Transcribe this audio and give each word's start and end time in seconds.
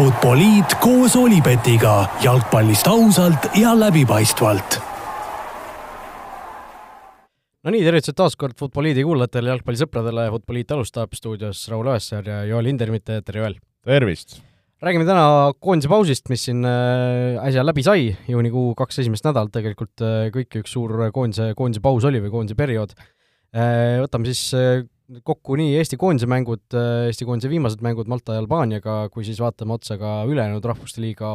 Futboliit 0.00 0.78
koos 0.80 1.12
Olipetiga 1.18 2.06
jalgpallist 2.24 2.86
ausalt 2.88 3.50
ja 3.60 3.74
läbipaistvalt. 3.76 4.78
no 7.60 7.74
nii, 7.74 7.82
tervitused 7.84 8.16
taas 8.16 8.38
kord 8.40 8.56
Futboliidi 8.56 9.04
kuulajatele, 9.04 9.50
jalgpallisõpradele, 9.52 10.24
Futboliit 10.32 10.72
alustab 10.72 11.12
stuudios 11.18 11.66
Raul 11.68 11.90
Õessar 11.92 12.30
ja 12.32 12.38
Joel 12.48 12.70
Hindermitte, 12.70 13.18
tere 13.26 13.42
Joel! 13.42 13.58
tervist! 13.84 14.38
räägime 14.80 15.04
täna 15.04 15.26
koondise 15.60 15.92
pausist, 15.92 16.32
mis 16.32 16.46
siin 16.48 16.64
äh, 16.64 17.36
äsja 17.44 17.66
läbi 17.66 17.84
sai, 17.84 18.06
juunikuu 18.32 18.70
kaks 18.78 19.02
esimest 19.04 19.28
nädalat 19.28 19.52
tegelikult 19.52 20.06
äh, 20.06 20.30
kõik 20.32 20.62
üks 20.62 20.78
suur 20.78 20.96
koondise, 21.12 21.52
koondise 21.58 21.84
paus 21.84 22.08
oli 22.08 22.24
või 22.24 22.32
koondise 22.38 22.56
periood. 22.56 22.96
Äh, 23.52 24.00
võtame 24.06 24.32
siis 24.32 24.48
kokku 25.26 25.56
nii 25.58 25.74
Eesti 25.78 25.98
koondise 26.00 26.28
mängud, 26.30 26.62
Eesti 27.06 27.26
koondise 27.28 27.50
viimased 27.50 27.82
mängud 27.84 28.10
Malta 28.10 28.36
ja 28.36 28.44
Albaaniaga, 28.44 29.00
kui 29.14 29.26
siis 29.26 29.40
vaatame 29.42 29.74
otsa 29.74 29.98
ka 30.00 30.20
ülejäänud 30.30 30.64
Rahvuste 30.64 31.02
Liiga 31.02 31.34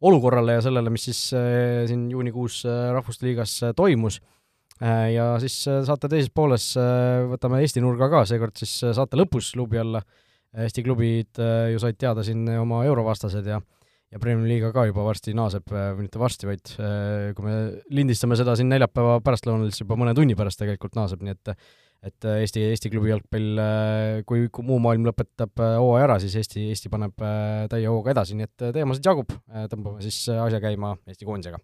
olukorrale 0.00 0.58
ja 0.58 0.62
sellele, 0.62 0.92
mis 0.94 1.08
siis 1.08 1.22
siin 1.32 2.06
juunikuus 2.10 2.62
Rahvuste 2.94 3.26
Liigas 3.26 3.56
toimus. 3.76 4.20
Ja 5.12 5.32
siis 5.42 5.56
saate 5.66 6.06
teises 6.06 6.30
pooles 6.30 6.70
võtame 7.32 7.58
Eesti 7.64 7.82
nurga 7.82 8.06
ka, 8.12 8.22
seekord 8.30 8.54
siis 8.60 8.76
saate 8.94 9.18
lõpus 9.18 9.50
luubi 9.58 9.80
alla 9.82 10.04
Eesti 10.56 10.82
klubid 10.84 11.40
äh, 11.42 11.72
ju 11.74 11.80
said 11.82 11.98
teada 12.00 12.24
siin 12.24 12.46
oma 12.58 12.84
eurovastased 12.88 13.46
ja 13.46 13.60
ja 14.08 14.16
Premiumi 14.16 14.48
liiga 14.48 14.70
ka 14.72 14.86
juba 14.88 15.02
varsti 15.04 15.34
naaseb, 15.36 15.66
äh, 15.68 15.90
või 15.92 16.06
mitte 16.06 16.20
varsti, 16.20 16.48
vaid 16.48 16.70
äh, 16.80 17.34
kui 17.36 17.44
me 17.44 17.56
lindistame 17.92 18.38
seda 18.40 18.54
siin 18.56 18.70
neljapäeva 18.72 19.18
pärastlõunal, 19.24 19.68
siis 19.68 19.82
juba 19.84 19.98
mõne 20.00 20.14
tunni 20.16 20.36
pärast 20.38 20.62
tegelikult 20.62 20.96
naaseb, 20.96 21.20
nii 21.26 21.36
et 21.36 21.52
et 22.06 22.28
Eesti, 22.30 22.62
Eesti 22.70 22.90
klubi 22.92 23.10
jalgpall, 23.10 23.62
kui, 24.28 24.46
kui 24.54 24.66
muu 24.66 24.78
maailm 24.82 25.08
lõpetab 25.08 25.58
hooaja 25.58 26.06
ära, 26.06 26.18
siis 26.22 26.36
Eesti, 26.38 26.68
Eesti 26.72 26.92
paneb 26.92 27.14
täie 27.72 27.88
hooga 27.90 28.14
edasi, 28.14 28.38
nii 28.38 28.46
et 28.46 28.66
teemasid 28.76 29.08
jagub, 29.10 29.34
tõmbame 29.72 30.04
siis 30.04 30.20
asja 30.30 30.62
käima 30.62 30.94
Eesti 31.08 31.26
koondisega. 31.28 31.58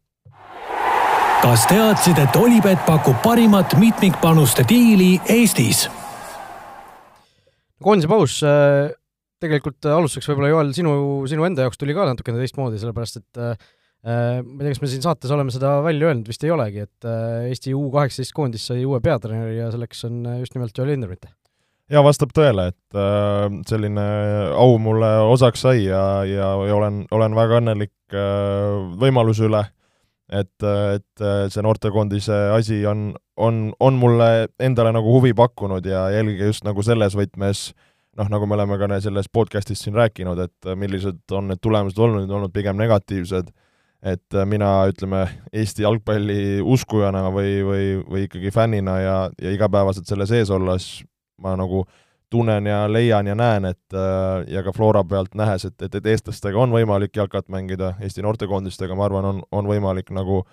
kas 1.45 1.67
teadsid, 1.71 2.19
et 2.19 2.41
Olipet 2.41 2.83
pakub 2.87 3.21
parimat 3.23 3.77
mitmikpanuste 3.79 4.67
diili 4.69 5.13
Eestis? 5.31 5.87
koondise 7.85 8.11
paus 8.11 8.39
äh, 8.47 8.93
tegelikult 9.43 9.89
alustuseks 9.91 10.31
võib-olla, 10.31 10.53
Joel, 10.53 10.75
sinu, 10.77 10.95
sinu 11.31 11.47
enda 11.49 11.67
jaoks 11.67 11.81
tuli 11.81 11.97
ka 11.97 12.07
natukene 12.09 12.41
teistmoodi, 12.41 12.81
sellepärast 12.81 13.21
et 13.21 13.41
äh, 13.41 13.55
äh, 13.55 13.73
ma 14.05 14.59
ei 14.61 14.67
tea, 14.67 14.75
kas 14.75 14.83
me 14.83 14.91
siin 14.93 15.05
saates 15.05 15.33
oleme 15.33 15.53
seda 15.55 15.79
välja 15.85 16.11
öelnud, 16.11 16.29
vist 16.29 16.45
ei 16.45 16.53
olegi, 16.53 16.85
et 16.85 17.07
Eesti 17.49 17.73
U 17.77 17.87
kaheksateist 17.95 18.35
koondis 18.37 18.67
sai 18.69 18.85
uue 18.85 19.01
peatreeneri 19.05 19.57
ja 19.57 19.71
selleks 19.73 20.05
on 20.11 20.19
just 20.43 20.57
nimelt 20.57 20.77
Joel 20.77 20.93
Lindermitte. 20.93 21.31
jaa, 21.93 22.03
vastab 22.05 22.35
tõele, 22.37 22.69
et 22.75 22.99
äh, 23.01 23.47
selline 23.69 24.05
au 24.61 24.77
mulle 24.83 25.09
osaks 25.31 25.65
sai 25.65 25.87
ja, 25.87 26.03
ja, 26.29 26.51
ja 26.69 26.77
olen, 26.77 27.05
olen 27.17 27.39
väga 27.39 27.63
õnnelik 27.63 28.17
äh, 28.17 28.93
võimaluse 29.01 29.49
üle, 29.49 29.65
et, 30.33 30.69
et 30.69 31.25
see 31.53 31.65
noortekoondise 31.65 32.37
asi 32.55 32.83
on, 32.89 33.11
on, 33.37 33.67
on 33.81 33.99
mulle 34.01 34.29
endale 34.61 34.93
nagu 34.97 35.17
huvi 35.17 35.35
pakkunud 35.37 35.85
ja 35.89 36.07
eelkõige 36.17 36.53
just 36.53 36.65
nagu 36.65 36.85
selles 36.85 37.17
võtmes 37.17 37.71
noh, 38.19 38.31
nagu 38.31 38.47
me 38.47 38.57
oleme 38.57 38.79
ka 38.81 38.89
selles 39.03 39.29
podcastis 39.33 39.83
siin 39.85 39.97
rääkinud, 39.99 40.39
et 40.39 40.73
millised 40.79 41.23
on 41.35 41.51
need 41.51 41.61
tulemused 41.63 41.99
olnud, 41.99 42.31
olnud 42.31 42.53
pigem 42.55 42.79
negatiivsed, 42.79 43.51
et 44.05 44.39
mina, 44.45 44.71
ütleme, 44.91 45.25
Eesti 45.53 45.85
jalgpalli 45.87 46.61
uskujana 46.61 47.27
või, 47.33 47.59
või, 47.65 47.85
või 48.05 48.25
ikkagi 48.29 48.53
fännina 48.53 48.99
ja, 49.01 49.19
ja 49.41 49.53
igapäevaselt 49.55 50.11
selle 50.11 50.27
sees 50.29 50.53
olles 50.53 50.89
ma 51.41 51.55
nagu 51.57 51.87
tunnen 52.31 52.67
ja 52.67 52.83
leian 52.91 53.27
ja 53.27 53.35
näen, 53.39 53.65
et 53.71 53.97
ja 54.51 54.63
ka 54.67 54.73
Flora 54.75 55.05
pealt 55.07 55.37
nähes, 55.39 55.65
et, 55.69 55.77
et, 55.83 55.95
et 55.95 56.07
eestlastega 56.13 56.59
on 56.59 56.73
võimalik 56.75 57.17
jalkat 57.17 57.49
mängida, 57.53 57.95
Eesti 58.03 58.25
noortekoondistega, 58.27 58.97
ma 58.99 59.07
arvan, 59.07 59.29
on, 59.29 59.43
on 59.55 59.69
võimalik 59.71 60.11
nagu 60.15 60.41
äh, 60.43 60.53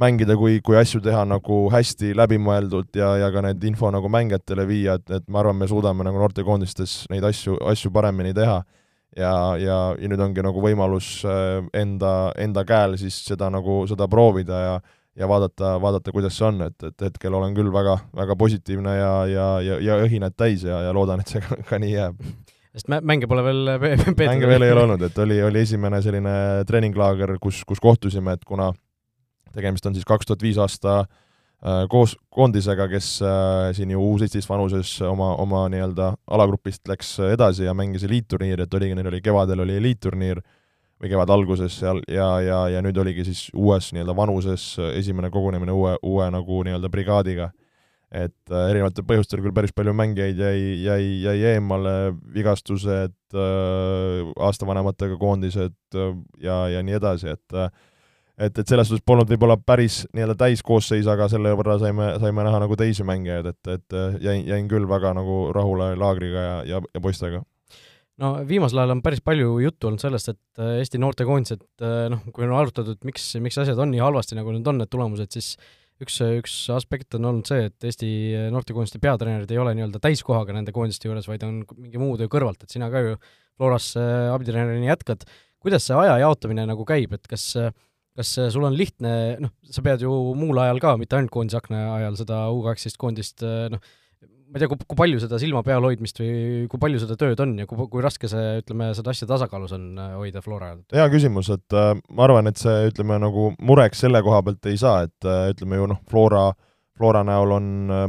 mängida, 0.00 0.36
kui, 0.36 0.58
kui 0.64 0.76
asju 0.78 1.00
teha 1.04 1.22
nagu 1.28 1.58
hästi 1.72 2.12
läbimõeldult 2.18 2.96
ja, 2.98 3.14
ja 3.22 3.30
ka 3.34 3.42
need 3.46 3.62
info 3.68 3.90
nagu 3.94 4.10
mängijatele 4.10 4.66
viia, 4.68 4.98
et, 4.98 5.10
et 5.20 5.26
ma 5.28 5.42
arvan, 5.42 5.58
me 5.60 5.68
suudame 5.70 6.06
nagu 6.06 6.18
noortekoondistes 6.20 7.04
neid 7.12 7.26
asju, 7.26 7.58
asju 7.70 7.92
paremini 7.94 8.34
teha. 8.36 8.62
Ja, 9.16 9.32
ja, 9.60 9.78
ja 9.98 10.10
nüüd 10.10 10.22
ongi 10.22 10.44
nagu 10.44 10.62
võimalus 10.62 11.08
äh, 11.28 11.62
enda, 11.76 12.32
enda 12.40 12.64
käel 12.68 12.98
siis 13.00 13.16
seda 13.26 13.50
nagu, 13.52 13.84
seda 13.90 14.08
proovida 14.10 14.60
ja 14.64 14.76
ja 15.14 15.28
vaadata, 15.30 15.76
vaadata, 15.78 16.10
kuidas 16.10 16.34
see 16.34 16.46
on, 16.48 16.56
et, 16.64 16.74
et 16.88 17.04
hetkel 17.06 17.36
olen 17.38 17.52
küll 17.54 17.70
väga, 17.70 17.92
väga 18.18 18.34
positiivne 18.34 18.96
ja, 18.96 19.12
ja, 19.30 19.44
ja, 19.62 19.76
ja 19.78 19.98
õhinat 20.02 20.34
täis 20.34 20.64
ja, 20.66 20.80
ja 20.82 20.94
loodan, 20.96 21.22
et 21.22 21.30
see 21.30 21.42
ka, 21.44 21.60
ka 21.68 21.78
nii 21.78 21.92
jääb 21.92 22.24
sest 22.74 22.90
mänge 22.90 23.28
pole 23.30 23.44
veel 23.48 23.76
peetud? 23.78 24.18
mänge 24.18 24.50
veel 24.50 24.66
ei 24.66 24.74
ole 24.74 24.88
olnud, 24.88 25.04
et 25.06 25.20
oli, 25.22 25.38
oli 25.46 25.62
esimene 25.62 26.02
selline 26.02 26.34
treeninglaager, 26.66 27.36
kus, 27.42 27.62
kus 27.68 27.78
kohtusime, 27.78 28.34
et 28.34 28.42
kuna 28.42 28.72
tegemist 29.54 29.86
on 29.86 29.94
siis 29.94 30.08
kaks 30.08 30.26
tuhat 30.26 30.42
viis 30.42 30.58
aasta 30.58 31.04
äh, 31.04 31.12
koos 31.88 32.12
koondisega, 32.34 32.88
kes 32.92 33.06
äh, 33.24 33.70
siin 33.76 33.94
ju 33.94 34.02
U17 34.02 34.48
vanuses 34.50 34.90
oma, 35.08 35.30
oma 35.40 35.64
nii-öelda 35.72 36.10
alagrupist 36.36 36.88
läks 36.90 37.16
edasi 37.30 37.64
ja 37.64 37.72
mängis 37.76 38.04
eliitturniiri, 38.04 38.66
et 38.66 38.74
oligi, 38.76 38.96
neil 38.98 39.08
oli 39.08 39.22
kevadel 39.24 39.64
oli 39.64 39.78
eliitturniir 39.80 40.42
või 41.00 41.10
kevade 41.10 41.32
alguses 41.34 41.78
seal 41.80 42.02
ja, 42.08 42.28
ja, 42.44 42.58
ja 42.76 42.82
nüüd 42.84 42.98
oligi 43.00 43.24
siis 43.26 43.46
uues 43.56 43.90
nii-öelda 43.94 44.16
vanuses 44.16 44.66
esimene 44.92 45.30
kogunemine 45.32 45.72
uue, 45.72 45.96
uue 46.02 46.28
nagu 46.32 46.60
nii-öelda 46.66 46.90
brigaadiga. 46.92 47.50
et 48.14 48.52
äh, 48.52 48.68
erinevatel 48.70 49.02
põhjustel 49.08 49.40
küll 49.42 49.54
päris 49.56 49.72
palju 49.74 49.90
mängijaid 49.96 50.38
jäi, 50.38 50.58
jäi, 50.84 51.06
jäi 51.24 51.38
eemale, 51.54 52.12
vigastused 52.34 53.16
äh,, 53.34 54.20
aastavanematega 54.36 55.16
koondised 55.18 55.74
äh, 55.96 56.12
ja, 56.44 56.68
ja 56.68 56.82
nii 56.82 57.00
edasi, 57.00 57.32
et 57.34 57.56
äh, 57.58 57.72
et, 58.38 58.58
et 58.58 58.66
selles 58.68 58.88
suhtes 58.90 59.04
polnud 59.06 59.30
võib-olla 59.30 59.56
päris 59.60 60.02
nii-öelda 60.12 60.36
täiskoosseis, 60.44 61.08
aga 61.10 61.28
selle 61.32 61.54
võrra 61.58 61.78
saime, 61.82 62.14
saime 62.22 62.46
näha 62.46 62.62
nagu 62.64 62.76
teisi 62.78 63.06
mängijaid, 63.06 63.50
et, 63.54 63.72
et 63.78 63.98
jäin, 64.24 64.44
jäin 64.48 64.70
küll 64.70 64.88
väga 64.90 65.14
nagu 65.16 65.48
rahule 65.54 65.92
laagriga 66.00 66.46
ja, 66.46 66.56
ja, 66.74 66.82
ja 66.94 67.04
poistega 67.04 67.44
no 68.22 68.34
viimasel 68.48 68.82
ajal 68.82 68.96
on 68.96 69.04
päris 69.04 69.22
palju 69.24 69.56
juttu 69.64 69.88
olnud 69.90 70.02
sellest, 70.02 70.34
et 70.34 70.62
äh, 70.62 70.76
Eesti 70.82 71.00
noortekoondised, 71.02 71.64
äh, 71.82 72.04
noh, 72.12 72.26
kui 72.34 72.46
on 72.46 72.54
arutatud, 72.58 73.00
miks, 73.06 73.32
miks 73.42 73.58
asjad 73.62 73.80
on 73.82 73.90
nii 73.94 74.02
halvasti, 74.02 74.38
nagu 74.38 74.54
need 74.54 74.68
on, 74.70 74.82
need 74.82 74.92
tulemused, 74.92 75.30
siis 75.34 75.54
üks, 76.02 76.18
üks 76.40 76.54
aspekt 76.74 77.16
on 77.18 77.30
olnud 77.30 77.48
see, 77.48 77.68
et 77.70 77.88
Eesti 77.88 78.10
noortekoondiste 78.54 79.00
peatreenerid 79.02 79.50
ei 79.54 79.62
ole 79.62 79.74
nii-öelda 79.78 80.02
täiskohaga 80.02 80.54
nende 80.56 80.74
koondiste 80.74 81.08
juures, 81.08 81.26
vaid 81.30 81.46
on 81.46 81.62
mingi 81.78 82.02
muu 82.02 82.18
töö 82.20 82.30
kõrvalt, 82.30 82.62
et 82.66 82.74
sina 82.74 82.90
ka 82.92 83.02
ju 83.02 83.16
Floras 83.54 83.92
äh, 83.98 84.30
abitreenerina 84.34 84.90
jätkad. 84.92 85.26
kuidas 85.64 85.86
see 85.86 85.96
aja 85.96 86.18
jaotamine 86.20 86.66
nagu 86.68 86.84
käib, 86.84 87.14
et 87.16 87.28
kas 87.30 87.46
äh, 87.56 87.70
kas 88.18 88.36
äh, 88.38 88.48
sul 88.54 88.66
on 88.66 88.76
lihtne, 88.78 89.12
noh, 89.42 89.52
sa 89.70 89.82
pead 89.84 90.04
ju 90.04 90.14
muul 90.38 90.62
ajal 90.62 90.80
ka, 90.82 90.94
mitte 91.00 91.18
ainult 91.18 91.34
koondise 91.34 91.58
akna 91.60 91.84
ajal 91.98 92.18
seda 92.22 92.46
U 92.54 92.62
kaheksateist 92.66 93.00
koondist, 93.00 93.44
äh, 93.46 93.68
noh, 93.72 93.82
ma 94.54 94.58
ei 94.58 94.62
tea, 94.62 94.70
kui, 94.70 94.78
kui 94.86 94.98
palju 94.98 95.22
seda 95.22 95.38
silma 95.42 95.64
peal 95.66 95.82
hoidmist 95.82 96.20
või 96.20 96.66
kui 96.70 96.80
palju 96.82 97.00
seda 97.02 97.16
tööd 97.18 97.40
on 97.42 97.56
ja 97.58 97.66
kui, 97.66 97.88
kui 97.90 98.04
raske 98.04 98.30
see, 98.30 98.60
ütleme, 98.60 98.92
seda 98.94 99.10
asja 99.14 99.26
tasakaalus 99.30 99.74
on 99.74 99.88
äh, 99.98 100.12
hoida 100.20 100.42
Flora 100.44 100.70
ajal? 100.70 100.84
hea 100.94 101.08
küsimus, 101.10 101.50
et 101.54 101.74
äh, 101.74 101.90
ma 102.14 102.28
arvan, 102.28 102.50
et 102.50 102.60
see, 102.60 102.76
ütleme, 102.92 103.18
nagu 103.22 103.50
mureks 103.58 104.04
selle 104.04 104.22
koha 104.24 104.44
pealt 104.46 104.70
ei 104.70 104.78
saa, 104.80 105.08
et 105.08 105.28
äh, 105.28 105.48
ütleme 105.54 105.80
ju 105.80 105.90
noh, 105.90 106.00
Flora 106.10 106.52
Flora 106.94 107.24
näol 107.26 107.50
on 107.50 107.64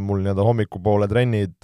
mul 0.05 0.19
nii-öelda 0.21 0.43
hommikupoole 0.45 1.07
trennid 1.09 1.55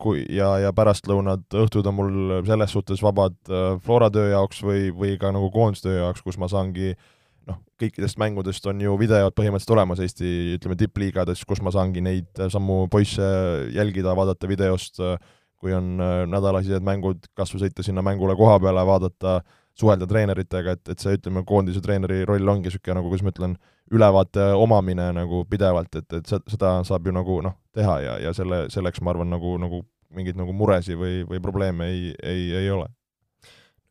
kui, 0.00 0.22
ja, 0.32 0.54
ja 0.62 0.70
pärastlõunad, 0.72 1.42
õhtud 1.60 1.84
on 1.90 1.96
mul 1.98 2.14
selles 2.48 2.72
suhtes 2.72 3.02
vabad 3.04 3.36
Flora 3.84 4.08
töö 4.08 4.30
jaoks 4.30 4.62
või, 4.64 4.86
või 4.96 5.18
ka 5.20 5.28
nagu 5.36 5.50
koondistöö 5.52 5.98
jaoks, 5.98 6.24
kus 6.24 6.40
ma 6.40 6.48
saangi 6.48 6.94
äh, 6.94 7.02
noh, 7.48 7.60
kõikidest 7.80 8.18
mängudest 8.20 8.66
on 8.70 8.80
ju 8.82 8.94
videod 9.00 9.34
põhimõtteliselt 9.36 9.74
olemas 9.76 10.02
Eesti, 10.04 10.30
ütleme, 10.58 10.76
tippliigades, 10.80 11.44
kus 11.48 11.62
ma 11.64 11.72
saangi 11.74 12.02
neid 12.04 12.44
samu 12.52 12.84
poisse 12.92 13.26
jälgida, 13.74 14.14
vaadata 14.16 14.50
videost, 14.50 15.00
kui 15.60 15.74
on 15.76 15.94
äh, 16.02 16.22
nädalasised 16.28 16.84
mängud, 16.84 17.28
kas 17.36 17.54
või 17.54 17.64
sõita 17.64 17.84
sinna 17.86 18.04
mängule 18.04 18.36
koha 18.38 18.58
peale, 18.62 18.84
vaadata, 18.86 19.38
suhelda 19.74 20.06
treeneritega, 20.06 20.76
et, 20.76 20.92
et 20.92 21.02
see, 21.02 21.16
ütleme, 21.18 21.42
koondise 21.46 21.80
treeneri 21.82 22.22
roll 22.28 22.52
ongi 22.52 22.68
niisugune 22.68 23.00
nagu, 23.00 23.10
kuidas 23.10 23.24
ma 23.26 23.32
ütlen, 23.34 23.56
ülevaate 23.94 24.52
omamine 24.56 25.10
nagu 25.16 25.42
pidevalt, 25.50 25.96
et, 25.98 26.20
et 26.20 26.30
seda 26.30 26.76
saab 26.86 27.08
ju 27.08 27.14
nagu 27.16 27.40
noh, 27.44 27.56
teha 27.74 27.96
ja, 28.04 28.18
ja 28.28 28.34
selle, 28.36 28.64
selleks 28.72 29.02
ma 29.02 29.12
arvan, 29.12 29.32
nagu, 29.34 29.56
nagu 29.60 29.82
mingeid 30.14 30.38
nagu 30.38 30.54
muresid 30.54 30.98
või, 31.00 31.24
või 31.26 31.42
probleeme 31.42 31.90
ei, 31.90 32.12
ei, 32.22 32.46
ei 32.60 32.70
ole 32.70 32.86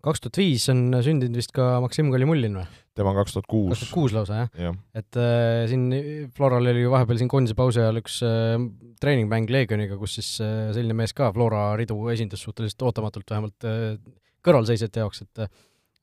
kaks 0.04 0.24
tuhat 0.24 0.40
viis 0.42 0.66
on 0.72 0.86
sündinud 1.06 1.38
vist 1.40 1.54
ka 1.56 1.78
Maksim 1.84 2.12
Kalimullin 2.14 2.58
või? 2.60 2.66
tema 2.98 3.14
on 3.14 3.20
kaks 3.22 3.36
tuhat 3.36 3.50
kuus. 3.50 3.72
kaks 3.74 3.84
tuhat 3.86 3.96
kuus 3.96 4.16
lausa, 4.16 4.44
jah 4.44 4.68
ja.? 4.68 4.74
et 5.00 5.20
äh, 5.20 5.64
siin 5.72 5.88
Floral 6.36 6.72
oli 6.74 6.84
ju 6.86 6.94
vahepeal 6.94 7.22
siin 7.22 7.32
koondise 7.32 7.58
pausi 7.58 7.82
ajal 7.84 8.02
üks 8.04 8.20
äh, 8.28 8.58
treeningmäng 9.02 9.50
Leegioniga, 9.54 9.98
kus 10.02 10.18
siis 10.20 10.34
äh, 10.44 10.70
selline 10.76 10.98
mees 11.00 11.16
ka 11.18 11.32
Flora 11.36 11.72
ridu 11.80 11.98
esindas 12.14 12.44
suhteliselt 12.46 12.88
ootamatult, 12.90 13.30
vähemalt 13.32 13.70
äh, 13.70 13.98
kõrvalseisjate 14.44 15.04
jaoks, 15.04 15.26
et 15.26 15.48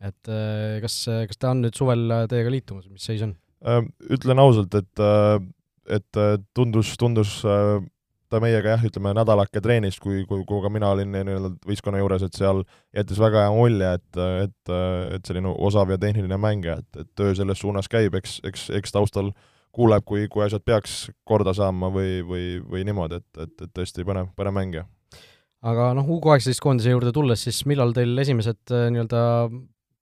et 0.01 0.33
äh, 0.33 0.81
kas, 0.81 1.03
kas 1.29 1.37
ta 1.41 1.53
on 1.53 1.67
nüüd 1.67 1.77
suvel 1.77 2.09
teiega 2.31 2.53
liitumas, 2.53 2.89
mis 2.89 3.05
seis 3.05 3.25
on 3.27 3.37
äh,? 3.69 3.85
Ütlen 4.17 4.41
ausalt, 4.41 4.75
et 4.81 5.05
äh, 5.05 5.41
et 5.91 6.17
äh, 6.17 6.39
tundus, 6.55 6.95
tundus 6.97 7.41
äh, 7.45 7.81
ta 8.31 8.41
meiega 8.43 8.75
jah, 8.75 8.85
ütleme 8.87 9.13
nädalake 9.17 9.63
treenis, 9.63 9.99
kui, 10.03 10.25
kui, 10.29 10.45
kui 10.49 10.63
ka 10.63 10.71
mina 10.73 10.91
olin 10.95 11.11
nii-öelda 11.15 11.53
võistkonna 11.67 12.01
juures, 12.03 12.25
et 12.27 12.37
seal 12.39 12.63
jättis 12.97 13.21
väga 13.21 13.47
hea 13.47 13.55
mulje, 13.55 13.93
et, 13.99 14.21
et, 14.47 14.75
et 15.17 15.31
selline 15.31 15.55
osav 15.59 15.91
ja 15.91 15.99
tehniline 16.01 16.39
mängija, 16.41 16.79
et, 16.81 17.03
et 17.03 17.11
töö 17.19 17.35
selles 17.39 17.61
suunas 17.63 17.91
käib, 17.91 18.15
eks, 18.21 18.39
eks, 18.47 18.69
eks 18.79 18.95
taustal 18.95 19.33
kuuleb, 19.75 20.07
kui, 20.07 20.29
kui 20.31 20.45
asjad 20.47 20.65
peaks 20.67 21.03
korda 21.27 21.55
saama 21.57 21.91
või, 21.95 22.21
või, 22.27 22.47
või 22.63 22.87
niimoodi, 22.87 23.21
et, 23.21 23.45
et, 23.47 23.55
et 23.67 23.75
tõesti 23.77 24.07
põnev, 24.07 24.33
põnev 24.39 24.57
mängija 24.57 24.87
aga 25.61 25.91
noh, 25.97 26.09
U 26.09 26.21
kaheksateist 26.25 26.63
koondise 26.65 26.95
juurde 26.95 27.13
tulles, 27.13 27.43
siis 27.45 27.65
millal 27.69 27.93
teil 27.97 28.17
esimesed 28.23 28.73
nii-öelda 28.95 29.21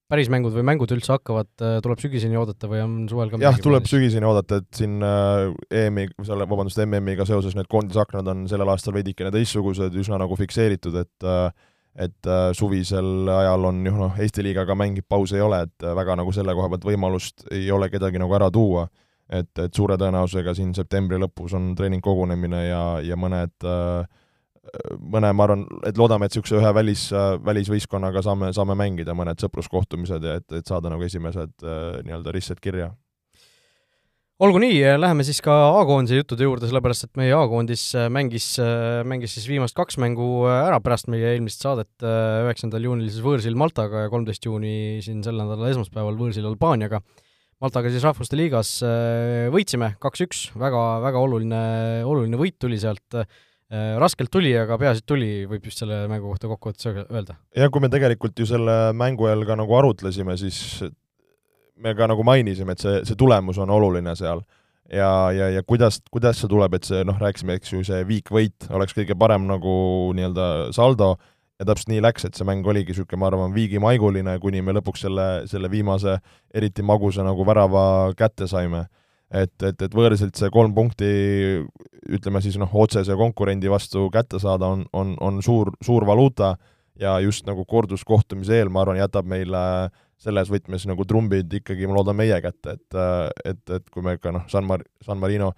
päris 0.09 0.31
mängud 0.33 0.55
või 0.57 0.65
mängud 0.67 0.93
üldse 0.95 1.13
hakkavad, 1.15 1.51
äh, 1.61 1.79
tuleb 1.85 2.01
sügiseni 2.03 2.39
oodata 2.41 2.69
või 2.71 2.81
on 2.85 2.95
suvel 3.11 3.33
ka 3.33 3.41
jah, 3.43 3.59
tuleb 3.63 3.89
sügiseni 3.89 4.29
oodata, 4.29 4.61
et 4.63 4.81
siin 4.81 5.03
äh, 5.05 5.49
EM-i, 5.85 6.09
selle, 6.27 6.47
vabandust, 6.49 6.81
MM-iga 6.85 7.27
seoses 7.29 7.57
need 7.59 7.69
koondisaknad 7.71 8.31
on 8.33 8.47
sellel 8.51 8.73
aastal 8.73 8.97
veidikene 8.97 9.33
teistsugused, 9.35 9.97
üsna 10.01 10.21
nagu 10.23 10.39
fikseeritud, 10.39 10.97
et 11.05 11.29
äh, 11.29 11.51
et 11.99 12.29
suvisel 12.55 13.27
ajal 13.33 13.65
on 13.67 13.79
ju 13.83 13.91
noh, 13.97 14.19
Eesti 14.23 14.45
liigaga 14.47 14.77
mängib, 14.79 15.09
pausi 15.11 15.35
ei 15.35 15.43
ole, 15.43 15.65
et 15.67 15.87
väga 15.99 16.15
nagu 16.21 16.31
selle 16.37 16.53
koha 16.55 16.69
pealt 16.71 16.85
võimalust 16.87 17.49
ei 17.51 17.65
ole 17.75 17.89
kedagi 17.91 18.21
nagu 18.23 18.37
ära 18.39 18.53
tuua. 18.55 18.85
et, 19.29 19.51
et 19.59 19.75
suure 19.75 19.97
tõenäosusega 20.01 20.55
siin 20.55 20.71
septembri 20.77 21.19
lõpus 21.21 21.53
on 21.59 21.75
treeningkogunemine 21.77 22.63
ja, 22.69 22.85
ja 23.05 23.17
mõned 23.19 23.67
äh, 23.67 24.07
mõne, 24.99 25.33
ma 25.37 25.45
arvan, 25.47 25.65
et 25.89 25.99
loodame, 25.99 26.29
et 26.29 26.35
niisuguse 26.35 26.59
ühe 26.61 26.71
välis, 26.77 27.09
välisvõistkonnaga 27.45 28.23
saame, 28.25 28.53
saame 28.57 28.77
mängida 28.79 29.15
mõned 29.17 29.41
sõpruskohtumised 29.43 30.25
ja 30.25 30.39
et, 30.41 30.49
et 30.61 30.69
saada 30.69 30.93
nagu 30.93 31.05
esimesed 31.05 31.55
äh, 31.65 32.01
nii-öelda 32.07 32.35
ristsed 32.35 32.61
kirja. 32.65 32.91
olgu 34.39 34.61
nii, 34.63 34.83
läheme 35.01 35.25
siis 35.27 35.41
ka 35.43 35.55
A-koondise 35.81 36.21
juttude 36.21 36.47
juurde, 36.47 36.69
sellepärast 36.71 37.09
et 37.09 37.17
meie 37.19 37.35
A-koondis 37.35 37.89
mängis, 38.15 38.53
mängis 39.09 39.35
siis 39.35 39.49
viimast 39.51 39.75
kaks 39.79 39.99
mängu 39.99 40.47
ära 40.51 40.79
pärast 40.81 41.11
meie 41.11 41.33
eelmist 41.33 41.65
saadet, 41.65 41.91
üheksandal 42.03 42.87
juunil 42.87 43.11
siis 43.11 43.25
võõrsil 43.25 43.59
Maltaga 43.59 44.07
ja 44.07 44.13
kolmteist 44.13 44.47
juuni 44.47 45.01
siin 45.05 45.25
sel 45.27 45.41
nädalal 45.41 45.73
esmaspäeval 45.73 46.21
võõrsil 46.21 46.47
Albaaniaga. 46.47 47.03
Maltaga 47.59 47.91
siis 47.91 48.05
Rahvuste 48.07 48.39
Liigas 48.39 48.77
võitsime 49.51 49.97
kaks-üks, 49.99 50.53
väga, 50.55 50.85
väga 51.03 51.19
oluline, 51.27 51.63
oluline 52.07 52.39
võit 52.39 52.61
tuli 52.63 52.79
sealt 52.79 53.19
Äh, 53.19 53.27
raskelt 54.01 54.31
tuli, 54.33 54.55
aga 54.57 54.79
peaasi, 54.81 55.03
et 55.03 55.09
tuli, 55.09 55.33
võib 55.49 55.67
vist 55.69 55.83
selle 55.83 56.07
mängu 56.09 56.31
kohta 56.31 56.49
kokkuvõttes 56.49 56.89
öelda. 56.89 57.37
jah, 57.57 57.71
kui 57.73 57.85
me 57.85 57.91
tegelikult 57.93 58.39
ju 58.41 58.47
selle 58.49 58.95
mängu 58.97 59.29
ajal 59.29 59.45
ka 59.49 59.59
nagu 59.61 59.77
arutlesime, 59.77 60.39
siis 60.41 60.85
me 61.77 61.95
ka 61.95 62.09
nagu 62.09 62.25
mainisime, 62.25 62.73
et 62.73 62.83
see, 62.85 63.03
see 63.09 63.19
tulemus 63.19 63.59
on 63.61 63.71
oluline 63.71 64.15
seal. 64.17 64.41
ja, 64.89 65.31
ja, 65.37 65.51
ja 65.53 65.63
kuidas, 65.63 66.01
kuidas 66.11 66.41
see 66.41 66.49
tuleb, 66.49 66.79
et 66.79 66.89
see 66.89 67.03
noh, 67.05 67.19
rääkisime, 67.21 67.59
eks 67.61 67.75
ju, 67.75 67.83
see 67.85 68.05
viikvõit 68.09 68.71
oleks 68.73 68.97
kõige 68.97 69.19
parem 69.19 69.45
nagu 69.51 69.75
nii-öelda 70.17 70.73
saldo 70.73 71.19
ja 71.59 71.67
täpselt 71.69 71.91
nii 71.93 72.01
läks, 72.01 72.25
et 72.25 72.39
see 72.39 72.47
mäng 72.49 72.67
oligi 72.67 72.95
niisugune, 72.95 73.21
ma 73.21 73.29
arvan, 73.29 73.53
viigimaiguline, 73.53 74.39
kuni 74.41 74.63
me 74.65 74.73
lõpuks 74.79 75.05
selle, 75.05 75.29
selle 75.51 75.69
viimase 75.69 76.17
eriti 76.55 76.81
magusa 76.87 77.27
nagu 77.27 77.45
värava 77.45 78.15
kätte 78.17 78.49
saime 78.49 78.87
et, 79.31 79.55
et, 79.63 79.83
et 79.85 79.95
võõrsilt 79.95 80.39
see 80.39 80.51
kolm 80.53 80.75
punkti 80.77 81.09
ütleme 82.09 82.41
siis 82.45 82.57
noh, 82.61 82.73
otsese 82.81 83.17
konkurendi 83.19 83.71
vastu 83.71 84.09
kätte 84.13 84.41
saada 84.41 84.71
on, 84.73 84.85
on, 84.97 85.15
on 85.21 85.43
suur, 85.45 85.75
suur 85.85 86.07
valuuta 86.09 86.55
ja 86.99 87.19
just 87.23 87.47
nagu 87.47 87.65
korduskohtumise 87.69 88.59
eel, 88.59 88.73
ma 88.73 88.83
arvan, 88.83 88.99
jätab 88.99 89.29
meile 89.29 89.63
selles 90.19 90.51
võtmes 90.51 90.87
nagu 90.91 91.05
trumbid 91.07 91.53
ikkagi, 91.61 91.87
ma 91.87 91.99
loodan, 91.99 92.17
meie 92.19 92.41
kätte, 92.43 92.75
et 92.75 92.99
et, 93.47 93.63
et 93.77 93.91
kui 93.95 94.03
me 94.03 94.17
ka 94.19 94.33
noh, 94.35 94.49
San 94.51 94.67
Mar-, 94.67 94.87
San 95.07 95.21
Marino, 95.23 95.53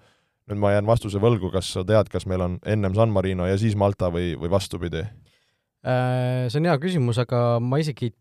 nüüd 0.51 0.61
ma 0.61 0.75
jään 0.75 0.89
vastuse 0.89 1.21
võlgu, 1.21 1.49
kas 1.53 1.71
sa 1.73 1.85
tead, 1.87 2.11
kas 2.13 2.27
meil 2.29 2.45
on 2.45 2.59
ennem 2.65 2.93
San 2.97 3.13
Marino 3.13 3.47
ja 3.49 3.57
siis 3.57 3.77
Malta 3.79 4.11
või, 4.13 4.35
või 4.37 4.51
vastupidi? 4.53 5.01
Äh, 5.81 6.45
see 6.51 6.61
on 6.61 6.69
hea 6.69 6.77
küsimus, 6.77 7.17
aga 7.23 7.57
ma 7.63 7.81
isegi 7.81 8.11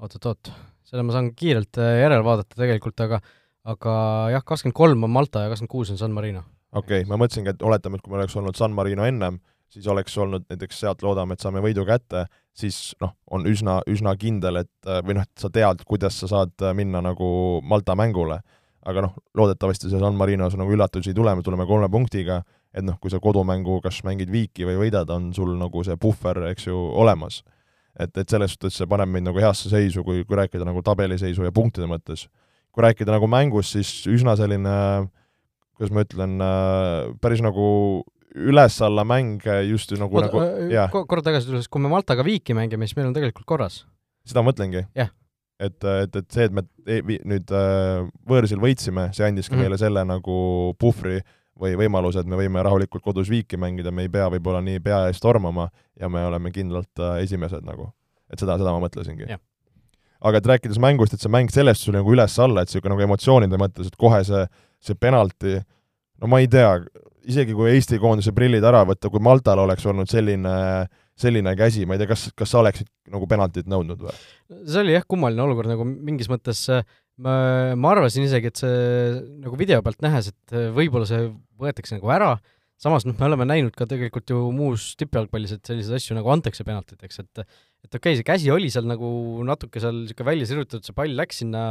oot-oot-oot, 0.00 0.52
selle 0.86 1.04
ma 1.06 1.16
saan 1.16 1.32
kiirelt 1.36 1.80
äh, 1.82 1.98
järele 2.02 2.24
vaadata 2.26 2.58
tegelikult, 2.58 3.00
aga 3.04 3.20
aga 3.66 3.92
jah, 4.30 4.44
kakskümmend 4.46 4.78
kolm 4.78 5.04
on 5.08 5.12
Malta 5.12 5.42
ja 5.44 5.50
kakskümmend 5.50 5.72
kuus 5.72 5.90
on 5.90 5.98
San 5.98 6.14
Marino. 6.14 6.44
okei 6.72 7.02
okay,, 7.02 7.10
ma 7.10 7.18
mõtlesingi, 7.20 7.54
et 7.54 7.62
oletame, 7.66 7.98
et 7.98 8.04
kui 8.04 8.14
meil 8.14 8.24
oleks 8.24 8.36
olnud 8.38 8.58
San 8.58 8.74
Marino 8.76 9.06
ennem, 9.06 9.40
siis 9.72 9.86
oleks 9.90 10.14
olnud 10.22 10.46
näiteks 10.50 10.82
sealt 10.84 11.02
loodame, 11.02 11.34
et 11.34 11.42
saame 11.42 11.62
võidu 11.64 11.84
kätte, 11.88 12.26
siis 12.56 12.94
noh, 13.02 13.16
on 13.30 13.46
üsna, 13.50 13.80
üsna 13.90 14.14
kindel, 14.20 14.62
et 14.62 14.90
äh, 14.90 15.02
või 15.06 15.18
noh, 15.18 15.26
et 15.26 15.42
sa 15.42 15.50
tead, 15.52 15.82
kuidas 15.88 16.20
sa 16.22 16.30
saad 16.30 16.54
äh, 16.62 16.76
minna 16.78 17.02
nagu 17.04 17.30
Malta 17.66 17.98
mängule. 17.98 18.40
aga 18.86 19.02
noh, 19.02 19.16
loodetavasti 19.34 19.88
see 19.90 19.98
San 19.98 20.14
Marinos 20.14 20.54
nagu 20.54 20.70
üllatusi 20.70 21.10
ei 21.10 21.14
tule, 21.18 21.34
me 21.34 21.42
tuleme 21.42 21.64
kolme 21.66 21.88
punktiga, 21.90 22.44
et 22.70 22.84
noh, 22.86 23.00
kui 23.02 23.10
sa 23.10 23.18
kodumängu 23.18 23.80
kas 23.82 24.04
mängid 24.06 24.30
viiki 24.30 24.62
või 24.68 24.76
võidad, 24.84 25.10
on 25.10 25.32
sul 25.34 25.56
nagu 25.58 25.82
see 25.82 25.96
puhver, 25.98 26.44
eks 26.52 26.68
ju, 26.68 26.78
olemas 27.02 27.40
et, 27.98 28.16
et 28.16 28.28
selles 28.28 28.52
suhtes 28.52 28.76
see 28.76 28.86
paneb 28.86 29.08
meid 29.08 29.24
nagu 29.24 29.40
heasse 29.40 29.70
seisu, 29.72 30.04
kui, 30.04 30.24
kui 30.24 30.36
rääkida 30.36 30.64
nagu 30.68 30.82
tabeliseisu 30.82 31.46
ja 31.46 31.52
punktide 31.52 31.88
mõttes. 31.90 32.26
kui 32.72 32.84
rääkida 32.84 33.12
nagu 33.14 33.26
mängust, 33.26 33.72
siis 33.72 34.04
üsna 34.12 34.36
selline 34.36 35.08
kuidas 35.76 35.92
ma 35.92 36.04
ütlen, 36.04 36.36
päris 37.20 37.42
nagu 37.44 37.66
üles-alla 38.36 39.04
mäng 39.08 39.44
just 39.68 39.92
nagu 39.96 40.20
nagu 40.24 40.42
jah. 40.72 40.90
korra 40.92 41.24
tagasi 41.24 41.48
tulles, 41.48 41.68
kui 41.68 41.84
me 41.84 41.92
Maltaga 41.92 42.24
viiki 42.24 42.56
mängime, 42.56 42.88
siis 42.88 42.96
meil 42.98 43.10
on 43.10 43.16
tegelikult 43.16 43.48
korras. 43.48 43.84
seda 44.26 44.44
mõtlengi. 44.44 44.86
jah. 44.96 45.12
et, 45.60 45.78
et, 45.84 46.16
et 46.16 46.28
see, 46.32 46.48
et 46.48 46.56
me 46.56 46.64
e, 46.84 47.00
nüüd 47.24 47.52
võõrsil 48.28 48.60
võitsime, 48.60 49.10
see 49.16 49.28
andis 49.28 49.48
ka 49.48 49.54
mm 49.54 49.58
-hmm. 49.58 49.64
meile 49.64 49.80
selle 49.80 50.04
nagu 50.04 50.38
puhvri, 50.80 51.20
või 51.60 51.76
võimaluse, 51.80 52.20
et 52.20 52.28
me 52.28 52.38
võime 52.38 52.62
rahulikult 52.64 53.04
kodus 53.04 53.30
viiki 53.32 53.58
mängida, 53.60 53.92
me 53.94 54.06
ei 54.06 54.12
pea 54.12 54.28
võib-olla 54.32 54.60
nii 54.64 54.80
pea 54.84 55.06
ees 55.08 55.20
tormama 55.22 55.68
ja 56.00 56.10
me 56.12 56.24
oleme 56.28 56.52
kindlalt 56.52 57.02
äh, 57.02 57.22
esimesed 57.24 57.64
nagu. 57.66 57.92
et 58.32 58.42
seda, 58.42 58.58
seda 58.58 58.72
ma 58.74 58.82
mõtlesingi. 58.82 59.30
aga 60.20 60.38
et 60.38 60.46
rääkides 60.52 60.78
mängust, 60.82 61.14
et 61.14 61.22
see 61.22 61.32
mäng 61.32 61.52
sellest 61.52 61.84
sul 61.84 61.94
nagu 61.94 62.12
üles-alla, 62.12 62.62
et 62.62 62.68
niisugune 62.68 62.94
nagu 62.94 63.06
emotsioonide 63.06 63.60
mõttes, 63.60 63.88
et 63.88 63.96
kohe 63.96 64.22
see, 64.24 64.44
see 64.80 64.94
penalti, 64.94 65.60
no 66.20 66.30
ma 66.32 66.40
ei 66.42 66.48
tea, 66.50 66.78
isegi 67.26 67.54
kui 67.54 67.72
Eesti 67.72 67.98
koondise 68.02 68.32
prillid 68.32 68.64
ära 68.64 68.84
võtta, 68.86 69.10
kui 69.10 69.22
Maltal 69.22 69.64
oleks 69.64 69.86
olnud 69.86 70.10
selline 70.10 70.54
selline 71.16 71.54
käsi, 71.56 71.86
ma 71.88 71.96
ei 71.96 72.02
tea, 72.02 72.10
kas, 72.10 72.26
kas 72.36 72.50
sa 72.52 72.60
oleksid 72.60 72.88
nagu 73.12 73.26
penaltit 73.28 73.68
nõudnud 73.70 74.02
või? 74.04 74.14
see 74.68 74.82
oli 74.82 74.92
jah, 74.92 75.04
kummaline 75.08 75.46
olukord 75.46 75.70
nagu 75.70 75.86
mingis 75.86 76.28
mõttes 76.28 76.60
äh, 76.72 76.84
ma, 77.22 77.36
ma 77.78 77.92
arvasin 77.94 78.26
isegi, 78.26 78.50
et 78.50 78.60
see 78.60 78.74
nagu 79.44 79.56
video 79.58 79.80
pealt 79.84 80.02
nähes, 80.04 80.30
et 80.32 80.56
äh, 80.56 80.68
võib-olla 80.74 81.08
see 81.08 81.30
võetakse 81.60 81.96
nagu 81.96 82.12
ära, 82.12 82.34
samas 82.80 83.06
noh, 83.08 83.16
me 83.16 83.28
oleme 83.30 83.46
näinud 83.48 83.76
ka 83.76 83.86
tegelikult 83.88 84.32
ju 84.32 84.42
muus 84.54 84.90
tippjalgpallis, 85.00 85.56
et 85.56 85.70
selliseid 85.70 85.96
asju 85.96 86.18
nagu 86.18 86.30
antakse 86.34 86.66
penaltiteks, 86.66 87.22
et 87.24 87.42
et 87.86 87.94
okei 87.94 88.12
okay,, 88.12 88.18
see 88.18 88.26
käsi 88.26 88.52
oli 88.52 88.68
seal 88.72 88.88
nagu 88.88 89.08
natuke 89.46 89.80
seal 89.82 90.02
niisugune 90.02 90.30
välja 90.32 90.50
sirutatud, 90.50 90.84
see 90.84 90.96
pall 90.96 91.16
läks 91.16 91.42
sinna 91.44 91.64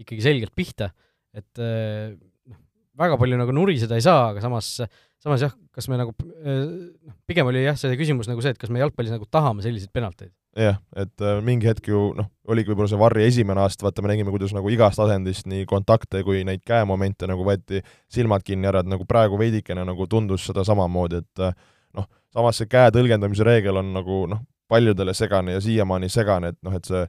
ikkagi 0.00 0.24
selgelt 0.24 0.54
pihta, 0.58 0.90
et 1.36 1.62
äh, 1.62 2.16
noh, 2.50 2.60
väga 2.98 3.18
palju 3.20 3.38
nagu 3.38 3.54
nuriseda 3.54 3.98
ei 3.98 4.04
saa, 4.04 4.30
aga 4.32 4.42
samas, 4.42 4.74
samas 5.22 5.46
jah, 5.46 5.54
kas 5.76 5.86
me 5.92 6.00
nagu 6.00 6.16
äh, 6.16 6.64
noh, 7.06 7.18
pigem 7.28 7.52
oli 7.52 7.66
jah, 7.68 7.78
see 7.78 7.94
küsimus 8.00 8.30
nagu 8.30 8.42
see, 8.42 8.56
et 8.56 8.60
kas 8.60 8.72
me 8.72 8.82
jalgpallis 8.82 9.14
nagu 9.14 9.28
tahame 9.30 9.62
selliseid 9.62 9.94
penalteid 9.94 10.34
jah, 10.56 10.78
et 10.96 11.24
äh, 11.24 11.40
mingi 11.44 11.68
hetk 11.68 11.88
ju 11.88 12.10
noh, 12.16 12.28
oligi 12.52 12.72
võib-olla 12.72 12.90
see 12.90 13.00
Varri 13.00 13.24
esimene 13.24 13.62
aasta, 13.64 13.86
vaata 13.86 14.04
me 14.04 14.12
nägime, 14.12 14.32
kuidas 14.34 14.52
nagu 14.56 14.68
igast 14.72 15.00
asendist 15.00 15.48
nii 15.48 15.64
kontakte 15.68 16.22
kui 16.26 16.42
neid 16.44 16.64
käemomente 16.66 17.28
nagu 17.30 17.44
võeti 17.46 17.80
silmad 18.12 18.44
kinni 18.44 18.68
ära, 18.68 18.82
et 18.82 18.90
nagu 18.90 19.06
praegu 19.08 19.40
veidikene 19.40 19.86
nagu 19.88 20.06
tundus 20.10 20.44
seda 20.48 20.64
samamoodi, 20.68 21.22
et 21.24 21.44
äh, 21.48 21.54
noh, 21.96 22.08
samas 22.34 22.60
see 22.60 22.70
käe 22.70 22.92
tõlgendamise 22.92 23.46
reegel 23.48 23.80
on 23.80 23.92
nagu 23.96 24.24
noh, 24.30 24.44
paljudele 24.68 25.14
segane 25.16 25.56
ja 25.56 25.60
siiamaani 25.64 26.08
segane, 26.12 26.52
et 26.52 26.60
noh, 26.64 26.76
et 26.76 26.88
see 26.88 27.06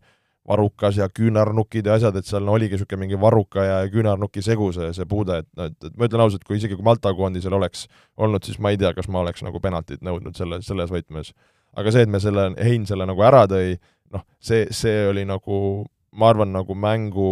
varrukas 0.47 0.97
ja 0.99 1.07
küünarnukid 1.07 1.87
ja 1.87 1.95
asjad, 1.95 2.17
et 2.19 2.27
seal 2.27 2.43
no, 2.43 2.55
oligi 2.57 2.75
niisugune 2.75 3.05
mingi 3.05 3.19
varruka 3.19 3.63
ja 3.63 3.77
küünarnuki 3.91 4.43
segu 4.43 4.73
see, 4.75 4.89
see 4.95 5.07
puude, 5.07 5.37
et 5.43 5.47
noh, 5.55 5.69
et, 5.71 5.77
et 5.87 5.95
ma 5.95 6.09
ütlen 6.09 6.23
ausalt, 6.25 6.43
kui 6.47 6.59
isegi 6.59 6.75
kui 6.75 6.83
Malta 6.83 7.13
koondisel 7.15 7.55
oleks 7.55 7.85
olnud, 8.19 8.43
siis 8.43 8.59
ma 8.59 8.73
ei 8.73 8.79
tea, 8.79 8.91
kas 8.95 9.07
ma 9.07 9.21
oleks 9.23 9.43
nagu 9.47 9.61
penaltit 9.63 10.03
nõudnud 10.03 10.35
selle, 10.35 10.59
selles 10.65 10.91
võtmes 10.91 11.31
aga 11.79 11.93
see, 11.93 12.05
et 12.05 12.11
me 12.11 12.21
selle, 12.23 12.49
Hein 12.63 12.87
selle 12.89 13.07
nagu 13.09 13.23
ära 13.25 13.45
tõi, 13.49 13.77
noh, 14.13 14.25
see, 14.43 14.67
see 14.75 15.07
oli 15.09 15.25
nagu, 15.29 15.57
ma 16.19 16.29
arvan, 16.33 16.53
nagu 16.53 16.77
mängu 16.77 17.29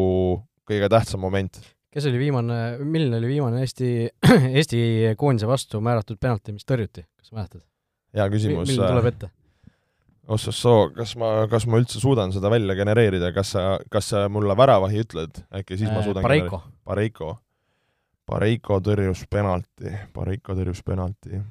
kõige 0.70 0.90
tähtsam 0.92 1.22
moment. 1.26 1.60
kes 1.92 2.08
oli 2.08 2.22
viimane, 2.22 2.62
milline 2.84 3.20
oli 3.20 3.34
viimane 3.34 3.62
Eesti, 3.66 3.92
Eesti 4.58 4.82
koondise 5.20 5.50
vastu 5.50 5.82
määratud 5.84 6.20
penalti, 6.22 6.56
mis 6.56 6.68
tõrjuti, 6.68 7.06
kas 7.20 7.36
mäletad? 7.36 7.64
hea 8.16 8.28
küsimus. 8.32 8.68
milline 8.70 8.90
tuleb 8.90 9.12
ette? 9.14 9.32
Ossossoo, 10.32 10.92
kas 10.96 11.16
ma, 11.20 11.32
kas 11.52 11.66
ma 11.68 11.80
üldse 11.82 12.00
suudan 12.00 12.32
seda 12.32 12.52
välja 12.54 12.76
genereerida, 12.78 13.32
kas 13.36 13.56
sa, 13.56 13.64
kas 13.92 14.12
sa 14.14 14.28
mulle 14.32 14.56
väravahi 14.56 15.02
ütled, 15.02 15.42
äkki 15.60 15.80
siis 15.80 15.90
ma 15.90 16.00
äh, 16.00 16.06
suudan 16.06 16.24
Pareiko. 16.24 16.62
Pareiko. 16.88 17.32
Pareiko 18.30 18.78
tõrjus 18.86 19.26
penalti, 19.28 19.92
Pareiko 20.14 20.56
tõrjus 20.56 20.80
penalti 20.88 21.42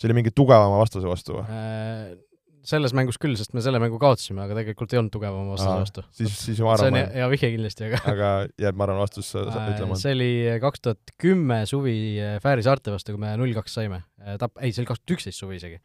see 0.00 0.08
oli 0.08 0.16
mingi 0.16 0.32
tugevama 0.32 0.80
vastase 0.80 1.08
vastu 1.08 1.36
või? 1.36 1.46
Äh, 1.52 2.18
selles 2.66 2.92
mängus 2.96 3.16
küll, 3.20 3.36
sest 3.40 3.54
me 3.56 3.62
selle 3.64 3.80
mängu 3.80 3.98
kaotasime, 4.00 4.42
aga 4.44 4.56
tegelikult 4.58 4.92
ei 4.92 5.00
olnud 5.00 5.12
tugevama 5.14 5.54
vastase 5.54 5.76
vastu. 5.80 6.04
siis, 6.16 6.34
siis 6.36 6.60
ma 6.64 6.74
arvan. 6.74 6.96
see 6.96 7.04
on 7.04 7.14
hea 7.16 7.28
vihje 7.32 7.50
kindlasti, 7.54 7.86
aga 7.88 8.00
aga 8.12 8.30
jääb, 8.60 8.78
ma 8.78 8.86
arvan, 8.86 9.00
vastus 9.00 9.30
ütlema. 9.40 9.98
see 10.00 10.14
oli 10.16 10.30
kaks 10.64 10.84
tuhat 10.84 11.14
kümme 11.20 11.62
suvi 11.68 11.96
Fääri 12.44 12.64
saarte 12.66 12.92
vastu, 12.94 13.16
kui 13.16 13.22
me 13.22 13.32
null 13.40 13.56
kaks 13.56 13.78
saime. 13.80 14.02
Tap-, 14.40 14.60
ei, 14.60 14.74
see 14.74 14.84
oli 14.84 14.90
kaks 14.92 15.02
tuhat 15.02 15.16
üksteist 15.16 15.40
suvi 15.40 15.60
isegi. 15.60 15.80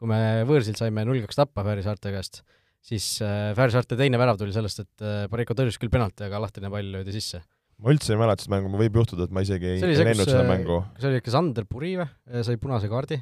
kui 0.00 0.08
me 0.08 0.20
võõrsil 0.48 0.76
saime 0.80 1.04
null 1.08 1.24
kaks 1.24 1.40
tappa 1.40 1.64
Fääri 1.66 1.84
saarte 1.86 2.12
käest, 2.12 2.42
siis 2.84 3.14
Fääri 3.20 3.76
saarte 3.76 3.96
teine 4.00 4.20
värav 4.20 4.40
tuli 4.40 4.52
sellest, 4.56 4.84
et 4.84 5.08
Pareko 5.32 5.56
tõrjus 5.56 5.80
küll 5.80 5.92
penalti, 5.92 6.28
aga 6.28 6.44
lahtine 6.44 6.72
pall 6.72 6.96
löödi 7.00 7.16
sisse 7.16 7.42
ma 7.80 7.94
üldse 7.94 8.12
ei 8.12 8.20
mäleta 8.20 8.44
seda 8.44 8.58
mängu, 8.58 8.76
võib 8.76 8.96
juhtuda, 9.00 9.24
et 9.24 9.32
ma 9.32 9.40
isegi 9.40 9.70
ei, 9.70 9.78
ei 9.80 10.04
näinud 10.04 10.28
seda 10.28 10.44
mängu. 10.44 10.82
see 11.00 11.08
oli 11.08 11.20
ikka 11.22 11.32
Sander 11.32 11.64
Puri 11.64 11.94
või, 11.96 12.08
sai 12.44 12.58
punase 12.60 12.90
kaardi. 12.92 13.16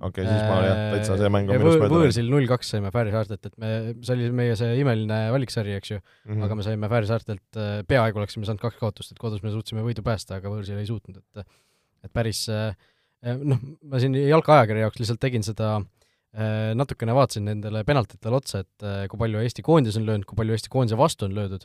Okei 0.00 0.24
okay,, 0.24 0.28
siis 0.28 0.44
ma 0.48 0.58
jah, 0.64 0.80
täitsa 0.94 1.16
see 1.20 1.30
mäng 1.32 1.50
on 1.50 1.60
minust 1.60 1.80
mööda. 1.82 1.94
võõrsil 1.94 2.30
null 2.32 2.48
kaks 2.50 2.72
saime 2.74 2.92
Fääri 2.94 3.12
saartelt, 3.14 3.48
et 3.50 3.56
me, 3.60 3.72
see 4.06 4.16
oli 4.16 4.30
meie 4.40 4.56
see 4.58 4.78
imeline 4.80 5.18
valiksari, 5.34 5.74
eks 5.78 5.92
ju 5.92 5.98
mm, 5.98 6.30
-hmm. 6.32 6.46
aga 6.46 6.58
me 6.58 6.66
saime 6.66 6.90
Fääri 6.92 7.10
saartelt, 7.10 7.46
äh, 7.56 7.72
peaaegu 7.88 8.22
oleksime 8.22 8.48
saanud 8.48 8.62
kaks 8.62 8.80
kaotust, 8.80 9.12
et 9.12 9.20
kodus 9.20 9.44
me 9.44 9.52
suutsime 9.54 9.84
võidu 9.86 10.04
päästa, 10.06 10.40
aga 10.40 10.52
võõrsil 10.52 10.80
ei 10.80 10.88
suutnud, 10.88 11.20
et 11.20 11.46
et 12.00 12.12
päris 12.16 12.46
äh, 12.48 12.72
noh, 13.44 13.60
ma 13.84 14.00
siin 14.00 14.16
jalkaajakirja 14.16 14.88
jaoks 14.88 15.02
lihtsalt 15.02 15.20
tegin 15.20 15.46
seda 15.46 15.80
natukene 16.78 17.10
vaatasin 17.10 17.42
nendele 17.42 17.80
penaltitele 17.82 18.36
otsa, 18.38 18.60
et 18.62 18.84
kui 19.10 19.18
palju 19.18 19.40
Eesti 19.42 19.64
koondis 19.66 19.96
on 19.98 20.04
löönud, 20.06 20.22
kui 20.30 20.38
palju 20.38 20.54
Eesti 20.54 20.70
koondise 20.70 20.94
vastu 20.96 21.26
on 21.26 21.34
löödud 21.34 21.64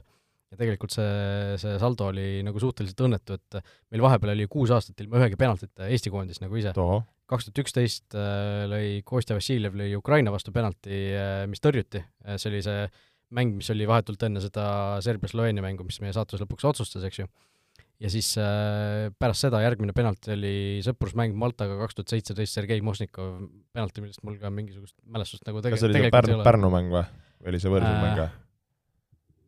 ja 0.56 0.62
tegelikult 0.62 0.96
see, 0.96 1.56
see 1.62 1.76
saldo 1.82 2.10
oli 2.12 2.42
nagu 2.46 2.62
suhteliselt 2.62 3.04
õnnetu, 3.08 3.38
et 3.38 3.60
meil 3.92 4.04
vahepeal 4.06 4.34
oli 4.36 4.48
kuus 4.52 4.72
aastat 4.76 5.02
ilma 5.04 5.20
ühegi 5.20 5.40
penaltita 5.40 5.90
Eesti 5.92 6.14
koondis 6.14 6.42
nagu 6.44 6.56
ise. 6.60 6.72
kaks 7.30 7.48
tuhat 7.48 7.64
üksteist 7.66 8.16
äh, 8.16 8.64
lõi 8.72 9.02
Kostja 9.08 9.38
Vassiljev 9.38 9.76
lõi 9.76 9.96
Ukraina 9.98 10.34
vastu 10.34 10.54
penalti, 10.56 11.02
äh, 11.18 11.44
mis 11.52 11.64
tõrjuti, 11.64 12.04
äh, 12.26 12.40
see 12.42 12.54
oli 12.54 12.62
see 12.66 12.86
mäng, 13.36 13.58
mis 13.58 13.72
oli 13.74 13.88
vahetult 13.90 14.22
enne 14.28 14.44
seda 14.44 14.68
Serbia-Sloveenia 15.04 15.66
mängu, 15.66 15.84
mis 15.88 16.00
meie 16.04 16.14
saatus 16.16 16.44
lõpuks 16.44 16.70
otsustas, 16.70 17.04
eks 17.10 17.24
ju. 17.24 17.28
ja 18.00 18.12
siis 18.12 18.30
pärast 19.18 19.48
seda 19.48 19.64
järgmine 19.64 19.96
penalti 19.98 20.36
oli 20.36 20.56
sõprusmäng 20.86 21.36
Maltaga 21.40 21.80
kaks 21.82 22.00
tuhat 22.00 22.16
seitseteist, 22.16 22.54
Sergei 22.54 22.86
Mosnikov 22.86 23.42
penalti, 23.76 24.06
millest 24.06 24.24
mul 24.24 24.38
ka 24.40 24.54
mingisugust 24.54 24.96
mälestust 25.04 25.48
nagu 25.50 25.66
tege-, 25.66 25.82
tegelikult 25.82 26.20
Pärnu, 26.22 26.36
ei 26.36 26.40
ole. 26.40 26.48
Pärnu 26.48 26.74
mäng 26.78 26.94
või? 26.94 27.06
või 27.42 27.54
oli 27.56 27.64
see 27.64 27.74
võõrsil 27.74 28.04
mäng 28.06 28.20
või? 28.22 28.34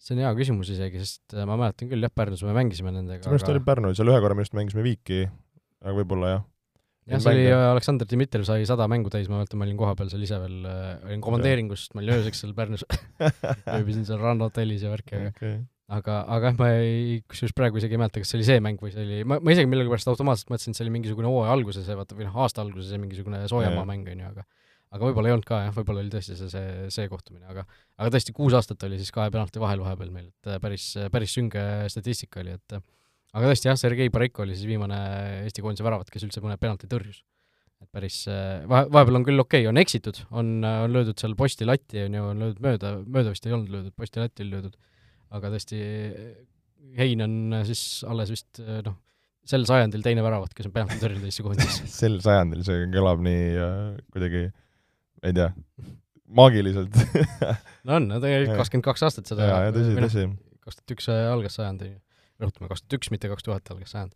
See 0.02 0.16
on 0.16 0.24
hea 0.24 0.34
küsimus 0.38 0.70
isegi, 0.74 1.02
sest 1.04 1.36
äh, 1.36 1.48
ma 1.48 1.58
mäletan 1.60 1.90
küll 1.92 2.06
jah, 2.06 2.14
Pärnus 2.14 2.44
me 2.48 2.54
mängisime 2.56 2.94
nendega. 2.94 3.26
minu 3.26 3.38
arust 3.38 3.48
aga... 3.48 3.56
oli 3.56 3.64
Pärnu, 3.68 3.94
seal 3.98 4.12
ühe 4.12 4.20
korra 4.24 4.38
minu 4.38 4.46
arust 4.46 4.58
mängisime 4.58 4.86
viiki, 4.86 5.24
aga 5.84 5.96
võib-olla 6.00 6.34
jah. 6.34 6.44
jah, 7.14 7.24
see 7.24 7.34
oli 7.34 7.48
Aleksandr 7.56 8.10
Dmitrijev 8.10 8.48
sai 8.50 8.68
sada 8.70 8.90
mängu 8.92 9.12
täis, 9.14 9.30
ma 9.32 9.40
mäletan, 9.40 9.62
ma 9.62 9.68
olin 9.68 9.80
kohapeal 9.80 10.12
seal 10.14 10.28
ise 10.28 10.42
veel, 10.44 10.60
äh, 10.70 10.92
olin 11.10 11.24
komandeeringus, 11.26 11.88
ma 11.96 12.04
olin 12.04 12.20
ööseks 12.20 12.44
seal 12.44 12.54
Pärnus 12.58 12.86
ööbisin 13.78 14.06
seal 14.08 14.22
rannahotellis 14.22 14.86
ja 14.86 14.94
värki, 14.94 15.18
aga 15.18 15.34
okay. 15.34 15.58
aga, 16.00 16.20
aga 16.38 16.52
jah, 16.52 16.60
ma 16.62 16.70
ei, 16.82 17.24
kusjuures 17.32 17.58
praegu 17.58 17.82
isegi 17.82 17.98
ei 17.98 18.04
mäleta, 18.04 18.24
kas 18.24 18.34
see 18.34 18.42
oli 18.42 18.50
see 18.52 18.62
mäng 18.64 18.84
või 18.84 18.94
see 18.94 19.08
oli, 19.08 19.24
ma, 19.28 19.42
ma 19.42 19.56
isegi 19.56 19.72
millegipärast 19.72 20.14
automaatselt 20.14 20.54
mõtlesin, 20.54 20.76
et 20.76 20.82
see 20.82 20.88
oli 20.88 20.96
mingisugune 21.00 21.32
hooaja 21.32 21.58
alguses, 21.58 21.90
vaata, 21.90 22.18
või 22.18 22.30
noh, 22.30 22.40
aasta 22.46 22.64
alguses 22.66 23.02
mingisugune 23.02 23.44
soojamaa 23.50 23.88
mäng, 23.90 24.14
on 24.14 24.26
ju, 24.26 24.32
aga 24.36 24.48
aga 24.94 25.08
võib-olla 25.10 25.30
ei 25.30 25.36
olnud 25.36 25.48
ka 25.48 25.62
jah, 25.66 25.74
võib-olla 25.76 26.04
oli 26.04 26.12
tõesti 26.12 26.36
see, 26.38 26.50
see, 26.52 26.90
see 26.94 27.08
kohtumine, 27.12 27.46
aga 27.52 27.64
aga 27.98 28.12
tõesti, 28.14 28.34
kuus 28.36 28.56
aastat 28.58 28.84
oli 28.88 29.00
siis 29.02 29.12
kahe 29.16 29.32
penalti 29.34 29.62
vahel 29.62 29.82
vahepeal 29.84 30.12
meil, 30.14 30.30
et 30.32 30.52
äh, 30.52 30.60
päris, 30.64 30.90
päris 31.14 31.34
sünge 31.36 31.64
statistika 31.92 32.42
oli, 32.44 32.56
et 32.56 32.78
aga 32.78 33.50
tõesti 33.50 33.70
jah, 33.70 33.80
Sergei 33.80 34.12
Bariko 34.14 34.46
oli 34.46 34.56
siis 34.56 34.70
viimane 34.70 35.00
Eesti 35.46 35.64
koondise 35.66 35.86
väravat, 35.88 36.12
kes 36.14 36.28
üldse 36.28 36.44
mõne 36.44 36.60
penalti 36.62 36.90
tõrjus. 36.92 37.24
et 37.84 37.90
päris, 37.94 38.24
äh, 38.32 38.64
vahe, 38.70 38.88
vahepeal 38.94 39.20
on 39.20 39.26
küll 39.28 39.44
okei 39.44 39.66
okay,, 39.66 39.70
on 39.70 39.78
eksitud, 39.82 40.24
on, 40.32 40.54
on 40.66 40.94
löödud 40.94 41.20
seal 41.20 41.36
posti 41.38 41.68
latti, 41.68 42.06
on 42.08 42.16
ju, 42.18 42.30
on 42.32 42.46
löödud 42.46 42.64
mööda, 42.64 42.94
mööda 43.06 43.34
vist 43.36 43.46
ei 43.46 43.58
olnud 43.58 43.74
löödud, 43.74 43.96
posti 43.98 44.24
latti 44.24 44.46
oli 44.46 44.56
löödud, 44.56 44.78
aga 45.38 45.52
tõesti, 45.56 45.82
Hein 46.98 47.20
on 47.20 47.34
siis 47.68 47.82
alles 48.08 48.30
vist 48.32 48.62
noh, 48.86 48.94
sel 49.48 49.66
sajandil 49.68 50.04
teine 50.06 50.24
väravat, 50.24 50.54
kes 50.56 50.70
on 50.70 50.74
penalti 50.76 51.02
tõrjunud 51.02 51.28
Eesti 51.28 51.44
koondises 51.46 51.92
sel 52.02 52.16
sajandil, 52.24 52.64
see 52.66 52.88
kõlab 52.94 53.20
nii 53.26 53.44
äh, 53.60 54.00
kuidagi 54.16 54.46
äh, 54.46 54.56
ei 55.28 55.36
tea, 55.36 55.48
maagiliselt 56.28 56.96
no 57.88 57.98
on, 57.98 58.08
no 58.10 58.20
tegelikult 58.24 58.62
kakskümmend 58.62 58.88
kaks 58.88 59.08
aastat 59.08 59.32
seda 59.32 59.50
jaa, 59.50 59.74
tõsi, 59.76 59.96
tõsi. 59.98 60.28
kaks 60.66 60.80
tuhat 60.80 60.96
üks 60.98 61.10
algas 61.14 61.58
sajand, 61.60 61.84
rõhutame, 62.42 62.70
kaks 62.72 62.84
tuhat 62.84 62.98
üks, 63.00 63.12
mitte 63.14 63.32
kaks 63.32 63.48
tuhat 63.48 63.76
algas 63.76 63.94
sajand 63.96 64.16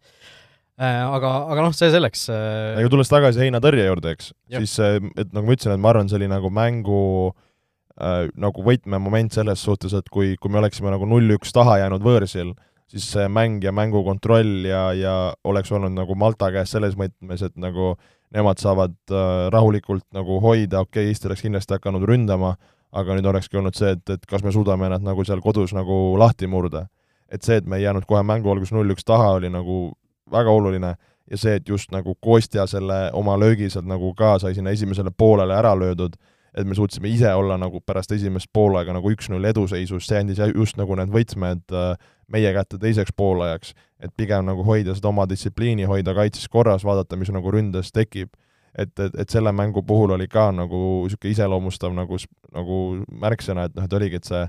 äh,. 0.82 1.04
Aga, 1.06 1.32
aga 1.54 1.68
noh, 1.68 1.76
see 1.76 1.92
selleks 1.94 2.28
äh.... 2.34 2.80
aga 2.80 2.92
tulles 2.92 3.12
tagasi 3.12 3.46
heinatõrje 3.46 3.86
juurde, 3.88 4.16
eks, 4.18 4.34
siis 4.58 4.76
äh, 4.84 4.98
et 5.16 5.32
nagu 5.32 5.48
ma 5.48 5.56
ütlesin, 5.56 5.76
et 5.76 5.84
ma 5.84 5.94
arvan, 5.94 6.12
see 6.12 6.20
oli 6.20 6.32
nagu 6.32 6.52
mängu 6.54 7.04
äh, 7.32 8.28
nagu 8.40 8.68
võtmemoment 8.68 9.36
selles 9.38 9.64
suhtes, 9.68 9.96
et 9.98 10.12
kui, 10.12 10.36
kui 10.42 10.52
me 10.52 10.60
oleksime 10.64 10.94
nagu 10.94 11.08
null-üks 11.10 11.56
taha 11.56 11.80
jäänud 11.86 12.04
võõrsil, 12.06 12.56
siis 12.92 13.06
see 13.14 13.28
mäng 13.32 13.64
ja 13.64 13.72
mängu 13.72 14.02
kontroll 14.04 14.66
ja, 14.68 14.90
ja 14.98 15.14
oleks 15.48 15.72
olnud 15.72 15.96
nagu 15.96 16.18
Malta 16.20 16.52
käes 16.52 16.74
selles 16.76 16.98
mõttes, 17.00 17.46
et 17.48 17.56
nagu 17.62 17.94
äh, 17.94 18.10
nemad 18.36 18.62
saavad 18.62 18.96
äh, 19.12 19.50
rahulikult 19.54 20.06
nagu 20.16 20.40
hoida, 20.44 20.82
okei 20.86 21.04
okay,, 21.04 21.12
Eesti 21.12 21.28
oleks 21.30 21.44
kindlasti 21.46 21.76
hakanud 21.78 22.06
ründama, 22.08 22.56
aga 22.92 23.16
nüüd 23.16 23.28
olekski 23.32 23.60
olnud 23.60 23.78
see, 23.78 23.94
et, 23.96 24.04
et 24.10 24.26
kas 24.28 24.44
me 24.44 24.52
suudame 24.52 24.90
nad 24.92 25.04
nagu 25.04 25.24
seal 25.28 25.42
kodus 25.44 25.76
nagu 25.76 26.18
lahti 26.20 26.48
murda. 26.48 26.88
et 27.32 27.44
see, 27.48 27.56
et 27.62 27.66
me 27.66 27.78
ei 27.78 27.86
jäänud 27.86 28.04
kohe 28.04 28.24
mängu 28.28 28.52
alguses 28.52 28.74
null-üks 28.76 29.06
taha, 29.08 29.30
oli 29.38 29.48
nagu 29.50 29.94
väga 30.32 30.52
oluline 30.52 30.96
ja 31.32 31.38
see, 31.40 31.56
et 31.56 31.70
just 31.70 31.92
nagu 31.92 32.16
Kostja 32.20 32.66
selle 32.68 33.10
oma 33.16 33.38
löögi 33.40 33.70
sealt 33.72 33.88
nagu 33.88 34.14
ka 34.16 34.38
sai 34.40 34.56
sinna 34.56 34.74
esimesele 34.76 35.14
poolele 35.18 35.56
ära 35.56 35.72
löödud, 35.80 36.18
et 36.58 36.68
me 36.68 36.76
suutsime 36.76 37.08
ise 37.08 37.32
olla 37.34 37.58
nagu 37.58 37.80
pärast 37.86 38.12
esimest 38.12 38.50
poolega 38.54 38.94
nagu 38.94 39.12
üks-null 39.14 39.46
eduseisus, 39.48 40.08
see 40.08 40.20
andis 40.20 40.42
just 40.52 40.80
nagu 40.80 40.96
need 41.00 41.14
võtmed 41.14 41.76
äh, 41.76 41.94
meie 42.32 42.54
kätte 42.56 42.80
teiseks 42.82 43.14
poolajaks, 43.16 43.74
et 44.04 44.14
pigem 44.18 44.48
nagu 44.48 44.64
hoida 44.68 44.96
seda 44.96 45.12
oma 45.12 45.28
distsipliini, 45.30 45.88
hoida 45.90 46.16
kaitses 46.18 46.48
korras, 46.52 46.86
vaadata, 46.88 47.20
mis 47.20 47.32
nagu 47.32 47.52
ründes 47.52 47.92
tekib. 47.92 48.32
et, 48.78 49.00
et, 49.00 49.16
et 49.20 49.30
selle 49.30 49.52
mängu 49.52 49.84
puhul 49.84 50.14
oli 50.16 50.30
ka 50.32 50.46
nagu 50.56 50.78
niisugune 51.04 51.32
iseloomustav 51.34 51.92
nagu, 51.92 52.16
nagu 52.56 52.78
märksõna, 53.20 53.66
et 53.68 53.76
noh, 53.76 53.84
et 53.84 53.94
oligi, 53.94 54.16
et 54.16 54.30
see 54.30 54.46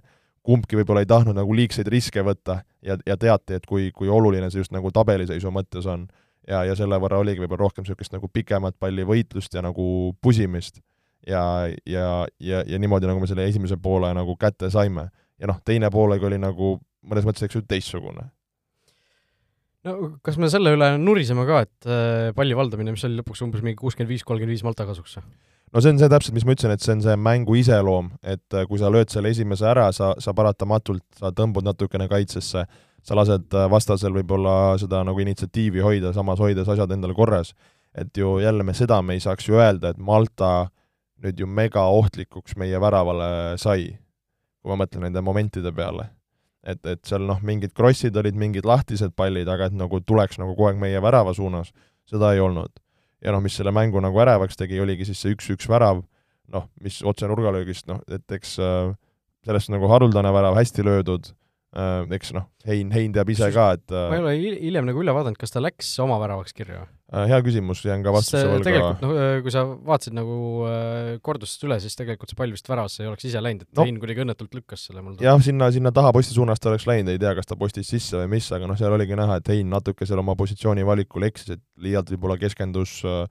kumbki 0.47 0.79
võib-olla 0.79 1.03
ei 1.03 1.11
tahtnud 1.11 1.35
nagu 1.39 1.55
liigseid 1.55 1.91
riske 1.91 2.23
võtta 2.23 2.61
ja, 2.83 2.97
ja 3.07 3.17
teati, 3.19 3.59
et 3.59 3.67
kui, 3.67 3.91
kui 3.95 4.11
oluline 4.11 4.51
see 4.51 4.63
just 4.63 4.75
nagu 4.75 4.91
tabeliseisu 4.95 5.51
mõttes 5.55 5.87
on. 5.91 6.07
ja, 6.49 6.65
ja 6.67 6.77
selle 6.79 6.99
võrra 7.03 7.19
oligi 7.23 7.43
võib-olla 7.43 7.67
rohkem 7.67 7.87
niisugust 7.87 8.15
nagu 8.15 8.29
pikemat 8.29 8.79
pallivõitlust 8.79 9.55
ja 9.55 9.63
nagu 9.63 10.15
pusimist. 10.23 10.81
Ja, 11.27 11.43
ja, 11.87 12.07
ja, 12.41 12.63
ja 12.67 12.79
niimoodi, 12.79 13.09
nagu 13.11 13.23
me 13.23 13.31
selle 13.31 13.47
esimese 13.49 13.79
poole 13.83 14.13
nagu 14.17 14.37
kätte 14.41 14.71
saime. 14.71 15.09
ja 15.39 15.51
noh, 15.51 15.59
teine 15.65 15.91
poolega 15.91 16.27
oli 16.29 16.39
nagu 16.39 16.77
mõnes 17.09 17.27
mõttes, 17.27 17.47
eks 17.47 17.59
ju, 17.59 17.63
teistsugune. 17.67 18.29
no 19.87 19.97
kas 20.23 20.39
me 20.39 20.51
selle 20.51 20.75
üle 20.77 20.93
nuriseme 20.99 21.47
ka, 21.49 21.65
et 21.67 21.89
äh, 21.89 22.29
palli 22.37 22.57
valdamine, 22.59 22.95
mis 22.95 23.05
oli 23.09 23.19
lõpuks 23.21 23.43
umbes 23.47 23.65
mingi 23.65 23.81
kuuskümmend 23.81 24.11
viis, 24.11 24.27
kolmkümmend 24.27 24.55
viis 24.55 24.65
Malta 24.67 24.87
kasuks? 24.89 25.19
no 25.73 25.81
see 25.81 25.95
on 25.95 25.99
see 26.01 26.13
täpselt, 26.13 26.37
mis 26.37 26.47
ma 26.47 26.57
ütlesin, 26.57 26.75
et 26.77 26.85
see 26.85 26.95
on 26.97 27.05
see 27.05 27.19
mängu 27.19 27.57
iseloom, 27.59 28.13
et 28.23 28.57
äh, 28.57 28.67
kui 28.71 28.81
sa 28.83 28.93
lööd 28.93 29.13
selle 29.13 29.33
esimese 29.35 29.67
ära, 29.71 29.91
sa, 29.97 30.13
sa 30.23 30.35
paratamatult, 30.37 31.05
sa 31.19 31.33
tõmbud 31.35 31.67
natukene 31.67 32.09
kaitsesse, 32.11 32.67
sa 33.03 33.19
lased 33.19 33.57
äh, 33.57 33.69
vastasel 33.73 34.15
võib-olla 34.21 34.77
seda 34.81 35.03
nagu 35.07 35.23
initsiatiivi 35.25 35.83
hoida, 35.83 36.15
samas 36.15 36.43
hoides 36.43 36.69
asjad 36.71 36.93
endale 36.95 37.17
korras. 37.19 37.55
et 37.95 38.17
ju 38.17 38.39
jälle 38.41 38.65
me 38.65 38.73
seda 38.73 39.03
me 39.03 39.13
ei 39.13 39.21
saaks 39.21 39.49
ju 39.49 39.59
öelda, 39.61 39.91
et 39.91 39.99
Malta 39.99 40.71
nüüd 41.23 41.39
ju 41.39 41.47
mega 41.47 41.85
ohtlikuks 41.95 42.57
meie 42.59 42.81
väravale 42.83 43.59
sai, 43.61 43.93
kui 44.63 44.73
ma 44.73 44.83
mõtlen 44.85 45.07
nende 45.07 45.23
momentide 45.25 45.73
peale 45.75 46.11
et, 46.63 46.81
et 46.87 47.03
seal 47.07 47.27
noh, 47.27 47.41
mingid 47.45 47.75
krossid 47.77 48.17
olid, 48.19 48.39
mingid 48.39 48.67
lahtised 48.69 49.15
pallid, 49.19 49.51
aga 49.51 49.69
et 49.69 49.77
nagu 49.77 50.01
tuleks 50.07 50.39
nagu 50.41 50.55
kogu 50.55 50.71
aeg 50.71 50.81
meie 50.81 51.03
värava 51.03 51.35
suunas, 51.37 51.73
seda 52.09 52.33
ei 52.35 52.43
olnud. 52.43 52.73
ja 53.23 53.31
noh, 53.35 53.43
mis 53.43 53.55
selle 53.55 53.71
mängu 53.75 54.01
nagu 54.03 54.19
ärevaks 54.19 54.59
tegi, 54.59 54.81
oligi 54.83 55.07
siis 55.07 55.21
see 55.23 55.35
üks-üks 55.37 55.69
värav, 55.71 56.01
noh, 56.51 56.65
mis 56.83 56.97
otse 57.07 57.29
nurgalöögist, 57.31 57.87
noh, 57.91 58.01
et 58.11 58.35
eks 58.35 58.57
äh, 58.59 58.91
sellest 59.47 59.71
nagu 59.75 59.91
haruldane 59.91 60.33
värav, 60.35 60.59
hästi 60.59 60.87
löödud 60.87 61.31
äh,, 61.31 62.03
eks 62.19 62.35
noh, 62.35 62.49
Hein, 62.67 62.91
Hein 62.95 63.15
teab 63.15 63.31
ise 63.31 63.51
ka, 63.55 63.73
et 63.79 63.95
äh, 63.95 64.09
ma 64.11 64.19
ei 64.19 64.43
ole 64.51 64.59
hiljem 64.63 64.91
nagu 64.91 65.03
üle 65.03 65.15
vaadanud, 65.15 65.39
kas 65.39 65.55
ta 65.55 65.63
läks 65.63 65.95
oma 66.03 66.19
väravaks 66.23 66.55
kirja 66.55 66.83
või? 66.83 66.91
Äh, 67.13 67.27
hea 67.29 67.43
küsimus, 67.45 67.83
jään 67.85 68.01
ka 68.01 68.13
vastuse 68.15 68.41
võlga. 68.49 68.65
tegelikult 68.65 69.03
noh, 69.05 69.19
kui 69.45 69.53
sa 69.53 69.67
vaatasid 69.69 70.15
nagu 70.17 70.37
äh, 70.65 71.11
kordustest 71.25 71.67
üle, 71.67 71.77
siis 71.83 71.93
tegelikult 71.99 72.33
see 72.33 72.39
pall 72.39 72.55
vist 72.55 72.71
väravasse 72.71 73.03
ei 73.05 73.11
oleks 73.11 73.27
ise 73.29 73.43
läinud, 73.43 73.67
et 73.67 73.77
no. 73.77 73.85
Hein 73.85 73.99
kuidagi 74.01 74.23
õnnetult 74.25 74.57
lükkas 74.57 74.87
selle 74.89 75.03
mul 75.05 75.19
jah, 75.21 75.37
sinna, 75.45 75.69
sinna 75.75 75.93
taha 75.93 76.15
posti 76.17 76.33
suunas 76.33 76.63
ta 76.63 76.71
oleks 76.71 76.87
läinud, 76.89 77.13
ei 77.13 77.21
tea, 77.21 77.35
kas 77.37 77.51
ta 77.51 77.59
postis 77.61 77.91
sisse 77.93 78.17
või 78.17 78.31
mis, 78.39 78.49
aga 78.57 78.71
noh, 78.71 78.79
seal 78.81 78.97
oligi 78.97 79.19
näha, 79.19 79.37
et 79.43 79.51
Hein 79.53 79.69
natuke 79.69 80.09
seal 80.09 80.23
oma 80.25 80.33
positsiooni 80.41 80.87
valikul 80.89 81.29
eksis, 81.29 81.59
et 81.59 81.63
liialt 81.85 82.15
võib-olla 82.15 82.39
keskendus 82.41 82.95
äh, 83.05 83.27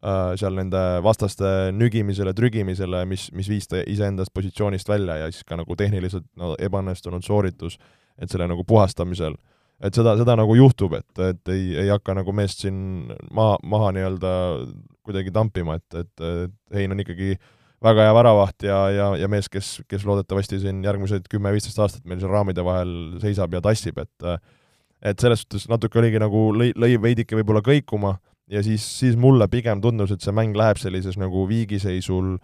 äh, 0.00 0.32
seal 0.40 0.56
nende 0.56 0.86
vastaste 1.04 1.52
nügimisele, 1.76 2.32
trügimisele, 2.38 3.04
mis, 3.12 3.28
mis 3.36 3.52
viis 3.52 3.68
ta 3.68 3.84
iseendast 3.84 4.32
positsioonist 4.32 4.88
välja 4.88 5.20
ja 5.26 5.28
siis 5.28 5.44
ka 5.44 5.60
nagu 5.60 5.76
tehniliselt 5.76 6.24
no, 6.40 6.54
ebaõnnestunud 6.56 7.28
sooritus, 7.28 7.76
et 8.16 8.32
selle 8.32 8.48
nagu 8.48 8.64
puhastamisel 8.64 9.36
et 9.84 9.94
seda, 9.94 10.16
seda 10.18 10.34
nagu 10.38 10.56
juhtub, 10.58 10.96
et, 10.98 11.22
et 11.22 11.52
ei, 11.54 11.68
ei 11.84 11.92
hakka 11.92 12.16
nagu 12.18 12.34
meest 12.34 12.64
siin 12.64 12.80
maha, 13.34 13.58
maha 13.62 13.92
nii-öelda 13.94 14.32
kuidagi 15.06 15.32
tampima, 15.34 15.78
et, 15.78 16.02
et, 16.02 16.26
et 16.44 16.56
Hein 16.74 16.92
on 16.92 17.00
ikkagi 17.00 17.36
väga 17.84 18.08
hea 18.08 18.14
väravaht 18.16 18.66
ja, 18.66 18.78
ja, 18.90 19.08
ja 19.16 19.28
mees, 19.30 19.46
kes, 19.48 19.78
kes 19.88 20.04
loodetavasti 20.06 20.58
siin 20.64 20.82
järgmised 20.84 21.28
kümme-viisteist 21.30 21.78
aastat 21.78 22.08
meil 22.10 22.18
seal 22.20 22.34
raamide 22.34 22.64
vahel 22.66 22.90
seisab 23.22 23.54
ja 23.54 23.62
tassib, 23.64 24.00
et 24.02 24.30
et 24.98 25.20
selles 25.22 25.44
suhtes 25.44 25.68
natuke 25.70 26.00
oligi 26.00 26.18
nagu 26.18 26.48
lõi, 26.50 26.72
lõi 26.74 26.96
veidike 26.98 27.36
võib-olla 27.38 27.62
kõikuma 27.62 28.16
ja 28.50 28.62
siis, 28.66 28.82
siis 28.98 29.14
mulle 29.20 29.46
pigem 29.48 29.78
tundus, 29.84 30.10
et 30.10 30.24
see 30.24 30.34
mäng 30.34 30.56
läheb 30.58 30.80
sellises 30.80 31.14
nagu 31.20 31.44
viigiseisul 31.46 32.34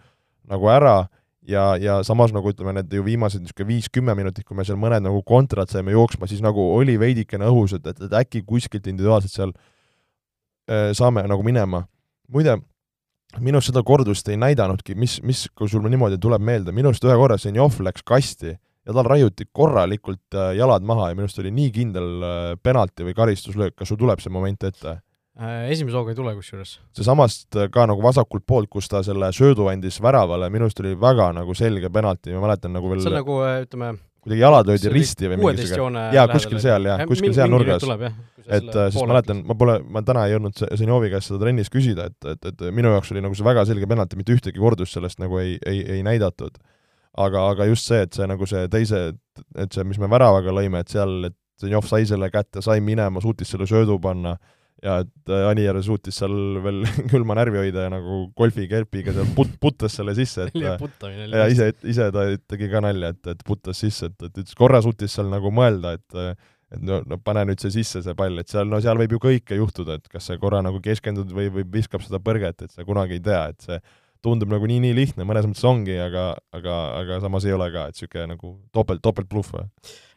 nagu 0.47 0.69
ära 0.71 1.01
ja, 1.47 1.65
ja 1.81 1.99
samas 2.03 2.33
nagu 2.35 2.51
ütleme, 2.51 2.73
need 2.77 2.93
ju 2.93 3.03
viimased 3.05 3.43
niisugune 3.43 3.69
viis-kümme 3.73 4.15
minutit, 4.17 4.45
kui 4.47 4.57
me 4.57 4.65
seal 4.67 4.79
mõned 4.81 5.05
nagu 5.05 5.21
kontrad 5.27 5.71
saime 5.71 5.95
jooksma, 5.95 6.29
siis 6.29 6.43
nagu 6.45 6.63
oli 6.75 6.97
veidikene 7.01 7.47
õhus, 7.51 7.75
et, 7.77 7.87
et, 7.91 8.05
et 8.07 8.15
äkki 8.21 8.43
kuskilt 8.47 8.87
individuaalselt 8.91 9.33
seal 9.33 9.53
äh, 9.55 10.91
saame 10.97 11.25
nagu 11.29 11.45
minema. 11.45 11.85
muide, 12.33 12.57
minu 13.39 13.59
arust 13.59 13.71
seda 13.71 13.83
kordust 13.85 14.29
ei 14.31 14.37
näidanudki, 14.41 14.95
mis, 14.97 15.19
mis, 15.23 15.45
kui 15.55 15.69
sul 15.69 15.85
niimoodi 15.89 16.17
tuleb 16.21 16.41
meelde, 16.41 16.73
minu 16.75 16.91
arust 16.91 17.05
ühe 17.05 17.17
korra 17.19 17.37
Zenjov 17.41 17.79
läks 17.85 18.05
kasti 18.05 18.55
ja 18.85 18.93
tal 18.93 19.07
raiuti 19.07 19.47
korralikult 19.51 20.37
äh, 20.37 20.53
jalad 20.57 20.85
maha 20.85 21.09
ja 21.09 21.17
minu 21.17 21.29
arust 21.29 21.41
oli 21.43 21.53
nii 21.53 21.73
kindel 21.75 22.11
äh, 22.21 22.53
penalti 22.61 23.07
või 23.07 23.17
karistuslöök, 23.17 23.75
kas 23.77 23.91
sul 23.91 24.01
tuleb 24.01 24.23
see 24.23 24.33
moment 24.33 24.67
ette? 24.69 24.99
Äh, 25.35 25.67
esimese 25.73 25.97
hooga 25.99 26.13
ei 26.13 26.15
tule 26.15 26.31
kusjuures. 26.37 26.77
seesamast 26.95 27.57
äh, 27.59 27.65
ka 27.67 27.83
nagu 27.91 27.99
vasakult 27.99 28.45
poolt, 28.47 28.69
kus 28.71 28.87
ta 28.87 29.01
selle 29.03 29.27
söödu 29.35 29.65
andis 29.67 29.97
väravale, 29.99 30.47
minu 30.53 30.69
arust 30.69 30.79
oli 30.79 30.93
väga 30.95 31.33
nagu 31.35 31.55
selge 31.59 31.89
penalti, 31.91 32.31
ma 32.31 32.45
mäletan 32.45 32.71
nagu 32.71 32.87
veel 32.87 33.01
see 33.03 33.11
on 33.11 33.17
nagu 33.19 33.35
äh, 33.43 33.57
ütleme 33.65 33.89
kuidagi 34.23 34.39
jalad 34.45 34.71
löödi 34.71 34.93
risti 34.93 35.33
või 35.33 35.41
mingisugune 35.41 36.05
jaa, 36.15 36.23
kuskil 36.31 36.61
seal 36.63 36.87
jah, 36.87 37.03
kuskil 37.09 37.35
seal 37.35 37.51
nurgas. 37.51 37.83
et 38.47 38.71
siis 38.71 39.01
ma 39.01 39.09
mäletan, 39.11 39.43
ma 39.51 39.59
pole, 39.59 39.75
ma 39.83 40.05
täna 40.07 40.23
ei 40.23 40.37
jõudnud 40.37 40.63
Zenjovi 40.79 41.11
käest 41.11 41.33
seda 41.33 41.43
trennis 41.43 41.73
küsida, 41.73 42.07
et, 42.07 42.31
et, 42.31 42.49
et 42.53 42.65
minu 42.71 42.95
jaoks 42.95 43.11
oli 43.11 43.27
nagu 43.27 43.35
see 43.35 43.51
väga 43.51 43.67
selge 43.67 43.91
penalti, 43.91 44.15
mitte 44.15 44.39
ühtegi 44.39 44.63
kordust 44.63 44.95
sellest 44.95 45.19
nagu 45.19 45.43
ei, 45.43 45.59
ei, 45.67 45.83
ei 45.97 46.07
näidatud. 46.07 46.55
aga, 47.11 47.49
aga 47.51 47.67
just 47.73 47.91
see, 47.91 48.07
et 48.07 48.15
see 48.15 48.31
nagu 48.31 48.47
see 48.47 48.69
teise, 48.71 49.09
et 49.59 49.75
see, 49.75 49.83
mis 49.83 49.99
me 49.99 50.07
väravaga 50.07 50.55
lõime, 50.55 50.79
et 50.79 50.95
seal, 50.95 51.25
et 51.27 51.35
Zenjov 51.59 51.91
sai 51.91 52.07
selle 52.07 52.31
kätte, 52.31 52.63
sai 52.63 52.79
minema, 52.79 53.19
suutis 53.23 53.51
selle 53.51 53.67
söödu 53.67 53.99
panna 53.99 54.37
ja 54.85 54.99
et 55.03 55.31
äh, 55.33 55.45
Anier 55.49 55.77
suutis 55.83 56.19
seal 56.21 56.35
veel 56.63 56.83
külma 57.11 57.37
närvi 57.39 57.61
hoida 57.63 57.87
ja 57.87 57.93
nagu 57.93 58.25
golfikerpiga 58.37 59.15
seal 59.15 59.31
put-, 59.37 59.55
putas 59.61 59.97
selle 59.97 60.15
sisse, 60.17 60.49
et 60.49 60.59
äh, 60.65 61.29
ja 61.31 61.47
ise, 61.51 61.71
ise 61.87 62.09
ta 62.13 62.27
tegi 62.51 62.69
ka 62.71 62.83
nalja, 62.85 63.13
et, 63.15 63.31
et 63.33 63.45
putas 63.47 63.81
sisse, 63.81 64.11
et, 64.11 64.17
et 64.29 64.43
ütles, 64.43 64.57
korra 64.57 64.81
suutis 64.85 65.15
seal 65.17 65.31
nagu 65.33 65.53
mõelda, 65.53 65.95
et 65.99 66.37
et 66.73 66.81
no, 66.81 66.97
no 67.05 67.19
pane 67.21 67.43
nüüd 67.45 67.61
see 67.61 67.75
sisse, 67.75 68.01
see 68.03 68.15
pall, 68.17 68.39
et 68.41 68.49
seal, 68.51 68.65
no 68.67 68.79
seal 68.81 68.97
võib 68.97 69.13
ju 69.15 69.19
kõike 69.21 69.59
juhtuda, 69.59 69.99
et 69.99 70.09
kas 70.11 70.31
sa 70.31 70.37
korra 70.41 70.63
nagu 70.65 70.79
keskendud 70.83 71.29
või, 71.31 71.51
või 71.53 71.63
viskab 71.75 72.01
seda 72.03 72.19
põrget, 72.23 72.65
et 72.65 72.73
sa 72.73 72.83
kunagi 72.87 73.19
ei 73.19 73.23
tea, 73.23 73.43
et 73.53 73.67
see 73.67 73.77
tundub 74.25 74.49
nagu 74.49 74.65
nii-nii 74.65 74.95
lihtne, 74.97 75.27
mõnes 75.29 75.45
mõttes 75.45 75.67
ongi, 75.69 75.93
aga, 76.01 76.31
aga, 76.57 76.79
aga 77.03 77.19
samas 77.21 77.45
ei 77.45 77.53
ole 77.53 77.69
ka, 77.73 77.85
et 77.91 77.99
niisugune 77.99 78.31
nagu 78.33 78.55
topelt, 78.73 79.03
topeltbluff 79.05 79.53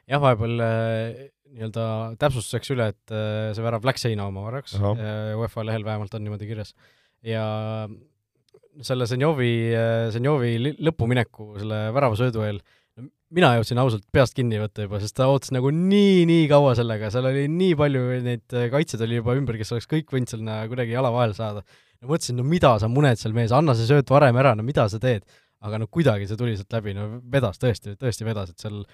jah, 0.09 0.23
vahepeal 0.25 0.65
äh 0.65 1.27
nii-öelda 1.55 1.85
täpsustuseks 2.21 2.73
üle, 2.75 2.91
et 2.93 3.15
äh, 3.15 3.51
see 3.57 3.65
värav 3.65 3.87
läks 3.87 4.05
seina 4.07 4.29
oma 4.29 4.45
varaks, 4.47 4.77
äh, 4.79 5.35
UEFA 5.39 5.65
lehel 5.67 5.87
vähemalt 5.87 6.15
on 6.17 6.25
niimoodi 6.25 6.49
kirjas. 6.49 6.75
ja 7.25 7.45
selle 8.85 9.09
Zenjovi, 9.11 9.53
äh, 9.75 10.09
Zenjovi 10.15 10.75
lõpumineku 10.77 11.55
selle 11.59 11.89
väravasöödu 11.97 12.45
eel, 12.47 12.61
mina 13.35 13.53
jõudsin 13.59 13.81
ausalt 13.83 14.07
peast 14.13 14.37
kinni 14.37 14.61
võtta 14.61 14.87
juba, 14.87 15.01
sest 15.03 15.17
ta 15.19 15.29
ootas 15.31 15.53
nagu 15.55 15.73
nii-nii 15.75 16.47
kaua 16.51 16.77
sellega, 16.79 17.11
seal 17.15 17.29
oli 17.31 17.49
nii 17.53 17.75
palju 17.79 18.07
neid 18.25 18.57
kaitsjaid 18.73 19.05
oli 19.05 19.21
juba 19.21 19.37
ümber, 19.39 19.59
kes 19.61 19.75
oleks 19.75 19.91
kõik 19.91 20.15
võinud 20.15 20.33
sinna 20.33 20.63
kuidagi 20.71 20.97
jala 20.97 21.13
vahele 21.15 21.37
saada. 21.37 21.65
no 22.03 22.13
mõtlesin, 22.13 22.39
no 22.39 22.47
mida 22.47 22.77
sa 22.81 22.91
muned 22.93 23.21
seal 23.21 23.37
mees, 23.37 23.53
anna 23.55 23.77
see 23.79 23.89
sööt 23.91 24.11
varem 24.15 24.37
ära, 24.41 24.55
no 24.59 24.67
mida 24.67 24.89
sa 24.89 25.01
teed? 25.03 25.27
aga 25.65 25.81
no 25.83 25.89
kuidagi 25.91 26.29
see 26.31 26.39
tuli 26.39 26.55
sealt 26.55 26.75
läbi, 26.77 26.95
no 26.95 27.09
vedas 27.33 27.59
tõesti, 27.59 27.97
tõesti 27.99 28.27
vedas, 28.27 28.53
et 28.53 28.63
seal 28.63 28.85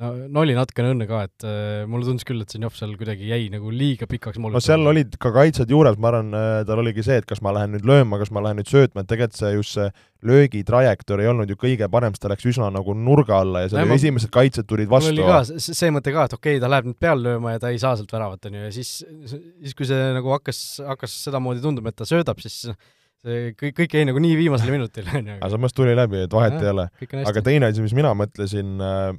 no, 0.00 0.10
no 0.30 0.42
oli 0.42 0.54
natukene 0.56 0.92
õnne 0.94 1.06
ka, 1.08 1.22
et 1.26 1.46
äh, 1.46 1.82
mulle 1.90 2.06
tundus 2.06 2.26
küll, 2.28 2.42
et 2.44 2.52
Zenjov 2.52 2.76
seal 2.78 2.92
kuidagi 3.00 3.30
jäi 3.30 3.48
nagu 3.52 3.72
liiga 3.74 4.06
pikaks 4.10 4.38
no 4.40 4.62
seal 4.62 4.86
olid 4.90 5.16
ka 5.20 5.32
kaitsjad 5.34 5.72
juures, 5.72 5.98
ma 6.00 6.12
arvan 6.12 6.36
äh,, 6.36 6.60
tal 6.68 6.82
oligi 6.82 7.04
see, 7.06 7.18
et 7.22 7.28
kas 7.28 7.42
ma 7.44 7.54
lähen 7.56 7.74
nüüd 7.74 7.88
lööma, 7.88 8.20
kas 8.20 8.32
ma 8.34 8.44
lähen 8.44 8.60
nüüd 8.60 8.70
söötma, 8.70 9.02
et 9.02 9.10
tegelikult 9.10 9.40
see 9.40 9.52
just 9.56 9.76
see 9.78 9.88
löögi 10.26 10.60
trajektoor 10.68 11.22
ei 11.22 11.30
olnud 11.30 11.48
ju 11.48 11.56
kõige 11.60 11.88
parem, 11.92 12.14
sest 12.14 12.24
ta 12.26 12.30
läks 12.32 12.46
üsna 12.52 12.68
nagu 12.74 12.94
nurga 12.96 13.40
alla 13.40 13.64
ja 13.64 13.72
seal 13.72 13.88
no, 13.88 13.96
esimesed 13.96 14.32
kaitsjad 14.34 14.68
tulid 14.68 14.90
vastu. 14.90 15.14
mul 15.16 15.24
oli 15.24 15.32
ka 15.32 15.60
see 15.64 15.92
mõte 15.94 16.12
ka, 16.14 16.26
et 16.28 16.36
okei 16.36 16.56
okay,, 16.58 16.62
ta 16.62 16.70
läheb 16.70 16.90
nüüd 16.90 17.00
peale 17.00 17.24
lööma 17.24 17.56
ja 17.56 17.62
ta 17.62 17.72
ei 17.72 17.80
saa 17.80 17.96
sealt 17.96 18.12
väravat, 18.12 18.50
on 18.50 18.58
ju, 18.58 18.64
ja 18.68 18.72
siis, 18.74 18.92
siis 19.32 19.76
kui 19.76 19.88
see 19.88 20.10
nagu 20.16 20.34
hakkas, 20.36 20.60
hakkas 20.84 21.16
sedamoodi 21.24 21.64
tunduma, 21.64 21.92
et 21.92 22.00
ta 22.00 22.08
söödab, 22.08 22.42
siis 22.44 22.66
see 22.66 23.54
kõik, 23.56 23.74
kõik 23.80 23.96
jäi 23.96 24.04
nagu 24.08 24.20
nii 24.22 24.36
viimasele 24.38 24.76
minutile, 24.76 25.12
on 25.16 25.32
ju. 25.32 25.38
aga 25.40 25.50
samas 25.56 25.76
tuli 25.76 25.96
läbi, 25.96 26.24
et 26.26 26.36
vahet 26.36 26.56
ja, 26.56 26.62
ei 26.66 26.72
ole. 26.74 26.86
aga 27.24 27.44
teine 27.44 27.72
asi, 27.72 27.84
mis 27.84 27.96
mina 27.96 28.12
mõtlesin 28.16 28.76
äh,, 28.84 29.10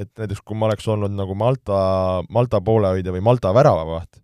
et 0.00 0.10
näiteks 0.18 0.42
kui 0.46 0.56
ma 0.58 0.68
oleks 0.70 0.88
olnud 0.88 1.12
nagu 1.14 1.36
Malta, 1.38 1.80
Malta 2.32 2.60
poolehoidja 2.64 3.14
või 3.14 3.24
Malta 3.24 3.52
väravavaht, 3.54 4.20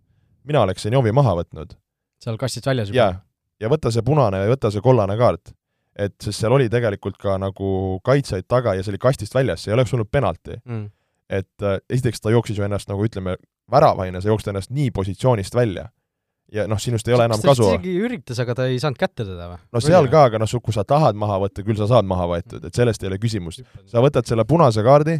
mina 0.47 0.63
oleksin 0.65 0.95
Jovi 0.97 1.13
maha 1.15 1.35
võtnud. 1.41 1.75
seal 2.23 2.39
kastist 2.41 2.65
väljas 2.69 2.91
juba? 2.91 2.97
jaa, 2.97 3.19
ja 3.61 3.71
võta 3.71 3.91
see 3.93 4.05
punane 4.05 4.43
ja 4.43 4.51
võta 4.51 4.71
see 4.73 4.83
kollane 4.83 5.17
kaart. 5.19 5.53
et 5.97 6.15
sest 6.21 6.41
seal 6.41 6.53
oli 6.53 6.69
tegelikult 6.69 7.17
ka 7.21 7.37
nagu 7.41 7.99
kaitsjaid 8.05 8.47
taga 8.47 8.75
ja 8.77 8.83
see 8.83 8.93
oli 8.95 9.01
kastist 9.01 9.35
väljas, 9.35 9.63
see 9.63 9.73
ei 9.73 9.77
oleks 9.77 9.93
olnud 9.93 10.09
penalti 10.11 10.57
mm.. 10.63 10.89
et 11.29 11.65
äh, 11.67 11.79
esiteks 11.89 12.21
ta 12.21 12.33
jooksis 12.33 12.57
ju 12.57 12.65
ennast 12.65 12.89
nagu 12.89 13.05
ütleme, 13.05 13.37
väravaine, 13.71 14.21
sa 14.21 14.33
jooksid 14.33 14.53
ennast 14.53 14.73
nii 14.73 14.91
positsioonist 14.95 15.55
välja 15.55 15.89
ja 16.53 16.67
noh, 16.69 16.79
sinust 16.79 17.07
ei 17.07 17.15
ole 17.15 17.27
enam 17.27 17.41
kasu. 17.43 17.67
isegi 17.73 17.93
üritas, 17.99 18.39
aga 18.39 18.55
ta 18.57 18.67
ei 18.71 18.79
saanud 18.81 18.99
kätte 18.99 19.25
teda 19.25 19.49
või? 19.51 19.59
no 19.73 19.81
seal 19.83 20.07
ka, 20.11 20.27
aga 20.29 20.39
noh, 20.41 20.53
kui 20.63 20.75
sa 20.75 20.85
tahad 20.87 21.17
maha 21.19 21.41
võtta, 21.43 21.65
küll 21.67 21.79
sa 21.79 21.89
saad 21.89 22.07
maha 22.07 22.27
võetud, 22.31 22.63
et 22.67 22.77
sellest 22.77 23.03
ei 23.03 23.11
ole 23.11 23.19
küsimust. 23.21 23.65
sa 23.91 24.03
võtad 24.03 24.29
selle 24.29 24.47
punase 24.47 24.83
kaardi, 24.85 25.17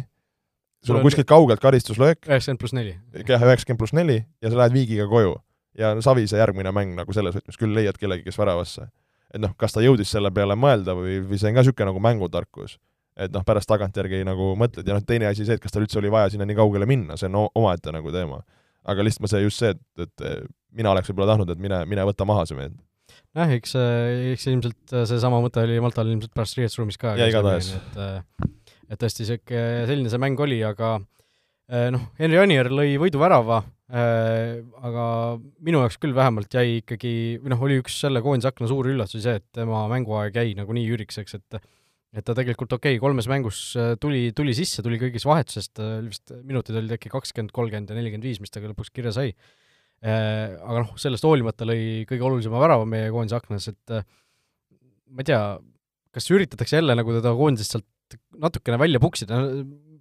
sul 0.84 0.96
on 0.96 1.02
kuskilt 1.02 1.26
kaugelt 1.26 1.60
karistuslöök. 1.60 2.26
üheksakümmend 2.26 2.60
pluss 2.60 2.74
neli. 2.76 2.96
jah, 3.26 3.42
üheksakümmend 3.42 3.78
pluss 3.78 3.94
neli 3.96 4.18
ja 4.42 4.50
sa 4.50 4.60
lähed 4.60 4.72
viigiga 4.72 5.06
koju. 5.10 5.36
ja 5.78 5.94
Savise 6.02 6.38
järgmine 6.38 6.72
mäng 6.74 6.96
nagu 6.98 7.12
selles 7.12 7.36
võtmes 7.38 7.58
küll 7.58 7.74
leiad 7.74 7.98
kellegi, 7.98 8.24
kes 8.26 8.38
väravasse. 8.38 8.88
et 9.34 9.40
noh, 9.40 9.54
kas 9.56 9.74
ta 9.74 9.84
jõudis 9.84 10.10
selle 10.10 10.30
peale 10.34 10.56
mõelda 10.56 10.94
või, 10.98 11.20
või 11.24 11.40
see 11.40 11.50
on 11.50 11.58
ka 11.58 11.64
niisugune 11.66 11.90
nagu 11.90 12.02
mängutarkus. 12.02 12.78
et 13.16 13.32
noh, 13.34 13.44
pärast 13.44 13.68
tagantjärgi 13.68 14.24
nagu 14.24 14.54
mõtled 14.56 14.86
ja 14.86 14.98
noh, 14.98 15.04
teine 15.06 15.30
asi 15.30 15.46
see, 15.46 15.58
et 15.58 15.62
kas 15.62 15.74
tal 15.74 15.82
üldse 15.86 15.98
oli 15.98 16.10
vaja 16.10 16.30
sinna 16.30 16.46
nii 16.46 16.58
kaugele 16.58 16.86
minna, 16.86 17.16
see 17.16 17.30
on 17.30 17.48
omaette 17.54 17.92
nagu 17.92 18.12
teema. 18.14 18.42
aga 18.84 19.02
lihtsalt 19.02 19.26
ma 19.26 19.32
see 19.34 19.42
just 19.42 19.58
see, 19.58 19.74
et, 19.74 20.06
et 20.06 20.46
mina 20.72 20.92
oleks 20.92 21.10
võib-olla 21.10 21.34
tahtnud, 21.34 21.50
et 21.50 21.58
mine, 21.58 21.84
mine 21.86 22.06
võta 22.06 22.24
maha 22.28 22.46
see 22.46 22.56
mees 22.56 22.76
jah, 23.34 23.50
eks, 23.50 23.74
eks 24.34 24.46
ilmselt 24.52 24.94
seesama 25.10 25.40
mõte 25.42 25.62
oli 25.64 25.78
Maltal 25.82 26.08
ilmselt 26.12 26.32
pärast 26.36 26.58
riietusruumis 26.58 26.98
ka. 27.00 27.16
ja 27.18 27.28
igatahes. 27.28 27.74
et 27.74 28.48
et 28.88 29.00
tõesti, 29.00 29.24
niisugune, 29.24 29.86
selline 29.88 30.12
see 30.12 30.20
mäng 30.22 30.40
oli, 30.40 30.60
aga 30.66 30.94
eh, 31.68 31.88
noh, 31.94 32.08
Henri 32.20 32.40
Anier 32.40 32.70
lõi 32.72 32.96
võiduvärava 33.00 33.60
äh,, 33.62 34.60
aga 34.84 35.06
minu 35.64 35.82
jaoks 35.84 35.98
küll 36.00 36.16
vähemalt 36.16 36.54
jäi 36.54 36.80
ikkagi, 36.80 37.12
või 37.42 37.52
noh, 37.54 37.64
oli 37.66 37.80
üks 37.82 38.00
selle 38.04 38.22
koondise 38.24 38.50
akna 38.52 38.70
suur 38.70 38.88
üllatus, 38.92 39.20
see, 39.24 39.36
et 39.40 39.46
tema 39.56 39.84
mänguaeg 39.92 40.40
jäi 40.40 40.56
nagu 40.58 40.76
nii 40.76 40.88
ürikseks, 40.96 41.38
et 41.40 41.60
et 42.16 42.24
ta 42.24 42.32
tegelikult 42.32 42.72
okei 42.72 42.96
okay,, 42.96 43.02
kolmes 43.02 43.26
mängus 43.28 43.60
äh, 43.76 43.92
tuli, 44.00 44.30
tuli 44.36 44.54
sisse, 44.56 44.80
tuli 44.84 44.96
kõigis 45.00 45.26
vahetusest, 45.28 45.80
vist 46.06 46.32
minutid 46.40 46.78
olid 46.80 46.94
äkki 46.96 47.12
kakskümmend, 47.12 47.52
kolmkümmend 47.52 47.92
ja 47.92 47.98
nelikümmend 47.98 48.24
viis, 48.24 48.40
mis 48.40 48.48
ta 48.48 48.62
lõpuks 48.64 48.88
kirja 48.96 49.12
sai. 49.12 49.34
Äh, 50.00 50.56
aga 50.56 50.86
noh, 50.86 50.94
sellest 50.96 51.26
hoolimata 51.28 51.68
lõi 51.68 52.06
kõige 52.08 52.24
olulisema 52.24 52.62
värava 52.62 52.88
meie 52.88 53.12
koondise 53.12 53.36
aknas, 53.36 53.68
et 53.68 53.92
ma 53.92 55.20
ei 55.20 55.28
tea, 55.28 55.42
kas 56.16 56.32
üritatakse 56.32 56.80
jälle 56.80 56.96
nagu 56.96 57.12
teda 57.12 57.34
koondisest 57.36 57.76
sealt 57.76 57.86
natukene 58.40 58.78
välja 58.80 59.00
puksida, 59.02 59.40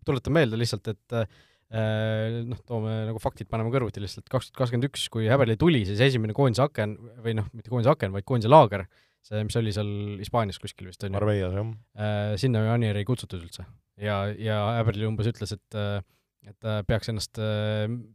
tuletan 0.08 0.36
meelde 0.36 0.60
lihtsalt, 0.60 0.88
et 0.94 1.18
äh, 1.18 1.28
noh, 2.48 2.60
toome 2.68 2.94
nagu 3.10 3.22
faktid, 3.22 3.50
paneme 3.52 3.72
kõrvuti 3.74 4.04
lihtsalt, 4.04 4.28
kaks 4.32 4.52
tuhat 4.52 4.64
kakskümmend 4.64 4.90
üks, 4.90 5.08
kui 5.14 5.28
Häberli 5.32 5.58
tuli, 5.60 5.84
siis 5.88 6.02
esimene 6.04 6.36
koondise 6.38 6.64
aken, 6.68 6.96
või 7.24 7.36
noh, 7.40 7.50
mitte 7.56 7.74
koondise 7.74 7.92
aken, 7.94 8.14
vaid 8.16 8.28
koondise 8.28 8.52
laager, 8.52 8.86
see, 9.28 9.44
mis 9.48 9.58
oli 9.60 9.74
seal 9.76 9.90
Hispaanias 10.22 10.62
kuskil 10.64 10.92
vist, 10.92 11.04
on 11.04 11.12
ju. 11.12 11.18
Marbellas, 11.18 11.58
jah. 11.58 11.74
Äh, 12.00 12.36
sinna 12.40 12.64
ju 12.64 12.76
Anier 12.78 13.00
ei 13.00 13.08
kutsutud 13.08 13.42
üldse. 13.44 13.68
ja, 14.00 14.22
ja 14.40 14.62
Häberli 14.78 15.10
umbes 15.10 15.30
ütles, 15.34 15.56
et 15.58 15.82
et 16.48 16.56
ta 16.64 16.78
peaks 16.88 17.10
ennast 17.12 17.36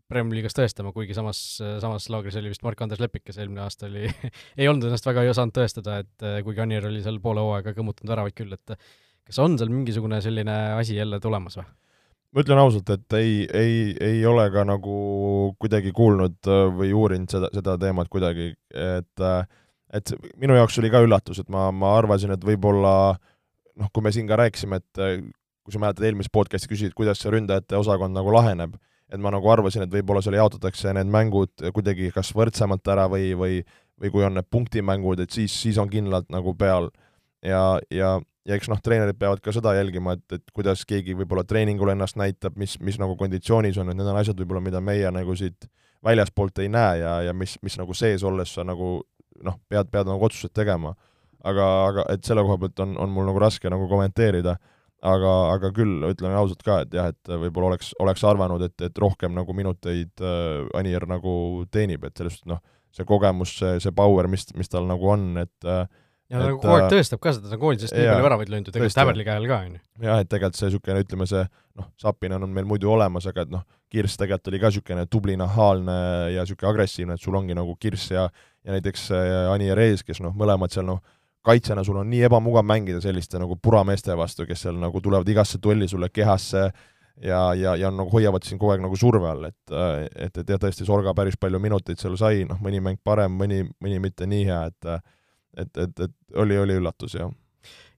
Premiumi 0.08 0.38
liigas 0.38 0.54
tõestama, 0.56 0.88
kuigi 0.96 1.12
samas, 1.12 1.36
samas 1.82 2.06
laagris 2.08 2.38
oli 2.40 2.48
vist 2.48 2.62
Mark-Andres 2.64 3.02
Lepik, 3.02 3.26
kes 3.26 3.36
eelmine 3.42 3.60
aasta 3.60 3.90
oli 3.90 4.06
ei 4.60 4.70
olnud 4.70 4.86
ennast 4.88 5.04
väga 5.04 5.26
ei 5.26 5.32
osanud 5.34 5.52
tõestada, 5.58 5.98
et 6.00 6.24
kuigi 6.46 6.62
Anier 6.64 6.86
oli 6.88 7.02
seal 7.04 7.18
poole 7.20 7.44
hooaega 7.44 7.74
kõmmutanud 7.76 8.14
väravaid 8.14 8.38
küll, 8.38 8.56
et 8.56 8.72
kas 9.26 9.38
on 9.42 9.56
seal 9.58 9.72
mingisugune 9.72 10.20
selline 10.24 10.56
asi 10.78 10.96
jälle 10.98 11.20
tulemas 11.22 11.58
või? 11.60 11.66
ma 12.32 12.44
ütlen 12.44 12.62
ausalt, 12.62 12.88
et 12.94 13.18
ei, 13.18 13.34
ei, 13.52 13.74
ei 14.00 14.22
ole 14.26 14.46
ka 14.54 14.64
nagu 14.64 14.94
kuidagi 15.60 15.92
kuulnud 15.96 16.38
äh, 16.48 16.62
või 16.78 16.94
uurinud 16.96 17.32
seda, 17.32 17.50
seda 17.54 17.76
teemat 17.80 18.08
kuidagi, 18.12 18.52
et 18.72 19.26
äh, 19.26 19.42
et 19.92 20.14
minu 20.40 20.56
jaoks 20.56 20.78
oli 20.80 20.88
ka 20.88 21.02
üllatus, 21.04 21.42
et 21.42 21.50
ma, 21.52 21.66
ma 21.76 21.90
arvasin, 21.98 22.32
et 22.32 22.44
võib-olla 22.48 22.94
noh, 23.12 23.90
kui 23.92 24.04
me 24.04 24.12
siin 24.14 24.30
ka 24.30 24.38
rääkisime, 24.40 24.80
et 24.80 25.02
äh, 25.02 25.18
kui 25.62 25.74
sa 25.74 25.82
mäletad, 25.82 26.06
eelmises 26.08 26.32
podcast'i 26.32 26.70
küsisid, 26.70 26.96
kuidas 26.96 27.20
see 27.20 27.30
ründajate 27.34 27.76
osakond 27.76 28.16
nagu 28.16 28.32
laheneb, 28.32 28.78
et 29.12 29.20
ma 29.20 29.30
nagu 29.34 29.50
arvasin, 29.52 29.84
et 29.84 29.92
võib-olla 29.92 30.24
seal 30.24 30.38
jaotatakse 30.40 30.94
need 30.96 31.12
mängud 31.12 31.68
kuidagi 31.76 32.08
kas 32.16 32.32
võrdsemalt 32.32 32.88
ära 32.88 33.04
või, 33.12 33.34
või 33.36 33.60
või 34.02 34.10
kui 34.10 34.24
on 34.26 34.34
need 34.34 34.48
punktimängud, 34.50 35.22
et 35.22 35.30
siis, 35.30 35.54
siis 35.54 35.78
on 35.78 35.90
kindlalt 35.90 36.30
nagu 36.32 36.54
peal. 36.58 36.90
ja, 37.42 37.78
ja 37.90 38.20
ja 38.48 38.56
eks 38.58 38.70
noh, 38.70 38.80
treenerid 38.82 39.18
peavad 39.18 39.42
ka 39.44 39.54
seda 39.54 39.74
jälgima, 39.76 40.16
et, 40.18 40.38
et 40.38 40.54
kuidas 40.54 40.82
keegi 40.88 41.14
võib-olla 41.18 41.44
treeningul 41.46 41.92
ennast 41.94 42.18
näitab, 42.18 42.56
mis, 42.58 42.74
mis 42.82 42.98
nagu 43.00 43.16
konditsioonis 43.20 43.78
on, 43.78 43.92
et 43.92 43.98
need 43.98 44.10
on 44.10 44.18
asjad 44.18 44.38
võib-olla, 44.42 44.64
mida 44.64 44.82
meie 44.82 45.10
nagu 45.14 45.36
siit 45.38 45.68
väljaspoolt 46.04 46.58
ei 46.64 46.70
näe 46.72 46.98
ja, 47.02 47.14
ja 47.28 47.34
mis, 47.36 47.54
mis 47.62 47.78
nagu 47.78 47.94
sees 47.94 48.24
olles 48.26 48.50
sa 48.54 48.66
nagu 48.66 48.96
noh, 49.46 49.58
pead, 49.70 49.90
pead 49.92 50.10
nagu 50.10 50.26
otsused 50.26 50.54
tegema. 50.54 50.94
aga, 51.42 51.64
aga 51.88 52.04
et 52.14 52.22
selle 52.24 52.44
koha 52.46 52.58
pealt 52.62 52.80
on, 52.84 52.94
on 53.02 53.10
mul 53.10 53.26
nagu 53.26 53.40
raske 53.42 53.70
nagu 53.70 53.88
kommenteerida, 53.90 54.56
aga, 55.02 55.30
aga 55.56 55.70
küll 55.74 56.04
ütlen 56.06 56.36
ausalt 56.38 56.62
ka, 56.62 56.82
et 56.84 56.94
jah, 56.94 57.08
et 57.10 57.32
võib-olla 57.32 57.72
oleks, 57.72 57.90
oleks 58.02 58.22
arvanud, 58.26 58.62
et, 58.62 58.76
et 58.86 59.00
rohkem 59.02 59.34
nagu 59.34 59.54
minuteid 59.54 60.22
äh, 60.22 60.62
Anier 60.78 61.06
nagu 61.10 61.32
teenib, 61.74 62.06
et 62.06 62.18
sellest 62.18 62.46
noh, 62.46 62.62
see 62.94 63.06
kogemus, 63.08 63.56
see, 63.58 63.80
see 63.82 63.94
power, 63.96 64.28
mis, 64.30 64.46
mis 64.54 64.70
tal 64.70 64.86
nagu 64.86 65.10
on, 65.10 65.32
et 65.42 65.66
äh, 65.66 65.82
ja 66.30 66.38
ta 66.38 66.46
nagu 66.46 66.60
kogu 66.62 66.74
aeg 66.76 66.92
tõestab 66.92 67.20
ka 67.22 67.34
seda, 67.36 67.50
ta 67.50 67.56
on 67.56 67.62
koondisest 67.62 67.96
nii 67.96 68.08
palju 68.08 68.26
väravaid 68.26 68.52
löönud 68.52 68.70
ju 68.70 68.74
tegelikult 68.76 69.00
Häberli 69.02 69.26
käel 69.26 69.48
ka, 69.50 69.58
on 69.66 69.74
ju. 69.76 69.82
jah, 70.06 70.22
et 70.22 70.30
tegelikult 70.32 70.60
see 70.60 70.70
niisugune, 70.70 71.04
ütleme 71.06 71.28
see 71.30 71.42
noh, 71.78 71.88
Sapinen 72.00 72.46
on 72.46 72.52
meil 72.54 72.68
muidu 72.68 72.92
olemas, 72.92 73.26
aga 73.30 73.46
et 73.46 73.52
noh, 73.52 73.64
Kirss 73.92 74.20
tegelikult 74.20 74.52
oli 74.52 74.62
ka 74.62 74.70
niisugune 74.72 75.06
tubli, 75.10 75.36
nahaalne 75.40 75.98
ja 76.36 76.46
niisugune 76.46 76.70
agressiivne, 76.72 77.18
et 77.18 77.24
sul 77.24 77.36
ongi 77.38 77.56
nagu 77.58 77.76
Kirss 77.80 78.14
ja 78.14 78.28
ja 78.62 78.76
näiteks 78.76 79.08
äh, 79.10 79.50
Ani 79.50 79.72
Rees, 79.74 80.04
kes 80.06 80.22
noh, 80.22 80.34
mõlemad 80.38 80.72
seal 80.72 80.86
noh, 80.86 81.02
kaitsjana 81.42 81.82
sul 81.84 81.98
on 81.98 82.06
nii 82.10 82.22
ebamugav 82.28 82.64
mängida 82.66 83.00
selliste 83.02 83.40
nagu 83.42 83.56
purameeste 83.58 84.14
vastu, 84.16 84.46
kes 84.46 84.68
seal 84.68 84.78
nagu 84.78 85.00
tulevad 85.02 85.28
igasse 85.28 85.58
duelli 85.62 85.88
sulle 85.90 86.08
kehasse 86.14 86.68
ja, 87.22 87.40
ja, 87.58 87.74
ja 87.76 87.90
nagu 87.90 88.10
hoiavad 88.12 88.46
sind 88.46 88.60
kogu 88.62 88.74
aeg 88.74 88.84
nagu 88.84 88.98
surve 88.98 89.28
all, 89.28 89.48
et 89.50 89.74
et, 90.14 90.38
et 90.38 90.54
jah, 90.54 90.60
tõesti, 90.62 90.86
Sorga 90.86 91.14
päris 91.18 91.36
palju 91.40 91.60
minuteid 91.62 92.00
seal 92.00 92.14
sai, 92.20 92.46
noh, 92.48 92.60
mõni 92.62 92.80
mäng 92.84 93.02
parem, 93.04 93.34
mõni, 93.38 93.64
mõni 93.82 93.98
mitte 94.02 94.28
nii 94.30 94.46
hea, 94.48 94.62
et 94.70 94.92
et, 95.58 95.70
et, 95.76 96.02
et 96.06 96.40
oli, 96.42 96.56
oli 96.58 96.78
üllatus, 96.80 97.16
jah. 97.18 97.30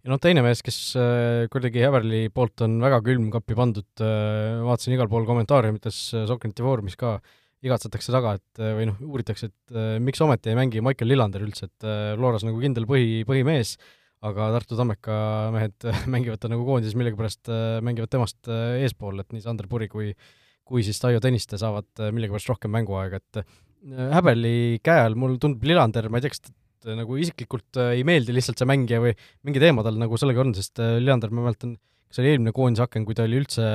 ja 0.05 0.12
noh, 0.12 0.21
teine 0.23 0.45
mees, 0.45 0.62
kes 0.64 0.79
äh, 1.01 1.47
kuidagi 1.53 1.83
Häverli 1.85 2.27
poolt 2.35 2.64
on 2.67 2.77
väga 2.83 3.01
külmkappi 3.07 3.57
pandud 3.59 4.05
äh,, 4.05 4.61
vaatasin 4.67 4.97
igal 4.97 5.11
pool 5.12 5.27
kommentaariumites 5.29 5.99
äh, 6.14 6.29
Sokranti 6.31 6.67
foorumis 6.67 6.99
ka, 7.01 7.17
igatsetakse 7.64 8.12
taga, 8.12 8.35
et 8.37 8.61
või 8.61 8.90
noh, 8.90 8.97
uuritakse, 9.09 9.49
et 9.49 9.77
miks 10.05 10.21
ometi 10.21 10.51
ei 10.53 10.59
mängi 10.59 10.83
Michael 10.85 11.09
Lillander 11.09 11.47
üldse, 11.47 11.71
et 11.71 11.87
Floras 12.19 12.45
nagu 12.45 12.59
kindel 12.61 12.85
põhi, 12.85 13.23
põhimees, 13.25 13.79
aga 14.29 14.51
Tartu 14.53 14.77
Tammeka 14.77 15.17
mehed 15.55 15.87
mängivad 16.12 16.43
ta 16.43 16.51
nagu 16.53 16.67
koondises 16.69 16.93
millegipärast, 17.01 17.49
mängivad 17.81 18.12
temast 18.12 18.53
eespool, 18.53 19.23
et 19.23 19.33
nii 19.33 19.47
Sander 19.47 19.71
Puri 19.71 19.88
kui 19.88 20.12
kui 20.64 20.85
siis 20.85 21.01
Taio 21.01 21.21
Tõniste 21.25 21.59
saavad 21.61 22.05
millegipärast 22.05 22.53
rohkem 22.53 22.73
mänguaega, 22.73 23.21
et 23.21 23.43
Häberli 23.85 24.81
käe 24.85 25.03
all 25.05 25.17
mulle 25.19 25.37
tundub 25.40 25.64
Lillander, 25.69 26.09
ma 26.09 26.21
ei 26.21 26.25
tea, 26.25 26.33
kas 26.33 26.53
et 26.85 26.92
äh, 26.92 26.99
nagu 27.01 27.18
isiklikult 27.20 27.81
äh, 27.81 27.97
ei 27.99 28.05
meeldi 28.07 28.35
lihtsalt 28.37 28.61
see 28.61 28.68
mängija 28.68 29.01
või 29.03 29.14
mingi 29.47 29.62
teema 29.62 29.85
tal 29.87 29.99
nagu 30.01 30.18
sellega 30.20 30.44
on, 30.44 30.55
sest 30.57 30.81
äh, 30.83 30.99
Leander, 31.03 31.33
ma 31.33 31.47
mäletan, 31.49 31.77
kas 32.09 32.20
oli 32.20 32.35
eelmine 32.35 32.55
koondise 32.57 32.85
aken, 32.85 33.07
kui 33.09 33.16
ta 33.16 33.25
oli 33.25 33.40
üldse, 33.40 33.70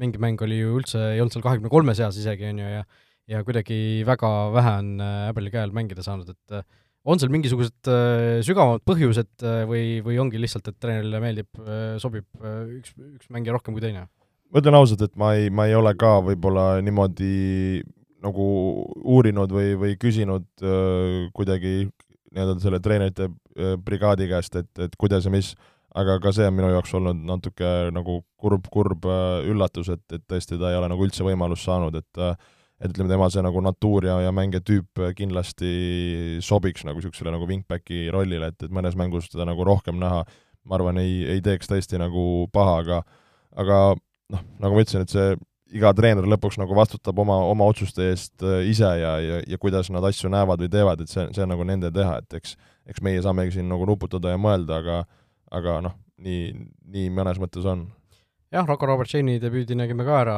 mingi 0.00 0.20
mäng 0.22 0.40
oli 0.44 0.60
ju 0.60 0.76
üldse, 0.80 1.00
ei 1.14 1.22
olnud 1.22 1.34
seal 1.34 1.46
kahekümne 1.46 1.72
kolme 1.72 1.96
seas 1.96 2.18
isegi, 2.20 2.50
on 2.52 2.60
ju, 2.62 2.74
ja 2.78 2.84
ja 3.30 3.44
kuidagi 3.46 4.02
väga 4.02 4.28
vähe 4.50 4.70
on 4.80 5.02
Äbeli 5.04 5.52
käel 5.54 5.70
mängida 5.70 6.02
saanud, 6.02 6.32
et 6.32 6.64
on 7.06 7.20
seal 7.20 7.30
mingisugused 7.30 7.86
sügavamad 8.42 8.82
põhjused 8.82 9.44
või, 9.70 10.00
või 10.02 10.16
ongi 10.18 10.40
lihtsalt, 10.42 10.66
et 10.66 10.80
treenerile 10.82 11.20
meeldib, 11.22 11.60
sobib 12.02 12.26
üks, 12.80 12.90
üks 12.98 13.30
mängija 13.30 13.54
rohkem 13.54 13.76
kui 13.76 13.84
teine? 13.84 14.08
ma 14.50 14.58
ütlen 14.58 14.74
ausalt, 14.74 15.04
et 15.06 15.14
ma 15.20 15.30
ei, 15.38 15.46
ma 15.46 15.68
ei 15.70 15.76
ole 15.78 15.92
ka 16.00 16.16
võib-olla 16.26 16.80
niimoodi 16.82 17.30
nagu 18.24 18.46
uurinud 19.00 19.52
või, 19.52 19.74
või 19.80 19.96
küsinud 20.00 20.46
äh, 20.64 21.28
kuidagi 21.36 21.88
nii-öelda 22.34 22.62
selle 22.62 22.80
treenerite 22.82 23.28
äh, 23.28 23.76
brigaadi 23.84 24.28
käest, 24.30 24.56
et, 24.60 24.70
et 24.78 24.96
kuidas 25.00 25.26
ja 25.26 25.32
mis, 25.34 25.52
aga 25.98 26.18
ka 26.22 26.32
see 26.34 26.46
on 26.46 26.56
minu 26.56 26.70
jaoks 26.70 26.94
olnud 26.98 27.20
natuke 27.26 27.70
nagu 27.94 28.20
kurb, 28.40 28.68
kurb 28.72 29.06
äh, 29.10 29.50
üllatus, 29.50 29.90
et, 29.94 30.04
et 30.14 30.24
tõesti 30.30 30.58
ta 30.60 30.70
ei 30.70 30.78
ole 30.78 30.90
nagu 30.92 31.06
üldse 31.06 31.26
võimalust 31.26 31.66
saanud, 31.68 31.98
et 31.98 32.22
äh, 32.22 32.34
et 32.80 32.94
ütleme, 32.94 33.10
tema 33.12 33.26
see 33.28 33.42
nagu 33.44 33.60
natuur 33.60 34.06
ja, 34.08 34.14
ja 34.24 34.30
mängijatüüp 34.32 35.02
kindlasti 35.18 35.72
sobiks 36.40 36.86
nagu 36.88 36.96
niisugusele 36.96 37.34
nagu 37.34 37.44
wingbacki 37.48 38.06
rollile, 38.14 38.48
et, 38.54 38.64
et 38.64 38.72
mõnes 38.72 38.96
mängus 38.96 39.28
teda 39.28 39.44
nagu 39.44 39.66
rohkem 39.68 39.98
näha, 40.00 40.22
ma 40.64 40.78
arvan, 40.78 41.00
ei, 41.02 41.18
ei 41.28 41.42
teeks 41.44 41.68
tõesti 41.68 42.00
nagu 42.00 42.46
paha, 42.54 42.78
aga 42.80 43.02
aga 43.60 43.80
noh, 44.32 44.46
nagu 44.62 44.76
ma 44.78 44.84
ütlesin, 44.84 45.04
et 45.04 45.12
see 45.12 45.36
iga 45.76 45.92
treener 45.94 46.26
lõpuks 46.26 46.58
nagu 46.60 46.74
vastutab 46.74 47.18
oma, 47.22 47.36
oma 47.50 47.68
otsuste 47.70 48.10
eest 48.10 48.42
äh, 48.42 48.64
ise 48.70 48.90
ja, 49.00 49.14
ja, 49.22 49.40
ja 49.46 49.58
kuidas 49.62 49.90
nad 49.94 50.04
asju 50.06 50.30
näevad 50.32 50.62
või 50.64 50.72
teevad, 50.72 51.04
et 51.04 51.12
see, 51.12 51.28
see 51.36 51.44
on 51.46 51.52
nagu 51.54 51.66
nende 51.66 51.92
teha, 51.94 52.18
et 52.22 52.40
eks 52.40 52.56
eks 52.90 53.02
meie 53.04 53.22
saamegi 53.24 53.58
siin 53.58 53.68
nagu 53.70 53.86
nuputada 53.88 54.34
ja 54.34 54.40
mõelda, 54.40 54.80
aga 54.80 55.00
aga 55.54 55.80
noh, 55.84 55.96
nii, 56.22 56.50
nii 56.94 57.10
mõnes 57.14 57.40
mõttes 57.42 57.66
on. 57.66 57.88
jah, 58.54 58.66
Rocco 58.66 58.88
Robertsoni 58.88 59.38
debüüdi 59.42 59.76
nägime 59.78 60.06
ka 60.06 60.20
ära, 60.22 60.36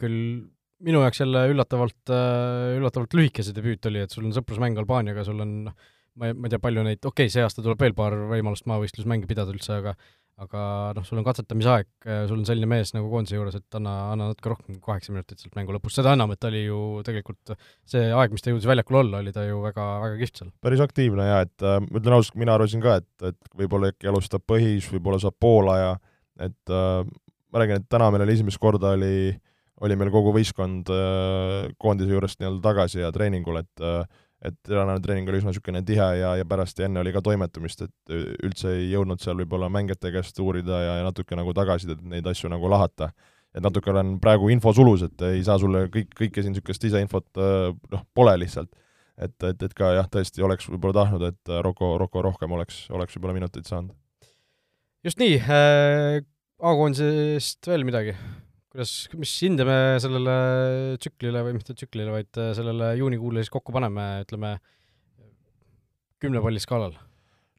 küll 0.00 0.44
minu 0.84 1.00
jaoks 1.04 1.20
jälle 1.22 1.46
üllatavalt, 1.52 2.00
äh, 2.12 2.76
üllatavalt 2.78 3.16
lühike 3.16 3.44
see 3.44 3.56
debüüt 3.56 3.86
oli, 3.88 4.02
et 4.04 4.12
sul 4.12 4.26
on 4.28 4.34
sõprusmäng 4.36 4.80
Albaaniaga, 4.80 5.24
sul 5.24 5.40
on 5.44 5.54
noh, 5.68 5.76
ma 6.20 6.30
ei, 6.30 6.36
ma 6.36 6.48
ei 6.48 6.54
tea, 6.54 6.62
palju 6.62 6.84
neid, 6.86 7.00
okei 7.02 7.28
okay,, 7.28 7.32
see 7.32 7.44
aasta 7.44 7.64
tuleb 7.64 7.80
veel 7.80 7.96
paar 7.96 8.16
võimalust 8.32 8.68
maavõistlusmänge 8.70 9.28
pidada 9.30 9.54
üldse, 9.54 9.80
aga 9.80 9.94
aga 10.42 10.60
noh, 10.96 11.04
sul 11.06 11.20
on 11.20 11.26
katsetamisaeg, 11.26 11.86
sul 12.26 12.40
on 12.40 12.46
selline 12.48 12.66
mees 12.66 12.90
nagu 12.96 13.06
koondise 13.10 13.36
juures, 13.36 13.54
et 13.54 13.76
anna, 13.78 13.92
anna 14.10 14.30
natuke 14.32 14.50
rohkem 14.50 14.80
kaheksa 14.82 15.14
minutit 15.14 15.38
sealt 15.38 15.54
mängu 15.54 15.76
lõpus, 15.76 15.94
seda 15.94 16.14
enam, 16.16 16.32
et 16.34 16.40
ta 16.42 16.50
oli 16.50 16.64
ju 16.64 16.78
tegelikult 17.06 17.54
see 17.90 18.08
aeg, 18.10 18.34
mis 18.34 18.42
ta 18.42 18.50
jõudis 18.50 18.66
väljakul 18.66 18.98
olla, 19.04 19.20
oli 19.22 19.34
ta 19.34 19.46
ju 19.46 19.60
väga, 19.62 19.86
väga 20.02 20.18
kihvt 20.22 20.42
seal. 20.42 20.50
päris 20.64 20.82
aktiivne 20.82 21.28
jaa, 21.28 21.44
et 21.46 21.66
äh, 21.66 21.78
ütlen 21.86 22.18
ausalt, 22.18 22.38
mina 22.42 22.58
arvasin 22.58 22.82
ka, 22.82 22.98
et, 23.02 23.30
et 23.30 23.54
võib-olla 23.62 23.92
äkki 23.94 24.10
alustab 24.10 24.42
põhis, 24.50 24.90
võib-olla 24.90 25.22
saab 25.22 25.38
poolaja, 25.38 25.94
et 26.42 26.74
äh, 26.74 27.06
ma 27.54 27.62
räägin, 27.62 27.84
et 27.84 27.90
täna 27.94 28.10
meil 28.10 28.26
oli 28.26 28.34
esimest 28.34 28.58
korda 28.62 28.96
oli, 28.98 29.30
oli 29.86 29.98
meil 30.00 30.10
kogu 30.14 30.34
võistkond 30.34 30.90
äh, 30.90 31.70
koondise 31.78 32.10
juurest 32.10 32.42
nii-öelda 32.42 32.62
tagasi 32.64 33.04
ja 33.04 33.14
treeningul, 33.14 33.62
et 33.62 33.86
äh, 33.86 34.02
et 34.44 34.56
tänane 34.68 35.00
treening 35.02 35.28
oli 35.30 35.40
üsna 35.40 35.52
niisugune 35.52 35.80
tihe 35.86 36.08
ja, 36.20 36.34
ja 36.38 36.44
pärast 36.48 36.78
ja 36.78 36.88
enne 36.88 37.00
oli 37.00 37.12
ka 37.14 37.22
toimetamist, 37.24 37.86
et 37.86 38.16
üldse 38.44 38.74
ei 38.76 38.90
jõudnud 38.92 39.22
seal 39.22 39.38
võib-olla 39.40 39.70
mängijate 39.72 40.12
käest 40.14 40.40
uurida 40.44 40.80
ja, 40.82 40.98
ja 41.00 41.06
natuke 41.06 41.38
nagu 41.38 41.54
tagasisidet, 41.56 42.02
neid 42.12 42.28
asju 42.28 42.50
nagu 42.52 42.68
lahata. 42.70 43.10
et 43.54 43.62
natuke 43.62 43.90
olen 43.90 44.16
praegu 44.20 44.50
infosulus, 44.50 45.06
et 45.06 45.22
ei 45.30 45.44
saa 45.46 45.58
sulle 45.62 45.86
kõik, 45.94 46.10
kõike 46.18 46.42
siin 46.42 46.52
niisugust 46.52 46.82
liseinfot 46.82 47.40
noh, 47.94 48.04
pole 48.14 48.36
lihtsalt. 48.42 48.70
et, 49.16 49.36
et, 49.42 49.62
et 49.62 49.74
ka 49.74 49.92
jah, 49.94 50.08
tõesti 50.10 50.42
oleks 50.42 50.68
võib-olla 50.68 51.04
tahtnud, 51.04 51.26
et 51.30 51.56
Rocco, 51.62 51.96
Rocco 51.98 52.22
rohkem 52.22 52.52
oleks, 52.52 52.84
oleks 52.90 53.16
võib-olla 53.16 53.40
minuteid 53.40 53.70
saanud. 53.70 53.94
just 55.04 55.18
nii 55.22 55.40
äh,, 55.40 56.22
A-koondisest 56.64 57.66
veel 57.66 57.82
midagi? 57.84 58.14
Kuidas, 58.74 58.92
mis 59.14 59.32
hinde 59.46 59.64
me 59.68 59.78
sellele 60.02 60.36
tsüklile 60.98 61.44
või 61.46 61.54
mitte 61.54 61.76
tsüklile, 61.78 62.10
vaid 62.10 62.40
äh, 62.42 62.50
sellele 62.58 62.90
juunikuule 62.98 63.44
siis 63.44 63.52
kokku 63.54 63.74
paneme, 63.74 64.06
ütleme, 64.24 64.56
kümne 66.22 66.42
palli 66.42 66.62
skaalal? 66.62 66.96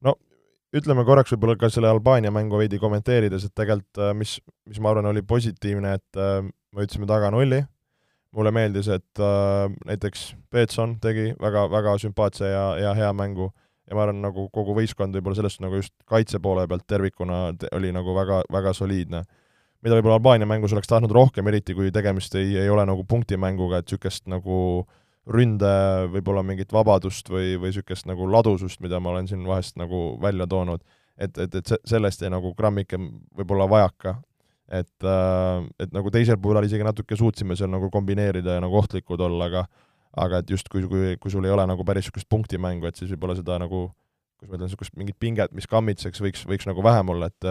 no 0.04 0.18
ütleme 0.76 1.06
korraks 1.08 1.32
võib-olla 1.32 1.56
ka 1.60 1.70
selle 1.72 1.88
Albaania 1.94 2.34
mängu 2.36 2.60
veidi 2.60 2.82
kommenteerides, 2.82 3.48
et 3.48 3.56
tegelikult 3.56 4.02
äh, 4.04 4.12
mis, 4.18 4.36
mis 4.68 4.82
ma 4.84 4.92
arvan, 4.92 5.08
oli 5.14 5.24
positiivne, 5.24 5.94
et 6.02 6.20
äh, 6.20 6.42
me 6.44 6.84
võtsime 6.84 7.08
taga 7.08 7.32
nulli, 7.32 7.62
mulle 8.36 8.52
meeldis, 8.52 8.92
et 8.92 9.24
äh, 9.24 9.72
näiteks 9.88 10.34
Peetson 10.52 10.98
tegi 11.00 11.30
väga, 11.40 11.70
väga 11.72 11.96
sümpaatse 12.04 12.52
ja, 12.52 12.66
ja 12.82 12.92
hea 12.98 13.14
mängu. 13.16 13.54
Ja 13.86 13.94
ma 13.96 14.02
arvan, 14.04 14.18
nagu 14.24 14.48
kogu 14.50 14.74
võistkond 14.74 15.16
võib-olla 15.16 15.38
sellest 15.38 15.60
nagu 15.62 15.78
just 15.78 15.94
kaitse 16.10 16.40
poole 16.42 16.64
pealt 16.68 16.88
tervikuna 16.90 17.52
oli 17.78 17.92
nagu 17.94 18.16
väga, 18.18 18.40
väga 18.52 18.74
soliidne 18.74 19.22
mida 19.86 20.00
võib-olla 20.00 20.18
Albaania 20.18 20.50
mängus 20.50 20.74
oleks 20.74 20.90
tahtnud 20.90 21.14
rohkem, 21.14 21.48
eriti 21.52 21.76
kui 21.78 21.92
tegemist 21.94 22.34
ei, 22.40 22.56
ei 22.58 22.70
ole 22.74 22.88
nagu 22.90 23.06
punktimänguga, 23.08 23.82
et 23.82 23.90
niisugust 23.90 24.26
nagu 24.32 24.58
ründe 25.30 25.72
võib-olla 26.14 26.42
mingit 26.46 26.74
vabadust 26.74 27.30
või, 27.30 27.56
või 27.62 27.70
niisugust 27.72 28.10
nagu 28.10 28.28
ladusust, 28.30 28.82
mida 28.82 29.00
ma 29.02 29.14
olen 29.14 29.30
siin 29.30 29.46
vahest 29.46 29.78
nagu 29.82 30.16
välja 30.22 30.48
toonud, 30.50 30.82
et, 31.18 31.38
et, 31.38 31.60
et 31.62 31.76
sellest 31.86 32.26
jäi 32.26 32.34
nagu 32.34 32.54
grammike 32.58 32.98
võib-olla 33.38 33.70
vajaka. 33.70 34.18
et, 34.66 35.04
äh, 35.06 35.66
et 35.80 35.92
nagu 35.94 36.10
teisel 36.10 36.40
poolel 36.42 36.66
isegi 36.66 36.84
natuke 36.84 37.16
suutsime 37.16 37.54
seal 37.56 37.70
nagu 37.70 37.92
kombineerida 37.94 38.56
ja 38.56 38.62
nagu 38.64 38.80
ohtlikud 38.80 39.22
olla, 39.22 39.46
aga 39.46 39.68
aga 40.18 40.40
et 40.42 40.50
just 40.50 40.70
kui, 40.72 40.82
kui, 40.90 41.14
kui 41.22 41.32
sul 41.32 41.46
ei 41.46 41.54
ole 41.54 41.66
nagu 41.68 41.86
päris 41.86 42.08
niisugust 42.08 42.30
punktimängu, 42.32 42.88
et 42.88 42.98
siis 42.98 43.12
võib-olla 43.12 43.36
seda 43.38 43.60
nagu, 43.62 43.90
kuidas 44.40 44.50
ma 44.50 44.56
ütlen, 44.56 44.70
niisugust 44.70 44.96
mingit 44.98 45.18
pinget, 45.20 45.54
mis 45.54 45.68
kammitseks, 45.70 46.24
võiks, 46.24 46.46
võiks 46.50 46.66
nagu 46.70 46.84
vähem 46.86 47.12
olla, 47.14 47.30
et 47.30 47.50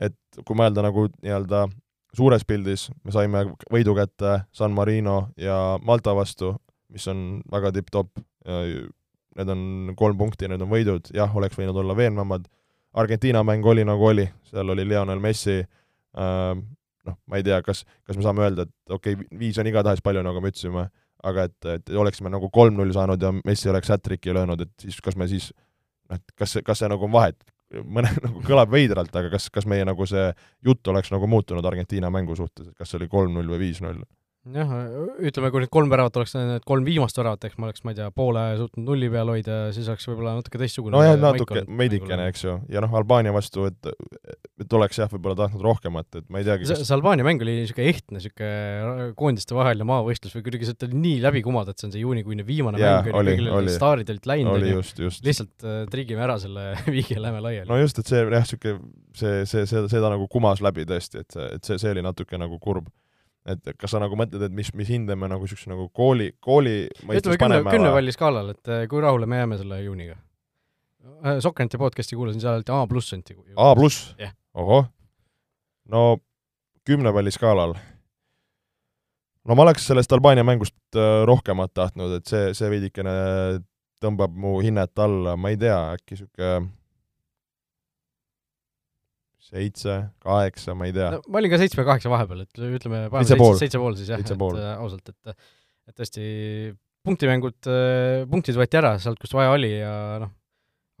et 0.00 0.16
kui 0.44 0.58
mõelda 0.58 0.84
nagu 0.84 1.06
nii-öelda 1.22 1.66
suures 2.16 2.44
pildis, 2.48 2.88
me 3.04 3.12
saime 3.12 3.44
võidu 3.72 3.94
kätte 3.96 4.40
San 4.54 4.74
Marino 4.76 5.30
ja 5.40 5.76
Malta 5.84 6.14
vastu, 6.16 6.54
mis 6.92 7.06
on 7.12 7.42
väga 7.52 7.72
tipp-topp, 7.76 8.20
need 9.36 9.52
on 9.52 9.96
kolm 9.98 10.18
punkti, 10.20 10.48
need 10.48 10.62
on 10.64 10.70
võidud, 10.70 11.10
jah, 11.16 11.32
oleks 11.36 11.58
võinud 11.58 11.76
olla 11.82 11.96
veenvamad, 11.96 12.46
Argentiina 12.96 13.42
mäng 13.44 13.66
oli 13.68 13.84
nagu 13.84 14.06
oli, 14.08 14.24
seal 14.48 14.72
oli 14.72 14.86
Lionel 14.88 15.20
Messi 15.20 15.58
äh,, 15.60 16.52
noh, 17.06 17.18
ma 17.28 17.40
ei 17.40 17.44
tea, 17.44 17.58
kas, 17.64 17.84
kas 18.06 18.16
me 18.16 18.24
saame 18.24 18.46
öelda, 18.46 18.64
et 18.64 18.94
okei 18.96 19.18
okay,, 19.18 19.28
viis 19.38 19.58
on 19.60 19.68
igatahes 19.68 20.00
palju, 20.04 20.22
nagu 20.24 20.40
me 20.40 20.52
ütlesime, 20.52 20.86
aga 21.26 21.44
et, 21.50 21.68
et 21.74 21.92
oleksime 21.92 22.32
nagu 22.32 22.48
kolm-null 22.54 22.94
saanud 22.96 23.22
ja 23.22 23.34
Messi 23.44 23.68
oleks 23.72 23.92
hat-trick'i 23.92 24.32
löönud, 24.32 24.64
et 24.64 24.86
siis 24.86 25.02
kas 25.04 25.18
me 25.20 25.28
siis 25.30 25.50
noh, 26.08 26.16
et 26.16 26.36
kas 26.38 26.56
kas 26.64 26.80
see 26.82 26.90
nagu 26.92 27.04
on 27.04 27.12
vahet, 27.12 27.36
mõne, 27.84 28.12
nagu 28.26 28.42
kõlab 28.46 28.70
veidralt, 28.72 29.14
aga 29.16 29.32
kas, 29.32 29.48
kas 29.52 29.66
meie 29.68 29.86
nagu 29.86 30.06
see 30.08 30.28
jutt 30.66 30.92
oleks 30.92 31.12
nagu 31.14 31.28
muutunud 31.30 31.66
Argentiina 31.66 32.10
mängu 32.12 32.36
suhtes, 32.38 32.70
et 32.70 32.78
kas 32.78 32.92
see 32.92 33.00
oli 33.00 33.10
kolm-null 33.12 33.54
või 33.54 33.66
viis-null? 33.66 34.04
Jah, 34.54 34.72
ütleme, 35.26 35.50
kui 35.52 35.62
need 35.62 35.72
kolm 35.72 35.90
väravat 35.90 36.18
oleks, 36.20 36.34
need 36.38 36.64
kolm 36.68 36.86
viimast 36.86 37.18
väravat, 37.18 37.46
ehk 37.48 37.56
ma 37.60 37.68
oleks, 37.70 37.82
ma 37.86 37.92
ei 37.92 37.98
tea, 37.98 38.08
poole 38.14 38.42
suutnud 38.60 38.86
nulli 38.86 39.08
peal 39.12 39.30
hoida, 39.32 39.58
siis 39.74 39.88
oleks 39.90 40.06
võib-olla 40.10 40.36
natuke 40.38 40.60
teistsugune 40.60 40.94
nojah, 40.96 41.16
natuke, 41.20 41.64
veidikene, 41.80 42.28
eks 42.30 42.44
ju, 42.46 42.56
ja 42.72 42.82
noh, 42.84 42.94
Albaania 43.00 43.34
vastu, 43.34 43.66
et 43.70 43.90
et 44.56 44.76
oleks 44.78 45.00
jah, 45.00 45.10
võib-olla 45.12 45.36
tahtnud 45.42 45.64
rohkemat, 45.66 46.20
et 46.20 46.28
ma 46.32 46.40
ei 46.40 46.46
teagi 46.48 46.68
kas... 46.68 46.84
see 46.86 46.96
Albaania 46.96 47.26
mäng 47.26 47.42
oli 47.44 47.58
niisugune 47.60 47.88
ehtne, 47.92 48.18
niisugune 48.20 49.08
koondiste 49.18 49.56
vaheline 49.56 49.88
maavõistlus 49.88 50.36
või 50.36 50.46
kuidagi 50.46 50.68
sealt 50.68 50.86
oli 50.86 51.00
nii 51.02 51.16
läbi 51.24 51.42
kumada, 51.46 51.74
et 51.74 51.82
see 51.82 51.90
on 51.90 51.96
see 51.96 52.04
juunikuine 52.04 52.46
viimane 52.46 52.80
ja, 52.80 52.98
mäng, 53.00 53.10
oli 53.18 53.34
kõigil 53.34 53.50
olid 53.60 53.74
staarid 53.76 54.12
olid 54.14 54.30
läinud, 54.30 54.68
lihtsalt 55.26 55.66
äh, 55.66 55.82
trigime 55.92 56.24
ära 56.26 56.38
selle 56.42 56.70
viigi 56.94 57.18
ja 57.18 57.24
lähme 57.26 57.42
laiali. 57.44 57.68
no 57.68 57.80
just, 57.82 57.98
et 58.00 58.12
see 58.12 58.22
jah, 58.22 58.30
niisugune 58.36 58.78
see, 59.16 59.42
see, 59.48 59.66
see, 59.68 59.82
seda 59.92 60.12
nagu 60.12 60.28
kumas 60.32 60.62
läbi 60.64 60.86
tõesti, 60.88 61.24
et 61.24 61.36
see, 61.36 61.50
et 61.58 61.68
see, 61.68 61.80
see 61.82 61.92
oli 61.92 62.04
natuke 62.06 62.40
nagu 62.40 62.60
kurb 62.62 62.88
et 63.52 63.72
kas 63.78 63.94
sa 63.94 64.00
nagu 64.02 64.16
mõtled, 64.18 64.42
et 64.48 64.54
mis, 64.54 64.70
mis 64.76 64.88
hinde 64.90 65.16
me 65.18 65.28
nagu 65.30 65.46
niisuguse 65.46 65.70
nagu 65.70 65.88
kooli, 65.94 66.32
kooli 66.42 66.76
ütleme 67.06 67.38
kümne, 67.38 67.60
kümne 67.70 67.92
palli 67.94 68.14
skaalal, 68.14 68.52
et 68.56 68.72
eh, 68.72 68.86
kui 68.90 69.02
rahule 69.02 69.28
me 69.30 69.42
jääme 69.42 69.58
selle 69.60 69.80
juuniga? 69.84 70.16
Sokkerneti 71.42 71.78
podcast'i 71.78 72.18
kuulasin, 72.18 72.42
seal 72.42 72.58
öeldi 72.58 72.72
A 72.74 72.80
pluss 72.90 73.14
anti. 73.14 73.36
A 73.54 73.68
pluss 73.78 74.08
yeah.? 74.18 74.34
ohoh. 74.58 74.88
no 75.92 76.18
kümne 76.86 77.12
palli 77.14 77.30
skaalal. 77.34 77.76
no 79.46 79.54
ma 79.54 79.66
oleks 79.68 79.86
sellest 79.86 80.12
Albaania 80.16 80.46
mängust 80.46 80.98
eh, 80.98 81.22
rohkemat 81.30 81.74
tahtnud, 81.74 82.18
et 82.18 82.26
see, 82.26 82.50
see 82.58 82.72
veidikene 82.72 83.14
tõmbab 84.02 84.34
mu 84.34 84.58
hinnet 84.60 84.98
alla, 85.00 85.36
ma 85.40 85.54
ei 85.54 85.60
tea, 85.60 85.78
äkki 85.96 86.18
niisugune 86.18 86.66
seitse, 89.46 89.98
kaheksa, 90.24 90.74
ma 90.78 90.88
ei 90.88 90.94
tea 90.96 91.12
no,. 91.16 91.20
ma 91.30 91.40
olin 91.40 91.52
ka 91.52 91.60
seitsme-kaheksa 91.60 92.10
vahepeal, 92.12 92.42
et 92.46 92.64
ütleme, 92.78 93.04
seitse 93.12 93.38
pool, 93.38 93.54
seitse 93.60 93.82
pool 93.82 93.98
siis 93.98 94.10
jah, 94.12 94.22
et 94.22 94.32
äh, 94.34 94.72
ausalt, 94.74 95.12
et 95.12 95.36
et 95.86 95.94
tõesti 96.00 96.24
punktimängud 97.06 97.68
äh,, 97.70 98.24
punktid 98.30 98.58
võeti 98.58 98.80
ära 98.80 98.96
sealt, 99.02 99.20
kust 99.22 99.36
vaja 99.36 99.54
oli 99.54 99.70
ja 99.76 99.92
noh, 100.24 100.34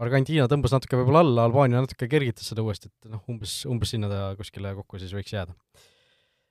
Argentiina 0.02 0.44
tõmbas 0.50 0.74
natuke 0.76 0.98
võib-olla 1.00 1.24
alla, 1.24 1.46
Albaania 1.48 1.80
natuke 1.80 2.08
kergitas 2.12 2.50
seda 2.52 2.62
uuesti, 2.62 2.90
et 2.92 3.10
noh, 3.10 3.22
umbes, 3.32 3.62
umbes 3.70 3.94
sinna 3.94 4.10
ta 4.12 4.22
kuskile 4.38 4.74
kokku 4.76 5.00
siis 5.02 5.14
võiks 5.16 5.32
jääda. 5.32 5.56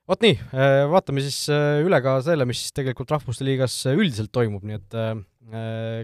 vot 0.09 0.25
nii, 0.25 0.35
äh, 0.51 0.81
vaatame 0.91 1.23
siis 1.23 1.45
äh, 1.53 1.79
üle 1.85 2.01
ka 2.03 2.17
selle, 2.25 2.49
mis 2.49 2.65
tegelikult 2.75 3.15
Rahvuste 3.15 3.47
Liigas 3.47 3.77
üldiselt 3.93 4.33
toimub, 4.35 4.67
nii 4.67 4.81
et 4.81 4.99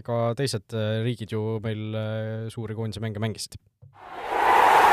ka 0.06 0.16
teised 0.38 0.70
riigid 1.02 1.32
ju 1.34 1.56
meil 1.64 1.96
suuri 2.54 2.76
koondise 2.78 3.02
mänge 3.02 3.18
mängisid 3.18 3.58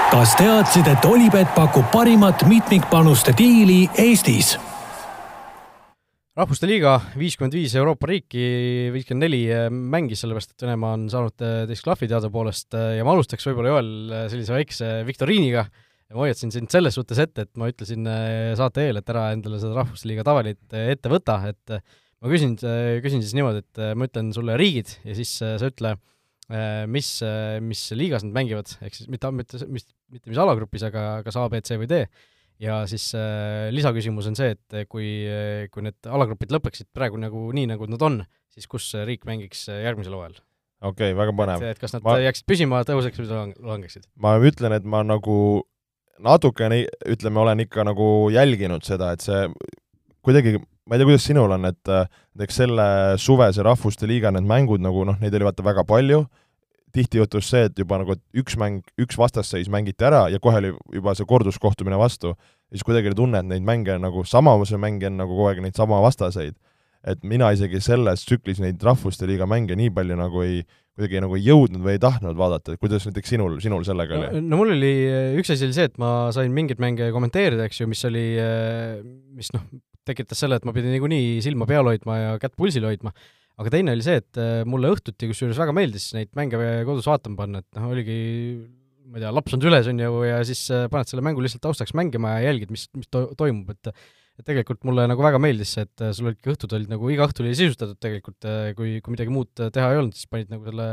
kas 0.09 0.31
teadsid, 0.39 0.87
et 0.89 1.05
Olipet 1.05 1.51
pakub 1.53 1.85
parimat 1.93 2.41
mitmikpanuste 2.49 3.33
diili 3.37 3.83
Eestis? 4.01 4.55
rahvuste 6.39 6.69
liiga 6.69 6.93
viiskümmend 7.19 7.53
viis 7.57 7.73
Euroopa 7.75 8.07
riiki, 8.07 8.43
viiskümmend 8.95 9.25
neli 9.25 9.41
mängis, 9.69 10.21
sellepärast 10.23 10.53
et 10.53 10.63
Venemaa 10.63 10.93
on 10.95 11.03
saanud 11.11 11.35
teist 11.67 11.83
klahvi 11.83 12.07
teadupoolest 12.09 12.77
ja 12.95 13.05
ma 13.05 13.13
alustaks 13.13 13.45
võib-olla, 13.49 13.73
Joel, 13.73 13.91
sellise 14.31 14.55
väikse 14.55 14.91
viktoriiniga. 15.09 15.65
ma 16.15 16.23
hoiatasin 16.23 16.55
sind 16.55 16.71
selles 16.73 16.95
suhtes 16.95 17.19
ette, 17.21 17.45
et 17.45 17.51
ma 17.59 17.67
ütlesin 17.69 18.07
saate 18.57 18.87
eel, 18.87 19.01
et 19.01 19.11
ära 19.13 19.27
endale 19.35 19.59
seda 19.61 19.75
rahvuste 19.81 20.09
liiga 20.09 20.23
tavalit 20.25 20.79
ette 20.79 21.11
võta, 21.11 21.41
et 21.51 21.75
ma 21.75 22.31
küsin, 22.31 22.55
küsin 23.03 23.21
siis 23.21 23.35
niimoodi, 23.37 23.61
et 23.61 23.83
ma 23.99 24.09
ütlen 24.09 24.31
sulle 24.33 24.57
riigid 24.57 24.95
ja 25.03 25.19
siis 25.19 25.35
sa 25.43 25.69
ütle, 25.69 25.97
mis, 26.89 27.11
mis 27.61 27.85
liigas 27.93 28.25
nad 28.25 28.33
mängivad, 28.33 28.71
ehk 28.81 28.95
siis 28.97 29.09
mitte, 29.11 29.29
mitte, 29.35 29.61
mis, 29.69 29.85
mitte 30.09 30.31
mis 30.31 30.41
alagrupis, 30.41 30.85
aga 30.87 31.21
kas 31.25 31.37
A, 31.37 31.45
B, 31.51 31.61
C 31.61 31.77
või 31.77 31.89
D. 31.91 32.03
ja 32.63 32.81
siis 32.89 33.11
äh, 33.17 33.69
lisaküsimus 33.75 34.31
on 34.31 34.37
see, 34.39 34.55
et 34.57 34.89
kui, 34.89 35.07
kui 35.69 35.85
need 35.85 36.09
alagrupid 36.09 36.55
lõpeksid 36.55 36.89
praegu 36.95 37.21
nagu 37.21 37.47
nii, 37.53 37.69
nagu 37.75 37.89
nad 37.91 38.05
on, 38.07 38.21
siis 38.53 38.69
kus 38.71 38.91
riik 39.05 39.29
mängiks 39.29 39.67
järgmisel 39.69 40.17
hooajal? 40.17 40.39
okei 40.81 41.11
okay,, 41.11 41.17
väga 41.17 41.35
põnev. 41.35 41.65
et 41.69 41.81
kas 41.81 41.93
nad 41.95 42.05
ma... 42.05 42.17
jääksid 42.23 42.47
püsima, 42.49 42.81
tõuseks 42.87 43.21
või 43.21 43.29
lang-, 43.33 43.59
langeksid? 43.73 44.07
ma 44.17 44.37
ütlen, 44.41 44.73
et 44.79 44.87
ma 44.87 45.03
nagu 45.05 45.37
natukene, 46.23 46.83
ütleme, 47.07 47.39
olen 47.43 47.63
ikka 47.65 47.85
nagu 47.87 48.07
jälginud 48.33 48.83
seda, 48.87 49.13
et 49.15 49.23
see 49.23 49.45
kuidagi, 50.29 50.59
ma 50.85 50.95
ei 50.95 51.01
tea, 51.01 51.09
kuidas 51.09 51.25
sinul 51.25 51.57
on, 51.57 51.65
et 51.69 51.89
näiteks 51.89 52.61
selle 52.63 52.85
suvese 53.21 53.65
Rahvuste 53.65 54.07
Liiga 54.09 54.31
need 54.35 54.47
mängud 54.49 54.83
nagu 54.83 55.03
noh, 55.09 55.17
neid 55.21 55.35
oli 55.35 55.49
vaata 55.49 55.65
väga 55.65 55.85
palju, 55.89 56.23
tihti 56.95 57.19
juhtus 57.19 57.49
see, 57.51 57.67
et 57.69 57.77
juba 57.79 57.99
nagu 58.01 58.15
üks 58.37 58.57
mäng, 58.59 58.81
üks 59.01 59.17
vastasseis 59.19 59.69
mängiti 59.71 60.05
ära 60.07 60.25
ja 60.33 60.39
kohe 60.41 60.61
oli 60.61 60.71
juba 60.95 61.13
see 61.17 61.27
korduskohtumine 61.29 61.99
vastu, 61.99 62.33
siis 62.73 62.85
kuidagi 62.85 63.11
oli 63.11 63.19
tunne, 63.19 63.43
et 63.43 63.49
neid 63.49 63.65
mänge 63.65 63.97
nagu 64.01 64.25
samavuse 64.25 64.79
mänge 64.81 65.09
on 65.09 65.19
nagu 65.21 65.35
kogu 65.35 65.51
aeg 65.51 65.63
neid 65.65 65.77
sama 65.77 66.01
vastaseid. 66.05 66.57
et 66.99 67.21
mina 67.23 67.47
isegi 67.55 67.79
selles 67.79 68.25
tsüklis 68.27 68.57
neid 68.59 68.81
Rahvuste 68.83 69.27
Liiga 69.27 69.45
mänge 69.47 69.75
nii 69.79 69.91
palju 69.95 70.17
nagu 70.19 70.41
ei, 70.43 70.65
kuidagi 70.97 71.21
nagu 71.23 71.37
ei 71.37 71.45
jõudnud 71.45 71.85
või 71.85 71.93
ei 71.95 72.01
tahtnud 72.03 72.35
vaadata, 72.35 72.73
et 72.73 72.81
kuidas 72.81 73.05
näiteks 73.07 73.31
sinul, 73.31 73.55
sinul 73.63 73.85
sellega 73.87 74.17
no, 74.17 74.25
oli? 74.25 74.41
no 74.43 74.59
mul 74.59 74.73
oli, 74.73 74.91
üks 75.39 75.53
asi 75.53 75.69
oli 75.69 75.77
see, 75.77 75.87
et 75.87 75.95
ma 76.01 76.27
sain 76.35 76.51
mingeid 76.51 76.81
mänge 76.83 77.07
kommenteerida, 77.15 77.69
eks 77.69 77.79
ju, 77.79 77.87
mis 77.87 78.03
oli, 78.09 78.25
mis 79.37 79.53
noh, 79.55 79.63
tekitas 80.09 80.41
selle, 80.43 80.59
et 80.59 80.65
ma 80.67 80.73
pidin 80.75 80.93
niikuinii 80.95 81.37
silma 81.45 81.67
peal 81.69 81.87
hoidma 81.89 82.17
ja 82.17 82.33
kätt 82.41 82.57
pulsil 82.59 82.87
hoidma. 82.89 83.13
Aga 83.59 83.73
teine 83.73 83.95
oli 83.95 84.05
see, 84.05 84.19
et 84.21 84.39
äh, 84.39 84.61
mulle 84.67 84.91
õhtuti 84.93 85.27
kusjuures 85.29 85.57
väga 85.59 85.73
meeldis 85.75 86.11
neid 86.15 86.31
mänge 86.37 86.59
kodus 86.87 87.09
vaatama 87.09 87.41
panna, 87.41 87.63
et 87.63 87.79
noh, 87.79 87.89
oligi 87.91 88.19
ma 89.09 89.17
ei 89.17 89.23
tea, 89.25 89.33
laps 89.33 89.55
on 89.57 89.63
süles, 89.63 89.89
on 89.89 89.99
ju, 89.99 90.21
ja 90.27 90.37
siis 90.47 90.61
äh, 90.71 90.85
paned 90.91 91.09
selle 91.09 91.25
mängu 91.25 91.43
lihtsalt 91.43 91.65
taustaks 91.65 91.95
mängima 91.97 92.37
ja 92.37 92.51
jälgid, 92.51 92.71
mis, 92.71 92.85
mis 92.95 93.09
to-, 93.11 93.29
toimub, 93.39 93.73
et 93.75 93.93
et 94.39 94.45
tegelikult 94.47 94.85
mulle 94.87 95.03
nagu 95.11 95.19
väga 95.19 95.35
meeldis 95.43 95.73
see, 95.75 95.83
et 95.83 96.03
äh, 96.05 96.13
sul 96.15 96.29
olidki 96.29 96.53
õhtud 96.53 96.71
olid 96.77 96.93
nagu, 96.93 97.09
iga 97.11 97.25
õhtu 97.27 97.43
oli 97.43 97.51
sisustatud 97.59 97.99
tegelikult, 97.99 98.47
kui, 98.77 98.93
kui 99.03 99.11
midagi 99.11 99.33
muud 99.35 99.51
teha 99.59 99.89
ei 99.91 99.99
olnud, 99.99 100.15
siis 100.15 100.29
panid 100.31 100.53
nagu 100.53 100.63
selle 100.69 100.87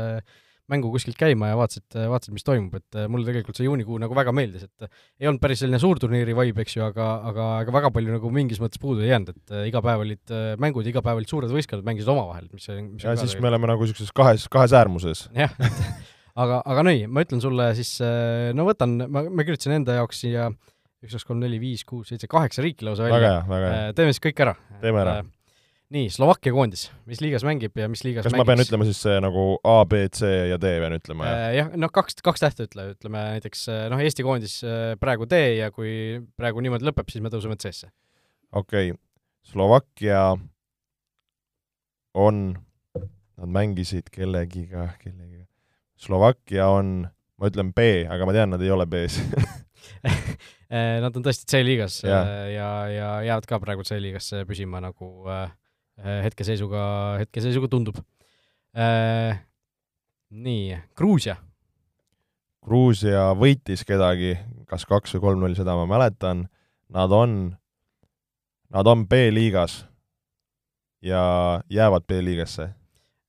mängu 0.71 0.89
kuskilt 0.91 1.17
käima 1.19 1.51
ja 1.51 1.57
vaatasid, 1.59 1.85
vaatasid, 2.11 2.35
mis 2.35 2.45
toimub, 2.47 2.75
et 2.79 2.97
mulle 3.11 3.27
tegelikult 3.27 3.59
see 3.59 3.67
juunikuu 3.67 3.99
nagu 4.01 4.17
väga 4.17 4.33
meeldis, 4.35 4.67
et 4.67 4.87
ei 5.21 5.29
olnud 5.29 5.41
päris 5.43 5.61
selline 5.63 5.79
suurturniiri 5.81 6.35
vibe, 6.37 6.63
eks 6.65 6.77
ju, 6.77 6.83
aga, 6.87 7.07
aga, 7.31 7.47
aga 7.63 7.75
väga 7.77 7.91
palju 7.95 8.15
nagu 8.17 8.31
mingis 8.35 8.59
mõttes 8.63 8.81
puudu 8.81 9.05
ei 9.05 9.13
jäänud, 9.13 9.31
et 9.33 9.55
iga 9.69 9.81
päev 9.85 10.03
olid 10.03 10.35
mängud, 10.63 10.89
iga 10.91 11.03
päev 11.05 11.21
olid 11.21 11.31
suured 11.31 11.53
võistkonnad, 11.53 11.87
mängisid 11.87 12.11
omavahel, 12.11 12.49
mis 12.51 12.67
mis 12.67 13.05
ja 13.05 13.15
siis 13.15 13.31
tegelikult... 13.31 13.45
me 13.45 13.51
oleme 13.53 13.71
nagu 13.71 13.87
niisuguses 13.87 14.15
kahes, 14.15 14.47
kahes 14.51 14.75
äärmuses. 14.75 15.27
jah, 15.37 15.55
aga, 16.43 16.59
aga 16.59 16.87
nii, 16.89 17.07
ma 17.07 17.23
ütlen 17.23 17.43
sulle 17.43 17.71
siis, 17.79 17.95
no 18.57 18.67
võtan, 18.67 18.99
ma, 19.07 19.23
ma 19.29 19.47
kirjutasin 19.47 19.79
enda 19.79 20.01
jaoks 20.01 20.25
siia 20.25 20.51
üks, 20.51 21.13
kaks, 21.13 21.29
kolm, 21.29 21.39
neli, 21.45 21.61
viis, 21.61 21.87
kuus, 21.87 22.11
seitse, 22.11 22.27
kaheksa 22.31 22.65
riiki 22.65 22.87
lausa 22.87 23.07
välja. 23.07 23.39
teeme 23.95 24.11
siis 24.11 24.23
kõik 24.27 24.45
ära. 24.47 24.57
teeme 24.83 25.03
ära 25.05 25.19
nii, 25.93 26.09
Slovakkia 26.11 26.51
koondis, 26.51 26.87
mis 27.07 27.21
liigas 27.23 27.45
mängib 27.47 27.77
ja 27.79 27.87
mis 27.91 28.03
liigas 28.03 28.25
kas 28.25 28.33
mängiks? 28.33 28.43
ma 28.43 28.49
pean 28.49 28.63
ütlema 28.63 28.87
siis 28.87 28.99
see 29.05 29.15
nagu 29.23 29.45
A, 29.63 29.77
B, 29.87 30.01
C 30.13 30.27
ja 30.51 30.59
D 30.59 30.71
pean 30.83 30.95
ütlema, 30.97 31.27
jah? 31.29 31.43
Äh, 31.45 31.51
jah, 31.61 31.69
noh, 31.79 31.91
kaks, 31.93 32.19
kaks 32.25 32.43
tähte 32.43 32.67
ütle, 32.67 32.89
ütleme 32.95 33.23
näiteks 33.37 33.63
äh, 33.71 33.83
noh, 33.93 34.01
Eesti 34.03 34.25
koondis 34.27 34.59
äh, 34.67 34.95
praegu 34.99 35.27
D 35.29 35.39
ja 35.61 35.71
kui 35.75 35.91
praegu 36.39 36.63
niimoodi 36.63 36.87
lõpeb, 36.89 37.07
siis 37.11 37.23
me 37.23 37.31
tõuseme 37.33 37.55
C-sse. 37.61 37.91
okei 38.51 38.91
okay., 38.91 39.01
Slovakkia 39.47 40.21
on, 42.19 42.41
nad 43.39 43.53
mängisid 43.55 44.09
kellegiga, 44.11 44.89
kellegiga, 44.99 45.45
Slovakkia 45.95 46.67
on, 46.73 46.97
ma 47.39 47.51
ütlen 47.51 47.71
B, 47.75 48.03
aga 48.11 48.27
ma 48.27 48.35
tean, 48.35 48.51
nad 48.51 48.65
ei 48.65 48.73
ole 48.75 48.89
B-s 48.89 49.23
Nad 50.67 51.15
on 51.15 51.23
tõesti 51.23 51.47
C-liigas 51.47 52.01
ja, 52.03 52.17
ja, 52.51 52.67
ja 52.91 53.11
jäävad 53.23 53.45
ka 53.47 53.61
praegu 53.63 53.85
C-liigasse 53.87 54.41
püsima 54.49 54.81
nagu 54.83 55.07
Äh, 55.31 55.47
hetkeseisuga, 56.03 56.83
hetkeseisuga 57.23 57.69
tundub. 57.71 57.99
Äh, 58.77 59.39
nii, 60.29 60.77
Gruusia. 60.97 61.37
Gruusia 62.67 63.31
võitis 63.39 63.85
kedagi, 63.87 64.35
kas 64.69 64.85
kaks 64.85 65.15
või 65.15 65.23
kolm-null, 65.23 65.55
seda 65.57 65.77
ma 65.79 65.87
mäletan, 65.89 66.45
nad 66.93 67.13
on, 67.15 67.37
nad 68.73 68.89
on 68.91 69.05
B-liigas 69.09 69.85
ja 71.01 71.21
jäävad 71.71 72.05
B-liigasse. 72.09 72.69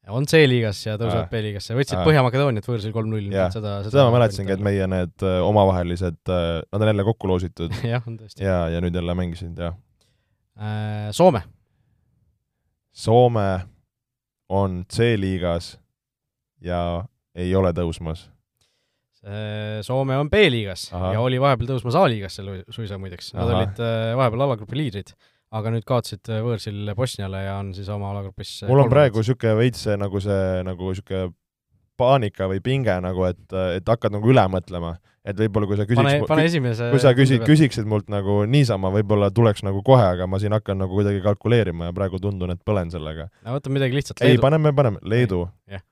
On 0.09 0.25
C-liigas 0.25 0.81
ja 0.87 0.97
tõusevad 0.97 1.27
äh, 1.27 1.33
B-liigasse, 1.33 1.77
võtsid 1.77 2.01
äh, 2.01 2.07
Põhja-Makedooniat 2.09 2.69
võõrsil 2.69 2.93
kolm-null, 2.93 3.29
seda, 3.29 3.53
seda 3.85 3.93
seda 3.93 4.09
ma 4.09 4.17
mäletasingi, 4.17 4.57
et 4.57 4.65
meie 4.65 4.89
need 4.91 5.29
omavahelised, 5.45 6.21
nad 6.29 6.81
on 6.81 6.91
jälle 6.93 7.05
kokku 7.09 7.31
loositud. 7.31 7.77
Jah, 7.93 8.05
on 8.09 8.17
tõesti. 8.21 8.43
ja, 8.45 8.67
ja 8.73 8.83
nüüd 8.85 8.97
jälle 8.97 9.17
mängisid, 9.17 9.55
jah. 9.57 9.79
Äh,. 10.59 11.13
Soome 11.15 11.45
Soome 12.93 13.49
on 14.49 14.83
C-liigas 14.91 15.77
ja 16.65 17.05
ei 17.39 17.55
ole 17.57 17.73
tõusmas. 17.77 18.27
Soome 19.85 20.17
on 20.17 20.31
B-liigas 20.31 20.89
ja 20.93 21.19
oli 21.21 21.41
vahepeal 21.43 21.73
tõusmas 21.73 21.97
A-liigasse 21.99 22.45
suisa 22.73 22.97
muideks, 23.03 23.33
nad 23.35 23.49
Aha. 23.51 23.59
olid 23.59 23.83
äh, 23.83 24.13
vahepeal 24.17 24.45
alagrupi 24.47 24.79
liidrid, 24.79 25.11
aga 25.59 25.73
nüüd 25.75 25.85
kaotasid 25.89 26.31
äh, 26.33 26.41
võõrsil 26.47 26.93
Bosniale 26.97 27.43
ja 27.45 27.59
on 27.59 27.75
siis 27.77 27.91
oma 27.93 28.13
alagrupis 28.15 28.63
äh, 28.63 28.71
mul 28.71 28.85
on 28.87 28.93
praegu 28.93 29.21
niisugune 29.21 29.57
veits 29.59 29.85
nagu 30.01 30.23
see, 30.23 30.63
nagu 30.65 30.93
niisugune 30.95 31.35
paanika 31.99 32.47
või 32.49 32.63
pinge 32.65 32.95
nagu, 33.03 33.27
et, 33.27 33.43
et 33.75 33.91
hakkad 33.91 34.15
nagu 34.15 34.31
üle 34.31 34.45
mõtlema, 34.55 34.95
et 35.29 35.43
võib-olla 35.43 35.69
kui 35.69 35.77
sa 35.79 35.85
pane, 35.85 36.15
küsiks 36.15 36.31
pane 36.31 36.47
esimese 36.49 36.89
kui 36.93 37.03
sa 37.03 37.13
küsid, 37.17 37.45
küsiksid 37.47 37.89
mult 37.91 38.09
nagu 38.13 38.41
niisama, 38.49 38.91
võib-olla 38.95 39.31
tuleks 39.35 39.65
nagu 39.67 39.83
kohe, 39.87 40.07
aga 40.15 40.29
ma 40.31 40.41
siin 40.43 40.57
hakkan 40.57 40.81
nagu 40.81 40.97
kuidagi 40.97 41.21
kalkuleerima 41.25 41.91
ja 41.91 41.97
praegu 41.97 42.21
tundun, 42.23 42.55
et 42.55 42.63
põlen 42.67 42.93
sellega. 42.95 43.29
no 43.45 43.59
võtame 43.59 43.81
midagi 43.81 44.01
lihtsat. 44.01 44.25
ei, 44.27 44.41
paneme, 44.43 44.73
paneme, 44.77 45.03
Leedu 45.05 45.45
Jah.. 45.71 45.85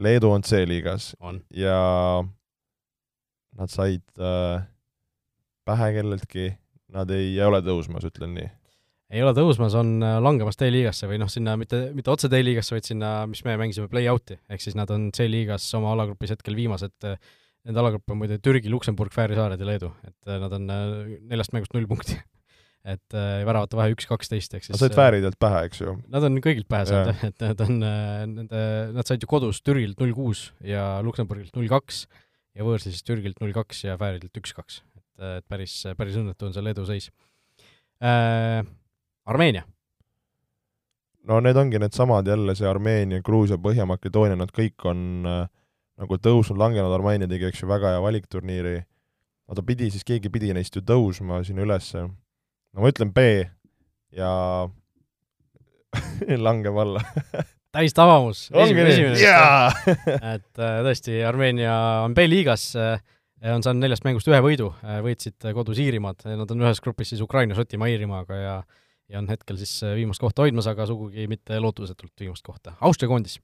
Leedu 0.00 0.32
on 0.34 0.42
C-liigas 0.42 1.12
ja 1.54 1.78
nad 3.54 3.70
said 3.70 4.02
äh, 4.18 4.64
pähe 5.68 5.92
kelleltki, 5.98 6.50
nad 6.94 7.10
ei 7.14 7.36
ole 7.42 7.60
tõusmas, 7.64 8.06
ütlen 8.08 8.34
nii. 8.34 8.48
ei 9.14 9.22
ole 9.22 9.34
tõusmas, 9.36 9.76
on 9.78 9.96
äh, 10.02 10.16
langemas 10.22 10.58
D-liigasse 10.60 11.08
või 11.10 11.20
noh, 11.22 11.30
sinna 11.30 11.54
mitte, 11.60 11.86
mitte 11.94 12.10
otse 12.10 12.30
D-liigasse, 12.32 12.74
vaid 12.74 12.90
sinna, 12.90 13.14
mis 13.30 13.44
me 13.46 13.56
mängisime 13.60 13.86
play-out'i, 13.92 14.40
ehk 14.50 14.64
siis 14.64 14.74
nad 14.78 14.90
on 14.94 15.12
C-liigas 15.14 15.68
oma 15.78 15.94
alagrupis 15.94 16.34
hetkel 16.34 16.58
viimased, 16.58 16.98
nende 17.64 17.80
alagrupp 17.80 18.12
on 18.12 18.20
muide 18.20 18.38
Türgi, 18.44 18.70
Luksemburg, 18.72 19.12
Fääri 19.14 19.36
saared 19.38 19.60
ja 19.60 19.68
Leedu, 19.68 19.90
et 20.06 20.30
äh, 20.30 20.38
nad 20.42 20.52
on 20.56 20.70
äh, 20.72 21.18
neljast 21.32 21.54
mängust 21.56 21.74
null 21.76 21.88
punkti. 21.90 22.18
et 22.94 23.16
äh, 23.16 23.40
väravate 23.48 23.78
vahe 23.78 23.94
üks 23.94 24.08
kaksteist, 24.08 24.56
ehk 24.56 24.66
siis 24.66 24.74
Nad 24.74 24.82
said 24.82 24.96
Fääridelt 24.96 25.38
pähe, 25.40 25.62
eks 25.70 25.80
ju. 25.80 25.96
Nad 26.12 26.26
on 26.28 26.36
kõigilt 26.44 26.68
pähe 26.68 26.84
saanud 26.90 27.14
jah, 27.14 27.22
et 27.30 27.44
nad 27.46 27.64
on 27.64 27.78
äh, 27.88 28.24
nende, 28.28 28.64
nad 28.96 29.08
said 29.08 29.24
ju 29.24 29.30
kodus 29.30 29.62
Türgilt 29.64 30.00
null 30.02 30.12
kuus 30.16 30.50
ja 30.64 30.98
Luksemburgilt 31.04 31.56
null 31.56 31.70
kaks 31.72 32.04
ja 32.54 32.66
võõrsil 32.66 32.92
siis 32.92 33.06
Türgilt 33.06 33.40
null 33.40 33.56
kaks 33.56 33.86
ja 33.86 33.96
Fääridelt 34.00 34.42
üks 34.42 34.52
kaks. 34.56 34.82
et, 34.98 35.28
et 35.40 35.46
päris, 35.48 35.78
päris 35.96 36.20
õnnetu 36.20 36.50
on 36.50 36.56
see 36.56 36.66
Leedu 36.66 36.84
seis 36.88 37.08
äh,. 38.04 38.60
Armeenia, 39.24 39.62
no 41.28 41.40
need 41.40 41.56
ongi 41.56 41.80
needsamad 41.80 42.28
jälle, 42.28 42.54
see 42.58 42.68
Armeenia, 42.68 43.22
Gruusia, 43.24 43.56
Põhja-Makedoonia, 43.60 44.36
nad 44.36 44.52
kõik 44.54 44.84
on 44.90 45.00
äh, 45.28 45.46
nagu 46.00 46.18
tõusnud, 46.18 46.58
langenud, 46.58 46.92
Armeenia 46.94 47.28
tegi, 47.30 47.48
eks 47.50 47.62
ju, 47.62 47.70
väga 47.70 47.94
hea 47.94 48.02
valikturniiri. 48.02 48.76
no 49.48 49.56
ta 49.56 49.62
pidi 49.66 49.90
siis, 49.92 50.04
keegi 50.06 50.32
pidi 50.32 50.54
neist 50.56 50.76
ju 50.76 50.82
tõusma 50.82 51.42
sinna 51.46 51.64
ülesse. 51.66 52.06
no 52.06 52.82
ma 52.82 52.90
ütlen 52.90 53.12
B 53.14 53.44
ja 54.14 54.30
langeb 56.46 56.78
alla. 56.78 57.02
täistavamus, 57.74 58.48
esimene, 58.52 58.92
esimene 58.94 59.18
jaa! 59.18 59.70
et 60.34 60.62
äh, 60.62 60.78
tõesti, 60.86 61.18
Armeenia 61.26 61.74
on 62.04 62.14
B-liigas 62.14 62.70
äh,, 62.78 63.02
on 63.54 63.62
saanud 63.62 63.84
neljast 63.84 64.06
mängust 64.06 64.30
ühe 64.30 64.40
võidu 64.42 64.72
äh,, 64.82 65.00
võitsid 65.04 65.50
kodus 65.54 65.82
Iirimaad, 65.82 66.26
nad 66.38 66.50
on 66.50 66.66
ühes 66.66 66.82
grupis 66.82 67.14
siis 67.14 67.22
Ukraina, 67.22 67.56
Šotimaa, 67.58 67.90
Iirimaaga 67.92 68.40
ja 68.40 68.56
ja 69.12 69.20
on 69.20 69.26
hetkel 69.28 69.58
siis 69.60 69.82
viimast 69.94 70.22
kohta 70.22 70.40
hoidmas, 70.42 70.64
aga 70.70 70.86
sugugi 70.88 71.26
mitte 71.28 71.58
lootusetult 71.60 72.12
viimast 72.20 72.40
kohta. 72.46 72.72
Austria 72.80 73.10
koondis, 73.10 73.36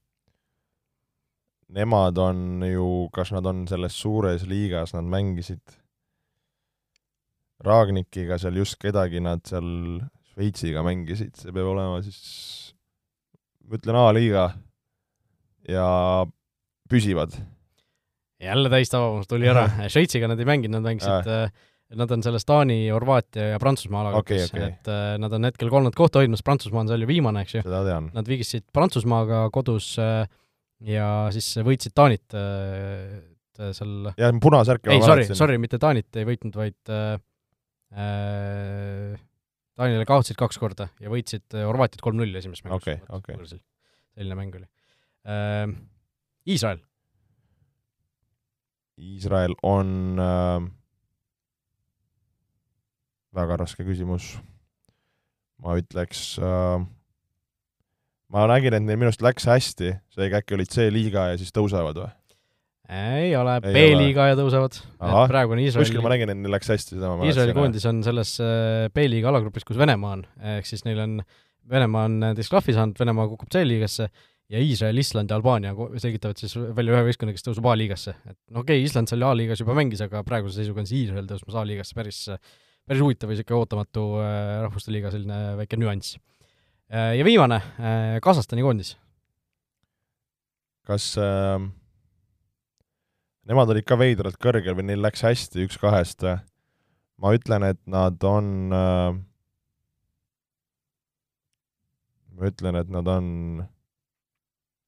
Nemad 1.71 2.19
on 2.19 2.65
ju, 2.67 2.87
kas 3.15 3.31
nad 3.35 3.47
on 3.47 3.63
selles 3.71 3.95
suures 3.95 4.43
liigas, 4.51 4.95
nad 4.97 5.07
mängisid 5.07 5.63
Raagnikiga 7.61 8.39
seal 8.41 8.57
just 8.57 8.79
kedagi 8.81 9.21
nad 9.23 9.45
seal 9.47 10.01
Šveitsiga 10.33 10.83
mängisid, 10.87 11.35
see 11.37 11.53
peab 11.53 11.69
olema 11.75 11.99
siis, 12.05 12.21
ma 13.67 13.77
ütlen 13.77 13.99
A-liiga 14.01 14.47
ja 15.69 15.87
püsivad. 16.91 17.35
jälle 18.41 18.71
täistavamus 18.73 19.29
tuli 19.29 19.51
ära, 19.51 19.67
Šveitsiga 19.93 20.31
nad 20.31 20.41
ei 20.41 20.49
mänginud, 20.49 20.81
nad 20.81 20.89
mängisid 20.93 21.29
äh. 21.29 21.67
Nad 21.91 22.13
on 22.15 22.21
selles 22.23 22.45
Taani, 22.47 22.85
Horvaatia 22.95 23.49
ja 23.49 23.59
Prantsusmaa 23.59 24.05
alagrupis 24.05 24.45
Okei, 24.45 24.61
okei. 24.63 24.75
et 24.77 24.89
äh, 24.89 25.17
nad 25.19 25.33
on 25.35 25.43
hetkel 25.49 25.73
kolmandat 25.73 25.97
kohta 25.99 26.21
hoidmas, 26.21 26.39
Prantsusmaa 26.47 26.85
on 26.85 26.91
seal 26.93 27.03
ju 27.03 27.09
viimane, 27.11 27.43
eks 27.43 27.57
ju, 27.57 27.63
nad 28.15 28.31
vigistasid 28.31 28.69
Prantsusmaaga 28.71 29.41
kodus 29.51 29.97
äh, 29.99 30.23
ja 30.87 31.07
siis 31.35 31.53
võitsid 31.67 31.95
Taanit 31.97 32.37
äh, 32.39 33.21
et 33.61 33.77
seal 33.77 34.11
ja 34.19 34.31
punasärke 34.43 34.93
ei, 34.95 35.03
sorry, 35.05 35.27
sorry, 35.37 35.59
mitte 35.61 35.81
Taanit 35.83 36.21
ei 36.21 36.27
võitnud, 36.29 36.57
vaid 36.57 36.93
äh, 36.93 37.17
äh, 37.93 39.17
Taanile 39.79 40.07
kaotasid 40.09 40.39
kaks 40.41 40.61
korda 40.61 40.91
ja 41.03 41.13
võitsid 41.13 41.57
äh, 41.57 41.67
Horvaatiat 41.69 42.05
kolm-null 42.05 42.37
esimeses 42.41 42.65
mängus 42.67 42.85
okei. 42.85 43.01
võõrsil. 43.37 43.63
selline 44.17 44.39
mäng 44.39 44.61
oli 44.61 44.69
äh,. 45.29 45.67
Iisrael, 46.51 46.81
Iisrael 49.01 49.53
on 49.67 50.21
äh, 50.21 50.71
väga 53.37 53.61
raske 53.61 53.85
küsimus. 53.87 54.33
ma 55.61 55.77
ütleks 55.79 56.39
äh,, 56.41 56.81
ma 58.33 58.47
nägin, 58.51 58.77
et 58.77 58.85
neil 58.87 58.99
minu 59.01 59.11
arust 59.11 59.25
läks 59.25 59.47
hästi, 59.51 59.93
seega 60.15 60.41
äkki 60.41 60.57
olid 60.57 60.73
C-liiga 60.73 61.31
ja 61.33 61.39
siis 61.41 61.55
tõusevad 61.55 62.01
või? 62.01 62.11
ei 62.91 63.31
ole, 63.39 63.53
B-liiga 63.63 64.31
ja 64.33 64.39
tõusevad, 64.39 64.81
praegu 64.99 65.55
on 65.55 65.61
kuskil 65.63 65.79
ma 65.79 65.85
Iisrael, 65.85 66.15
nägin, 66.17 66.33
et 66.33 66.41
neil 66.41 66.55
läks 66.57 66.73
hästi, 66.73 66.97
seda 66.97 67.13
ma 67.15 67.29
Iisraeli 67.29 67.55
koondis 67.55 67.87
on 67.87 68.01
selles 68.07 68.33
äh, 68.43 68.89
B-liiga 68.95 69.31
alagrupis, 69.31 69.67
kus 69.69 69.79
Venemaa 69.79 70.17
on, 70.19 70.25
ehk 70.57 70.67
siis 70.67 70.83
neil 70.89 70.99
on, 71.05 71.21
Venemaa 71.71 72.09
on 72.09 72.19
näiteks 72.25 72.51
klahvi 72.51 72.75
saanud, 72.75 72.99
Venemaa 72.99 73.29
kukub 73.31 73.53
C-liigasse 73.55 74.09
ja 74.51 74.63
Iisrael, 74.65 74.99
Island 74.99 75.31
ja 75.31 75.39
Albaania 75.39 75.77
selgitavad 76.03 76.43
siis 76.43 76.57
välja 76.59 76.97
ühe 76.97 77.05
võistkonna, 77.07 77.37
kes 77.37 77.47
tõuseb 77.47 77.71
A-liigasse. 77.71 78.17
et 78.27 78.39
no 78.51 78.65
okei 78.65 78.81
okay,, 78.81 78.89
Island 78.89 79.13
seal 79.13 79.23
A-liigas 79.29 79.63
juba 79.63 79.79
mängis, 79.79 80.03
aga 80.03 80.25
praeguse 80.27 80.59
seisuga 80.59 80.83
on 80.83 80.91
siis 80.91 81.05
Iisrael 81.05 81.31
tõusmas 81.31 81.63
A-liigasse, 81.63 81.95
päris 81.95 82.25
päris 82.91 83.05
huvitav 83.05 83.31
ja 83.31 83.39
niisugune 83.39 83.63
ootamatu 83.63 84.05
äh, 84.19 84.57
Rahvuste 84.65 84.91
Liiga 84.91 85.13
selline 85.15 85.39
väike 85.61 85.79
nüanss. 85.79 86.19
Ja 86.91 87.25
viimane, 87.25 87.61
Kasahstani 88.23 88.65
koondis. 88.67 88.97
kas 90.91 91.13
äh, 91.23 91.61
nemad 93.47 93.71
olid 93.71 93.87
ka 93.87 93.99
veidralt 94.01 94.41
kõrgel 94.43 94.75
või 94.75 94.89
neil 94.89 95.05
läks 95.05 95.23
hästi 95.23 95.67
üks 95.69 95.79
kahest? 95.79 96.25
ma 97.21 97.35
ütlen, 97.37 97.63
et 97.69 97.79
nad 97.87 98.19
on 98.27 98.73
äh, 98.75 99.21
ma 102.41 102.49
ütlen, 102.49 102.79
et 102.81 102.91
nad 102.91 103.07
on 103.13 103.27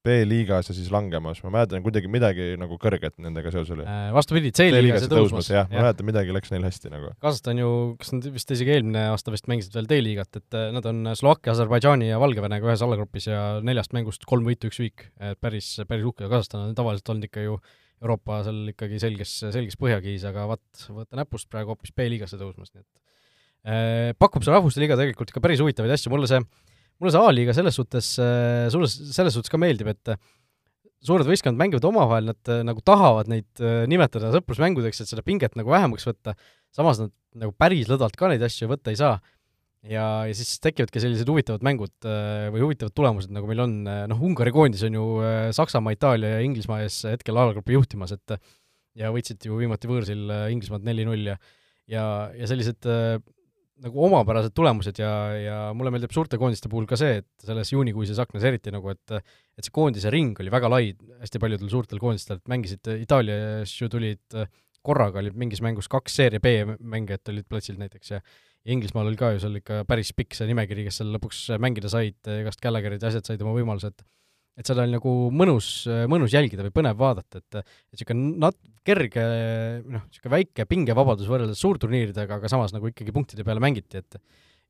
B-liigas 0.02 0.66
ja 0.66 0.74
siis 0.74 0.88
langemas, 0.90 1.40
ma 1.44 1.52
mäletan 1.54 1.82
kuidagi 1.84 2.08
midagi 2.10 2.48
nagu 2.58 2.74
kõrget 2.82 3.14
nendega 3.22 3.52
seoses 3.54 3.70
oli. 3.76 3.84
vastupidi, 4.14 4.50
C-liigas 4.58 5.06
ja 5.06 5.10
tõusmas. 5.12 5.50
jah, 5.52 5.68
ma 5.70 5.84
mäletan, 5.86 6.08
midagi 6.08 6.34
läks 6.34 6.50
neil 6.50 6.66
hästi 6.66 6.90
nagu. 6.90 7.12
Kasahstan 7.22 7.60
ju, 7.60 7.68
kas 8.00 8.10
nad 8.16 8.26
vist 8.34 8.50
isegi 8.56 8.74
eelmine 8.74 9.04
aasta 9.12 9.34
vist 9.34 9.46
mängisid 9.50 9.76
veel 9.78 9.86
D-liigat, 9.92 10.40
et 10.40 10.58
äh, 10.58 10.72
nad 10.74 10.88
on 10.90 11.12
Slovakkia, 11.18 11.54
Aserbaidžaani 11.54 12.10
ja 12.10 12.18
Valgevenega 12.22 12.66
ühes 12.72 12.82
allagrupis 12.82 13.30
ja 13.30 13.44
neljast 13.62 13.94
mängust 13.94 14.26
kolm 14.26 14.48
võitu, 14.50 14.72
üks 14.72 14.82
viik, 14.82 15.06
et 15.22 15.38
päris, 15.42 15.76
päris 15.86 16.08
uhke, 16.10 16.26
Kasahstan 16.26 16.66
on 16.66 16.74
tavaliselt 16.78 17.14
olnud 17.14 17.30
ikka 17.30 17.46
ju 17.46 17.60
Euroopa 18.02 18.40
seal 18.42 18.72
ikkagi 18.72 18.98
selges, 18.98 19.36
selges 19.54 19.78
põhjakiis, 19.78 20.26
aga 20.26 20.48
vaat, 20.50 20.86
võta 20.90 21.20
näpust 21.20 21.46
praegu 21.52 21.76
hoopis 21.76 21.94
B-liigasse 21.94 22.40
tõusmas, 22.40 22.74
nii 22.74 22.82
et 22.82 22.90
äh, 23.70 24.10
pakub 24.18 24.42
see 24.42 24.50
Rahvuste 24.50 24.82
Liiga 24.82 24.98
tegelikult 24.98 25.30
ikka 25.30 25.44
päris 25.44 25.62
huvitavaid 25.62 25.94
asju, 25.94 26.10
mulle 26.10 26.26
see 26.30 26.42
mulle 27.02 27.14
see 27.14 27.24
A-liiga 27.26 27.56
selles 27.56 27.76
suhtes, 27.78 28.14
sulle 28.72 28.88
selles 28.88 29.34
suhtes 29.36 29.52
ka 29.52 29.60
meeldib, 29.60 29.90
et 29.92 30.14
äh, 30.14 30.20
suured 31.02 31.26
võistkonnad 31.26 31.58
mängivad 31.58 31.86
omavahel, 31.90 32.30
nad 32.30 32.50
äh, 32.52 32.62
nagu 32.66 32.82
tahavad 32.86 33.30
neid 33.30 33.62
äh, 33.62 33.82
nimetada 33.90 34.30
sõprusmängudeks, 34.36 35.02
et 35.02 35.10
seda 35.10 35.24
pinget 35.26 35.58
nagu 35.58 35.72
vähemaks 35.72 36.06
võtta, 36.08 36.36
samas 36.74 37.02
nad 37.02 37.12
nagu 37.42 37.54
päris 37.58 37.90
lõdvalt 37.90 38.18
ka 38.18 38.30
neid 38.30 38.44
asju 38.46 38.70
võtta 38.70 38.92
ei 38.92 39.00
saa. 39.00 39.16
ja, 39.82 40.06
ja 40.28 40.34
siis 40.36 40.60
tekivadki 40.62 41.02
sellised 41.02 41.28
huvitavad 41.28 41.64
mängud 41.66 42.06
äh, 42.06 42.48
või 42.54 42.66
huvitavad 42.68 42.94
tulemused, 42.94 43.32
nagu 43.34 43.50
meil 43.50 43.64
on, 43.64 43.78
noh, 43.82 44.26
Ungari 44.28 44.54
koondis 44.54 44.84
on 44.86 44.98
ju 44.98 45.06
äh, 45.26 45.48
Saksamaa, 45.56 45.96
Itaalia 45.96 46.36
ja 46.36 46.44
Inglismaa 46.46 46.84
ees 46.84 47.02
hetkel 47.10 47.40
alagrupi 47.40 47.74
juhtimas, 47.74 48.14
et 48.14 48.38
ja 48.98 49.10
võitsid 49.12 49.42
ju 49.48 49.58
viimati 49.58 49.90
võõrsil 49.90 50.30
äh, 50.30 50.46
Inglismaad 50.54 50.86
neli-null 50.86 51.32
ja 51.32 51.38
ja, 51.90 52.04
ja 52.36 52.48
sellised 52.50 52.86
äh, 52.88 53.16
nagu 53.82 54.04
omapärased 54.06 54.52
tulemused 54.54 54.98
ja, 55.00 55.12
ja 55.38 55.56
mulle 55.76 55.90
meeldib 55.94 56.12
suurte 56.14 56.38
koondiste 56.38 56.68
puhul 56.72 56.86
ka 56.90 56.98
see, 57.00 57.22
et 57.22 57.46
selles 57.46 57.72
juunikuises 57.72 58.20
aknas 58.22 58.44
eriti 58.48 58.74
nagu, 58.74 58.92
et 58.92 59.16
et 59.16 59.64
see 59.64 59.74
koondise 59.74 60.12
ring 60.12 60.38
oli 60.40 60.52
väga 60.52 60.70
lai. 60.70 60.92
Hästi 61.22 61.40
paljudel 61.42 61.72
suurtel 61.72 62.00
koondistel, 62.02 62.40
et 62.40 62.52
mängisid 62.52 62.92
Itaalias 62.98 63.74
ju 63.80 63.88
tulid 63.92 64.38
korraga 64.82 65.20
oli 65.22 65.30
mingis 65.38 65.62
mängus 65.62 65.88
kaks 65.90 66.16
seeria 66.18 66.42
B 66.42 66.76
mängijat 66.78 67.30
olid 67.30 67.46
platsil 67.48 67.78
näiteks 67.78 68.16
ja 68.16 68.20
Inglismaal 68.72 69.08
oli 69.10 69.18
ka 69.18 69.32
ju 69.34 69.40
seal 69.42 69.58
ikka 69.58 69.82
päris 69.88 70.12
pikk 70.14 70.36
see 70.38 70.46
nimekiri, 70.46 70.84
kes 70.86 71.00
seal 71.00 71.10
lõpuks 71.14 71.44
mängida 71.62 71.90
said, 71.90 72.18
igast 72.30 72.62
Gallagherid 72.62 73.02
ja 73.02 73.10
asjad 73.10 73.26
said 73.26 73.42
oma 73.42 73.54
võimalused 73.56 74.04
et 74.58 74.68
seda 74.68 74.84
oli 74.84 74.92
nagu 74.96 75.12
mõnus, 75.32 75.70
mõnus 76.10 76.34
jälgida 76.34 76.66
või 76.66 76.74
põnev 76.76 76.98
vaadata, 77.00 77.40
et 77.40 77.60
et 77.62 77.74
niisugune 77.94 78.36
nat-, 78.42 78.60
kerge 78.84 79.24
noh, 79.86 80.04
niisugune 80.08 80.34
väike 80.36 80.66
pingevabadus 80.68 81.30
võrreldes 81.30 81.60
suurturniiridega, 81.62 82.40
aga 82.40 82.50
samas 82.52 82.74
nagu 82.74 82.90
ikkagi 82.90 83.14
punktide 83.14 83.46
peale 83.46 83.62
mängiti, 83.64 84.02
et 84.02 84.18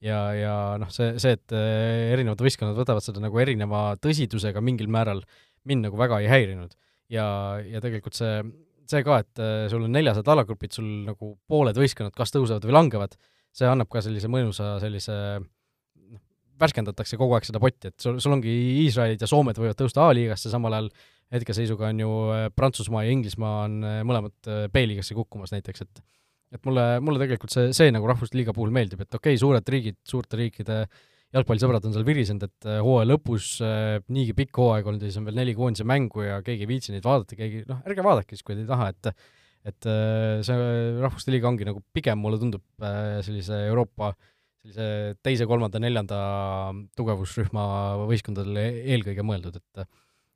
ja, 0.02 0.18
ja 0.36 0.54
noh, 0.80 0.90
see, 0.92 1.14
see, 1.22 1.36
et 1.38 1.54
eh, 1.57 2.12
erinevad 2.12 2.42
võistkonnad 2.42 2.78
võtavad 2.78 3.04
seda 3.04 3.22
nagu 3.22 3.38
erineva 3.42 3.92
tõsidusega 4.02 4.62
mingil 4.64 4.90
määral, 4.92 5.22
mind 5.68 5.88
nagu 5.88 5.98
väga 5.98 6.20
ei 6.22 6.30
häirinud. 6.30 6.76
ja, 7.12 7.26
ja 7.68 7.82
tegelikult 7.84 8.16
see, 8.16 8.42
see 8.90 9.02
ka, 9.07 9.20
et 9.22 9.42
eh, 9.42 9.66
sul 9.72 9.86
on 9.86 9.94
neljased 9.94 10.28
alagrupid, 10.28 10.74
sul 10.74 10.88
nagu 11.09 11.34
pooled 11.50 11.78
võistkonnad 11.78 12.16
kas 12.16 12.34
tõusevad 12.34 12.66
või 12.66 12.76
langevad, 12.78 13.18
see 13.52 13.68
annab 13.68 13.90
ka 13.92 14.02
sellise 14.04 14.30
mõnusa 14.32 14.76
sellise 14.82 15.16
noh, 15.38 15.50
värskendatakse 16.62 17.18
kogu 17.20 17.36
aeg 17.36 17.48
seda 17.48 17.60
potti, 17.62 17.90
et 17.92 17.98
sul, 18.00 18.20
sul 18.22 18.36
ongi 18.36 18.52
Iisraelid 18.86 19.22
ja 19.22 19.28
Soomed 19.30 19.58
võivad 19.58 19.78
tõusta 19.78 20.06
A-liigasse, 20.06 20.50
samal 20.52 20.78
ajal 20.78 20.90
hetkeseisuga 21.32 21.88
on 21.90 22.02
ju 22.02 22.16
Prantsusmaa 22.56 23.06
ja 23.06 23.12
Inglismaa 23.14 23.62
on 23.66 23.78
mõlemad 24.08 24.50
B-liigasse 24.72 25.16
kukkumas 25.16 25.54
näiteks, 25.54 25.86
et 25.86 26.04
et 26.52 26.68
mulle, 26.68 26.82
mulle 27.00 27.20
tegelikult 27.22 27.52
see, 27.52 27.70
see 27.76 27.92
nagu 27.94 28.08
Rahvuste 28.08 28.36
Liiga 28.36 28.52
puhul 28.52 28.72
meeldib, 28.74 29.00
et 29.00 29.16
okei 29.16 29.32
okay,, 29.32 29.40
suured 29.40 29.68
riigid, 29.72 29.96
suurte 30.08 30.36
riikide 30.36 30.82
jalgpallisõbrad 31.32 31.86
on 31.88 31.94
seal 31.94 32.04
virisenud, 32.04 32.44
et 32.44 32.66
hooaja 32.84 33.08
lõpus 33.08 33.54
äh, 33.64 33.94
niigi 34.12 34.34
pikk 34.36 34.60
hooaeg 34.60 34.90
olnud 34.90 35.04
ja 35.04 35.08
siis 35.08 35.20
on 35.22 35.28
veel 35.30 35.38
neli 35.38 35.54
koondise 35.56 35.86
mängu 35.88 36.26
ja 36.26 36.42
keegi 36.44 36.66
ei 36.66 36.72
viitsi 36.74 36.92
neid 36.92 37.06
vaadata, 37.08 37.38
keegi 37.38 37.62
noh, 37.70 37.80
ärge 37.88 38.04
vaadake 38.04 38.36
siis, 38.36 38.44
kui 38.44 38.58
te 38.58 38.66
ei 38.66 38.68
taha, 38.68 38.90
et 38.92 39.14
et 39.62 39.86
see 40.42 40.54
Rahvuste 40.98 41.30
Liiga 41.30 41.46
ongi 41.46 41.62
nagu 41.62 41.78
pigem 41.94 42.18
mulle 42.18 42.40
tundub 42.40 42.64
sellise 43.22 43.60
Euroopa 43.68 44.08
sellise 44.62 45.18
teise-kolmanda, 45.26 45.80
neljanda 45.82 46.18
tugevusrühma 46.98 47.66
võistkondadele 48.06 48.68
eelkõige 48.94 49.26
mõeldud, 49.26 49.58
et 49.58 49.86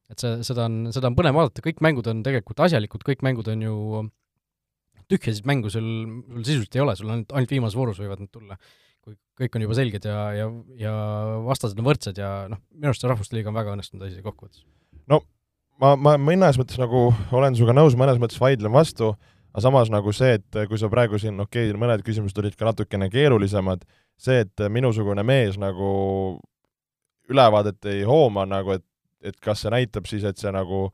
et 0.06 0.22
see, 0.22 0.36
seda 0.46 0.68
on, 0.68 0.84
seda 0.94 1.10
on 1.10 1.16
põnev 1.18 1.34
vaadata, 1.34 1.64
kõik 1.64 1.80
mängud 1.82 2.06
on 2.10 2.20
tegelikult 2.22 2.60
asjalikud, 2.62 3.02
kõik 3.06 3.24
mängud 3.26 3.48
on 3.50 3.62
ju 3.64 3.76
tühjasid 5.10 5.46
mängu 5.46 5.70
sul, 5.70 5.86
sul 6.30 6.44
sisuliselt 6.46 6.76
ei 6.78 6.82
ole, 6.82 6.96
sul 6.98 7.10
ainult, 7.10 7.32
ainult 7.34 7.54
viimases 7.54 7.78
voorus 7.78 7.98
võivad 8.02 8.22
nad 8.22 8.30
tulla. 8.30 8.58
kui 9.06 9.14
kõik 9.38 9.54
on 9.54 9.62
juba 9.62 9.76
selged 9.78 10.06
ja, 10.08 10.20
ja, 10.34 10.46
ja 10.80 10.92
vastased 11.46 11.78
on 11.78 11.86
võrdsed 11.86 12.18
ja 12.18 12.30
noh, 12.50 12.58
minu 12.74 12.90
arust 12.90 13.04
see 13.04 13.10
Rahvuste 13.10 13.36
Liiga 13.36 13.52
on 13.52 13.58
väga 13.58 13.74
õnnestunud 13.76 14.06
asi 14.06 14.22
kokkuvõttes. 14.24 14.64
no 15.10 15.20
ma, 15.82 15.94
ma 15.94 16.16
mõnes 16.18 16.58
mõttes 16.58 16.80
nagu 16.82 17.08
olen 17.30 17.54
sinuga 17.58 17.76
nõus, 17.76 17.94
mõnes 17.98 18.18
mõttes 18.22 18.42
vaidlen 18.42 18.74
vastu, 18.74 19.12
aga 19.56 19.64
samas 19.64 19.88
nagu 19.88 20.12
see, 20.12 20.36
et 20.36 20.58
kui 20.68 20.76
sa 20.76 20.90
praegu 20.92 21.16
siin, 21.16 21.38
okei 21.40 21.70
okay,, 21.70 21.80
mõned 21.80 22.04
küsimused 22.04 22.36
olid 22.42 22.58
ka 22.60 22.68
natukene 22.68 23.08
keerulisemad, 23.08 23.86
see, 24.20 24.42
et 24.44 24.66
minusugune 24.68 25.24
mees 25.24 25.56
nagu 25.56 25.88
ülevaadet 27.32 27.88
ei 27.88 28.04
hooma 28.04 28.44
nagu, 28.46 28.76
et, 28.76 28.84
et 29.24 29.40
kas 29.40 29.64
see 29.64 29.72
näitab 29.72 30.04
siis, 30.10 30.26
et 30.28 30.36
see 30.36 30.52
nagu 30.52 30.90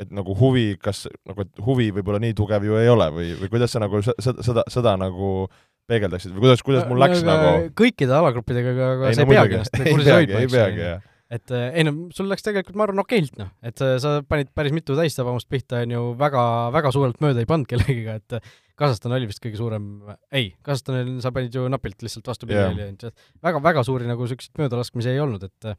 et 0.00 0.10
nagu 0.16 0.34
huvi, 0.34 0.74
kas 0.80 1.04
nagu, 1.28 1.44
et 1.44 1.62
huvi 1.62 1.90
võib-olla 1.94 2.18
nii 2.24 2.34
tugev 2.34 2.64
ju 2.66 2.78
ei 2.80 2.88
ole 2.90 3.06
või, 3.14 3.30
või 3.36 3.50
kuidas 3.52 3.76
sa 3.76 3.82
nagu 3.82 4.00
seda, 4.02 4.42
seda, 4.42 4.64
seda 4.72 4.96
nagu 4.98 5.44
peegeldaksid 5.90 6.34
või 6.34 6.46
kuidas, 6.46 6.64
kuidas 6.66 6.88
mul 6.88 6.98
läks 7.02 7.22
no, 7.22 7.30
nagu? 7.30 7.70
kõikide 7.78 8.16
alagruppidega, 8.16 8.74
aga 8.96 9.12
sa 9.14 9.22
no, 9.22 9.28
ei 9.28 9.36
peagi 9.36 9.58
ennast 9.58 9.76
kursis 9.78 10.12
hoidma, 10.16 10.42
eks 10.46 10.56
ju. 10.58 10.94
Et 11.30 11.52
eh, 11.54 11.68
ei 11.78 11.86
no 11.86 11.94
sul 12.14 12.30
läks 12.30 12.42
tegelikult, 12.46 12.78
ma 12.78 12.88
arvan, 12.88 13.04
okeilt, 13.04 13.36
noh, 13.38 13.52
et 13.66 13.78
sa 14.02 14.16
panid 14.26 14.50
päris 14.56 14.74
mitu 14.74 14.96
täistabamust 14.98 15.48
pihta, 15.50 15.84
on 15.84 15.94
ju, 15.94 16.02
väga, 16.18 16.42
väga 16.74 16.92
suurelt 16.96 17.22
mööda 17.22 17.42
ei 17.42 17.48
pannud 17.50 17.70
kellegiga, 17.70 18.18
et 18.18 18.52
Kasahstan 18.80 19.12
oli 19.12 19.28
vist 19.28 19.42
kõige 19.44 19.58
suurem, 19.60 19.86
ei, 20.32 20.54
Kasahstanil 20.64 21.18
sa 21.20 21.32
panid 21.36 21.54
ju 21.54 21.66
napilt 21.70 22.00
lihtsalt 22.02 22.30
vastupidi 22.32 22.58
yeah., 22.58 23.16
väga, 23.44 23.60
väga 23.62 23.84
suuri 23.84 24.08
nagu 24.08 24.24
niisuguseid 24.24 24.62
möödalaskmisi 24.62 25.12
ei 25.12 25.22
olnud, 25.22 25.44
et 25.46 25.74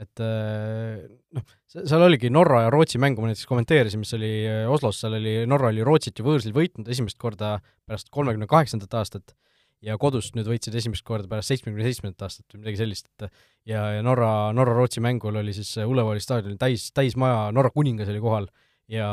et 0.00 0.22
äh, 0.24 1.02
noh, 1.36 1.44
seal 1.70 2.02
oligi 2.02 2.30
Norra 2.32 2.64
ja 2.64 2.70
Rootsi 2.72 2.98
mängu 3.02 3.22
ma 3.22 3.30
näiteks 3.30 3.46
kommenteerisin, 3.46 4.02
mis 4.02 4.14
oli 4.16 4.30
äh, 4.48 4.64
Oslos, 4.72 4.98
seal 5.02 5.18
oli, 5.18 5.34
Norra 5.46 5.70
oli 5.70 5.84
Rootsit 5.86 6.18
ju 6.18 6.26
võõrsil 6.26 6.54
võitnud 6.56 6.88
esimest 6.90 7.18
korda 7.20 7.58
pärast 7.86 8.08
kolmekümne 8.14 8.48
kaheksandat 8.50 8.96
aastat 8.98 9.34
ja 9.82 9.96
kodus 10.00 10.30
nüüd 10.36 10.48
võitsid 10.48 10.76
esimest 10.78 11.04
korda 11.06 11.28
pärast 11.30 11.52
seitsmekümne 11.52 11.86
seitsmendat 11.86 12.26
aastat 12.28 12.54
või 12.54 12.62
midagi 12.62 12.80
sellist, 12.82 13.08
et 13.10 13.26
ja, 13.68 13.84
ja 13.96 14.02
Norra, 14.06 14.50
Norra-Rootsi 14.56 15.02
mängul 15.04 15.38
oli 15.40 15.54
siis 15.56 15.74
Ulevaali 15.82 16.22
staadionil 16.22 16.58
täis, 16.60 16.90
täismaja, 16.94 17.48
Norra 17.54 17.72
kuningas 17.74 18.10
oli 18.12 18.22
kohal 18.22 18.48
ja 18.90 19.08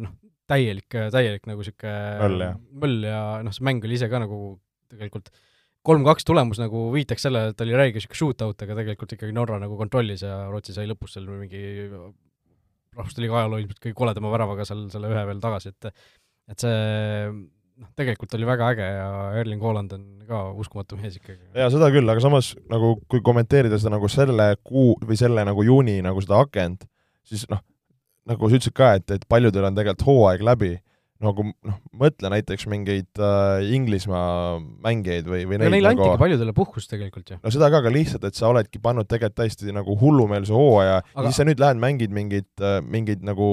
noh, 0.00 0.14
täielik, 0.48 0.88
täielik 1.12 1.48
nagu 1.50 1.62
niisugune 1.64 2.52
möll 2.82 3.04
ja 3.08 3.20
noh, 3.44 3.54
see 3.54 3.66
mäng 3.66 3.84
oli 3.84 3.98
ise 3.98 4.08
ka 4.12 4.22
nagu 4.22 4.40
tegelikult 4.92 5.32
kolm-kaks 5.86 6.26
tulemus 6.26 6.58
nagu 6.58 6.88
viitaks 6.94 7.26
sellele, 7.28 7.52
et 7.52 7.62
oli 7.62 7.76
räige 7.78 8.00
niisugune 8.00 8.20
shoot-out, 8.20 8.62
aga 8.64 8.78
tegelikult 8.80 9.16
ikkagi 9.16 9.34
Norra 9.36 9.58
nagu 9.62 9.78
kontrollis 9.78 10.24
ja 10.26 10.46
Rootsi 10.50 10.74
sai 10.74 10.88
lõpus 10.90 11.16
seal 11.16 11.28
mingi 11.28 11.60
rahvuste 12.96 13.22
liiga 13.22 13.42
ajaloo 13.42 13.60
ilmselt 13.60 13.82
kõige 13.82 13.98
koledama 13.98 14.32
väravaga 14.32 14.64
seal 14.68 14.86
selle 14.92 15.12
ühe 15.12 15.26
veel 15.28 15.42
tagasi, 15.42 15.74
et 15.74 15.92
et 16.46 16.62
see 16.62 16.76
noh, 17.80 17.88
tegelikult 17.98 18.34
oli 18.38 18.48
väga 18.48 18.70
äge 18.74 18.88
ja 18.88 19.08
Erling 19.40 19.62
Haaland 19.62 19.94
on 19.96 20.04
ka 20.28 20.42
uskumatu 20.58 20.98
mees 21.00 21.18
ikkagi. 21.18 21.40
jaa, 21.54 21.70
seda 21.72 21.90
küll, 21.94 22.08
aga 22.12 22.22
samas 22.24 22.54
nagu 22.72 22.96
kui 23.10 23.22
kommenteerida 23.24 23.78
seda 23.80 23.96
nagu 23.96 24.10
selle 24.12 24.52
kuu 24.64 24.96
või 25.02 25.18
selle 25.20 25.44
nagu 25.46 25.64
juuni 25.66 25.98
nagu 26.04 26.22
seda 26.24 26.40
akent, 26.44 26.86
siis 27.26 27.46
noh, 27.52 27.62
nagu 28.26 28.48
sa 28.50 28.58
ütlesid 28.58 28.76
ka, 28.76 28.94
et, 28.98 29.10
et 29.18 29.28
paljudel 29.28 29.68
on 29.68 29.78
tegelikult 29.78 30.06
hooaeg 30.08 30.46
läbi 30.46 30.72
nagu 31.24 31.46
noh, 31.48 31.76
mõtle 31.96 32.30
näiteks 32.32 32.66
mingeid 32.68 33.20
äh, 33.22 33.64
Inglismaa 33.76 34.58
mängijaid 34.84 35.28
või, 35.28 35.44
või 35.48 35.60
neid 35.60 35.72
neile 35.72 35.92
nagu... 35.94 36.04
antigi 36.04 36.20
paljudele 36.20 36.54
puhkust 36.56 36.90
tegelikult 36.92 37.32
ju. 37.32 37.38
no 37.40 37.52
seda 37.54 37.70
ka, 37.72 37.80
aga 37.80 37.92
lihtsalt, 37.92 38.26
et 38.28 38.36
sa 38.36 38.50
oledki 38.50 38.80
pannud 38.82 39.08
tegelikult 39.08 39.38
täiesti 39.40 39.72
nagu 39.74 39.96
hullumeelse 40.00 40.52
hooaja 40.52 40.98
aga... 41.00 41.14
ja 41.14 41.30
siis 41.30 41.40
sa 41.40 41.46
nüüd 41.48 41.62
lähed 41.62 41.80
mängid 41.80 42.12
mingeid 42.16 42.48
äh,, 42.60 42.78
mingeid 42.84 43.24
nagu 43.26 43.48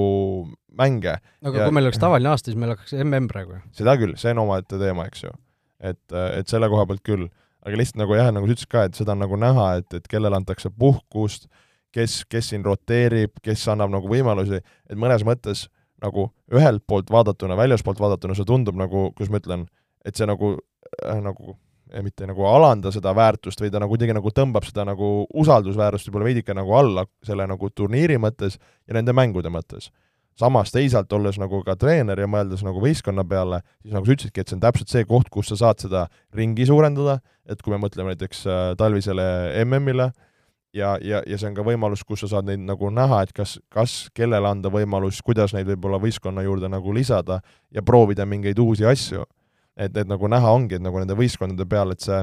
mänge. 0.76 1.16
aga 1.44 1.54
ja... 1.56 1.68
kui 1.68 1.78
meil 1.78 1.88
oleks 1.88 2.02
tavaline 2.02 2.34
aasta, 2.34 2.52
siis 2.52 2.60
meil 2.60 2.74
oleks 2.74 2.96
mm 2.98 3.30
praegu 3.32 3.58
ju. 3.58 3.62
seda 3.80 3.96
küll, 4.02 4.18
see 4.20 4.34
on 4.36 4.44
omaette 4.44 4.80
teema, 4.82 5.08
eks 5.08 5.24
ju. 5.28 5.32
et, 5.80 6.04
äh, 6.12 6.30
et 6.42 6.52
selle 6.52 6.70
koha 6.74 6.88
pealt 6.90 7.04
küll. 7.08 7.30
aga 7.64 7.80
lihtsalt 7.80 8.02
nagu 8.04 8.18
jah, 8.20 8.34
nagu 8.36 8.50
sa 8.50 8.58
ütlesid 8.58 8.74
ka, 8.74 8.88
et 8.90 9.00
seda 9.00 9.16
on 9.16 9.24
nagu 9.24 9.40
näha, 9.40 9.70
et, 9.80 10.00
et 10.02 10.10
kellele 10.12 10.36
antakse 10.36 10.68
puhkust, 10.68 11.48
kes, 11.96 12.24
kes 12.28 12.52
siin 12.52 12.66
roteerib, 12.66 13.38
kes 13.46 13.64
annab 13.72 13.94
nagu 13.94 14.10
võimalusi, 14.12 14.60
et 14.60 15.00
mõnes 15.00 15.24
mõttes 15.24 15.70
nagu 16.04 16.30
ühelt 16.54 16.84
poolt 16.88 17.12
vaadatuna, 17.14 17.58
väljaspoolt 17.60 18.02
vaadatuna 18.04 18.36
see 18.38 18.48
tundub 18.48 18.78
nagu, 18.80 19.10
kuidas 19.16 19.32
ma 19.32 19.42
ütlen, 19.42 19.68
et 20.06 20.20
see 20.20 20.28
nagu 20.30 20.56
äh,, 20.56 21.22
nagu 21.24 21.56
mitte 22.02 22.26
nagu 22.26 22.46
alanda 22.50 22.92
seda 22.94 23.14
väärtust, 23.16 23.62
või 23.62 23.72
ta 23.72 23.82
nagu 23.82 23.94
kuidagi 23.94 24.16
nagu 24.16 24.32
tõmbab 24.34 24.66
seda 24.66 24.86
nagu 24.88 25.28
usaldusväärust 25.44 26.10
võib-olla 26.10 26.30
veidike 26.32 26.56
nagu 26.58 26.74
alla 26.78 27.06
selle 27.26 27.46
nagu 27.50 27.70
turniiri 27.70 28.18
mõttes 28.22 28.58
ja 28.58 28.98
nende 28.98 29.14
mängude 29.14 29.52
mõttes. 29.54 29.92
samas 30.34 30.72
teisalt, 30.74 31.14
olles 31.14 31.38
nagu 31.38 31.60
ka 31.62 31.76
treener 31.78 32.18
ja 32.18 32.26
mõeldes 32.26 32.64
nagu 32.66 32.82
võistkonna 32.82 33.22
peale, 33.22 33.60
siis 33.84 33.94
nagu 33.94 34.08
sa 34.08 34.16
ütlesidki, 34.16 34.42
et 34.42 34.50
see 34.50 34.56
on 34.56 34.64
täpselt 34.64 34.90
see 34.90 35.06
koht, 35.06 35.30
kus 35.30 35.52
sa 35.52 35.56
saad 35.56 35.84
seda 35.84 36.08
ringi 36.34 36.66
suurendada, 36.66 37.20
et 37.46 37.62
kui 37.62 37.70
me 37.70 37.78
mõtleme 37.78 38.16
näiteks 38.16 38.42
äh, 38.48 38.62
talvisele 38.76 39.28
MM-ile, 39.62 40.10
ja, 40.74 40.98
ja, 41.02 41.22
ja 41.28 41.38
see 41.38 41.50
on 41.52 41.58
ka 41.58 41.66
võimalus, 41.66 42.04
kus 42.08 42.24
sa 42.24 42.32
saad 42.36 42.50
neid 42.50 42.64
nagu 42.66 42.90
näha, 42.94 43.24
et 43.26 43.34
kas, 43.36 43.58
kas 43.74 43.96
kellele 44.18 44.50
anda 44.50 44.72
võimalus, 44.74 45.22
kuidas 45.26 45.54
neid 45.54 45.70
võib-olla 45.70 46.02
võistkonna 46.02 46.44
juurde 46.46 46.70
nagu 46.72 46.94
lisada 46.96 47.40
ja 47.72 47.84
proovida 47.86 48.26
mingeid 48.26 48.60
uusi 48.60 48.86
asju. 48.86 49.26
et, 49.78 49.96
et 49.98 50.08
nagu 50.08 50.28
näha 50.30 50.52
ongi, 50.54 50.78
et 50.78 50.84
nagu 50.86 51.00
nende 51.02 51.16
võistkondade 51.18 51.66
peal, 51.70 51.94
et 51.94 52.02
see, 52.02 52.20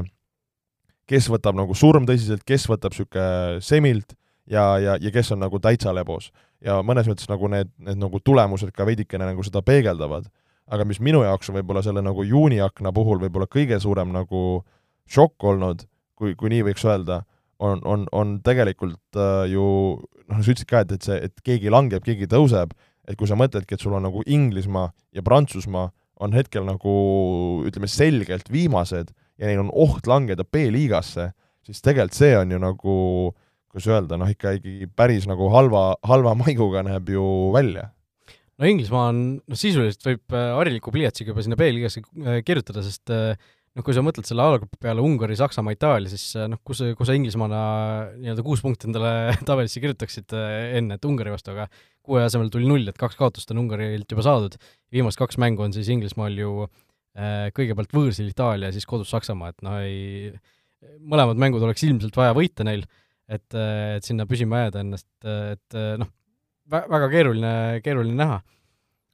kes 1.10 1.26
võtab 1.30 1.56
nagu 1.58 1.74
surm 1.74 2.06
tõsiselt, 2.06 2.44
kes 2.46 2.68
võtab 2.70 2.94
niisugune 2.94 3.60
semilt 3.64 4.14
ja, 4.46 4.78
ja, 4.78 4.96
ja 5.00 5.10
kes 5.14 5.32
on 5.34 5.42
nagu 5.42 5.58
täitsa 5.58 5.94
lebos. 5.94 6.30
ja 6.60 6.80
mõnes 6.82 7.08
mõttes 7.08 7.28
nagu 7.30 7.48
need, 7.48 7.70
need 7.78 7.98
nagu 7.98 8.20
tulemused 8.20 8.70
ka 8.74 8.86
veidikene 8.86 9.32
nagu 9.32 9.42
seda 9.46 9.62
peegeldavad. 9.62 10.28
aga 10.70 10.84
mis 10.84 11.00
minu 11.00 11.22
jaoks 11.22 11.50
on 11.50 11.58
võib-olla 11.58 11.82
selle 11.82 12.02
nagu 12.02 12.22
juuniakna 12.22 12.92
puhul 12.92 13.18
võib-olla 13.18 13.46
kõige 13.46 13.80
suurem 13.80 14.12
nagu 14.12 14.64
šokk 15.10 15.44
olnud, 15.44 15.82
kui, 16.14 16.34
kui 16.34 16.50
nii 16.50 16.62
võiks 16.70 16.84
öelda 16.86 17.24
on, 17.60 17.80
on, 17.84 18.06
on 18.16 18.38
tegelikult 18.44 19.18
äh, 19.18 19.46
ju 19.52 19.64
noh, 20.30 20.40
sa 20.40 20.52
ütlesid 20.52 20.68
ka, 20.70 20.84
et, 20.84 20.94
et 20.96 21.06
see, 21.06 21.18
et 21.28 21.44
keegi 21.46 21.72
langeb, 21.72 22.04
keegi 22.06 22.28
tõuseb, 22.30 22.72
et 23.08 23.18
kui 23.18 23.28
sa 23.28 23.38
mõtledki, 23.38 23.76
et 23.76 23.82
sul 23.82 23.96
on 23.96 24.06
nagu 24.06 24.24
Inglismaa 24.26 24.90
ja 25.16 25.24
Prantsusmaa 25.26 25.90
on 26.20 26.36
hetkel 26.36 26.66
nagu 26.66 26.94
ütleme, 27.68 27.88
selgelt 27.90 28.50
viimased 28.52 29.12
ja 29.40 29.48
neil 29.48 29.62
on 29.62 29.70
oht 29.72 30.08
langeda 30.10 30.44
B-liigasse, 30.44 31.30
siis 31.64 31.80
tegelikult 31.84 32.18
see 32.18 32.34
on 32.36 32.52
ju 32.52 32.60
nagu 32.60 32.96
kuidas 33.70 33.86
öelda, 33.86 34.18
noh 34.18 34.30
ikka 34.30 34.56
ikkagi 34.58 34.90
päris 34.98 35.28
nagu 35.30 35.48
halva, 35.52 35.94
halva 36.06 36.34
maiguga 36.38 36.82
näeb 36.86 37.12
ju 37.14 37.24
välja. 37.54 37.88
No 38.60 38.68
Inglismaa 38.68 39.06
on, 39.08 39.20
noh 39.48 39.56
sisuliselt 39.58 40.04
võib 40.04 40.36
äh, 40.36 40.50
hariliku 40.58 40.92
pliiatsiga 40.92 41.32
juba 41.32 41.44
sinna 41.46 41.56
B-liigasse 41.60 42.02
äh, 42.02 42.42
kirjutada, 42.44 42.82
sest 42.84 43.12
äh, 43.14 43.38
noh, 43.76 43.84
kui 43.86 43.94
sa 43.94 44.02
mõtled 44.04 44.26
selle 44.26 44.44
alagrupi 44.44 44.78
peale 44.82 45.02
Ungari, 45.04 45.36
Saksamaa, 45.38 45.74
Itaalia, 45.76 46.10
siis 46.10 46.24
äh, 46.38 46.48
noh, 46.50 46.60
kus, 46.66 46.82
kus 46.98 47.08
sa 47.08 47.16
Inglismaana 47.16 47.60
nii-öelda 48.16 48.44
kuus 48.46 48.62
punkti 48.64 48.88
endale 48.90 49.12
tabelisse 49.48 49.82
kirjutaksid 49.82 50.34
äh, 50.36 50.76
enne, 50.80 50.98
et 50.98 51.08
Ungari 51.08 51.32
vastu, 51.34 51.54
aga 51.54 51.68
kuue 52.06 52.24
asemel 52.24 52.50
tuli 52.52 52.68
null, 52.68 52.88
et 52.90 52.98
kaks 52.98 53.18
kaotust 53.18 53.52
on 53.54 53.62
Ungarilt 53.64 54.10
juba 54.10 54.26
saadud. 54.26 54.56
viimased 54.92 55.20
kaks 55.20 55.38
mängu 55.42 55.66
on 55.66 55.74
siis 55.76 55.90
Inglismaal 55.92 56.38
ju 56.38 56.54
äh, 56.66 57.50
kõigepealt 57.56 57.94
võõrsil 57.94 58.32
Itaalia 58.32 58.70
ja 58.70 58.76
siis 58.76 58.88
kodus 58.90 59.12
Saksamaa, 59.14 59.54
et 59.54 59.66
noh, 59.66 59.78
ei, 59.84 60.32
mõlemad 60.98 61.38
mängud 61.38 61.62
oleks 61.62 61.84
ilmselt 61.86 62.16
vaja 62.16 62.34
võita 62.36 62.66
neil, 62.66 62.86
et, 63.30 63.46
et 63.54 64.06
sinna 64.06 64.26
püsima 64.26 64.64
jääda 64.64 64.80
ennast, 64.82 65.06
et 65.22 65.76
noh, 66.00 66.08
väga 66.70 67.10
keeruline, 67.12 67.52
keeruline 67.84 68.16
näha, 68.18 68.38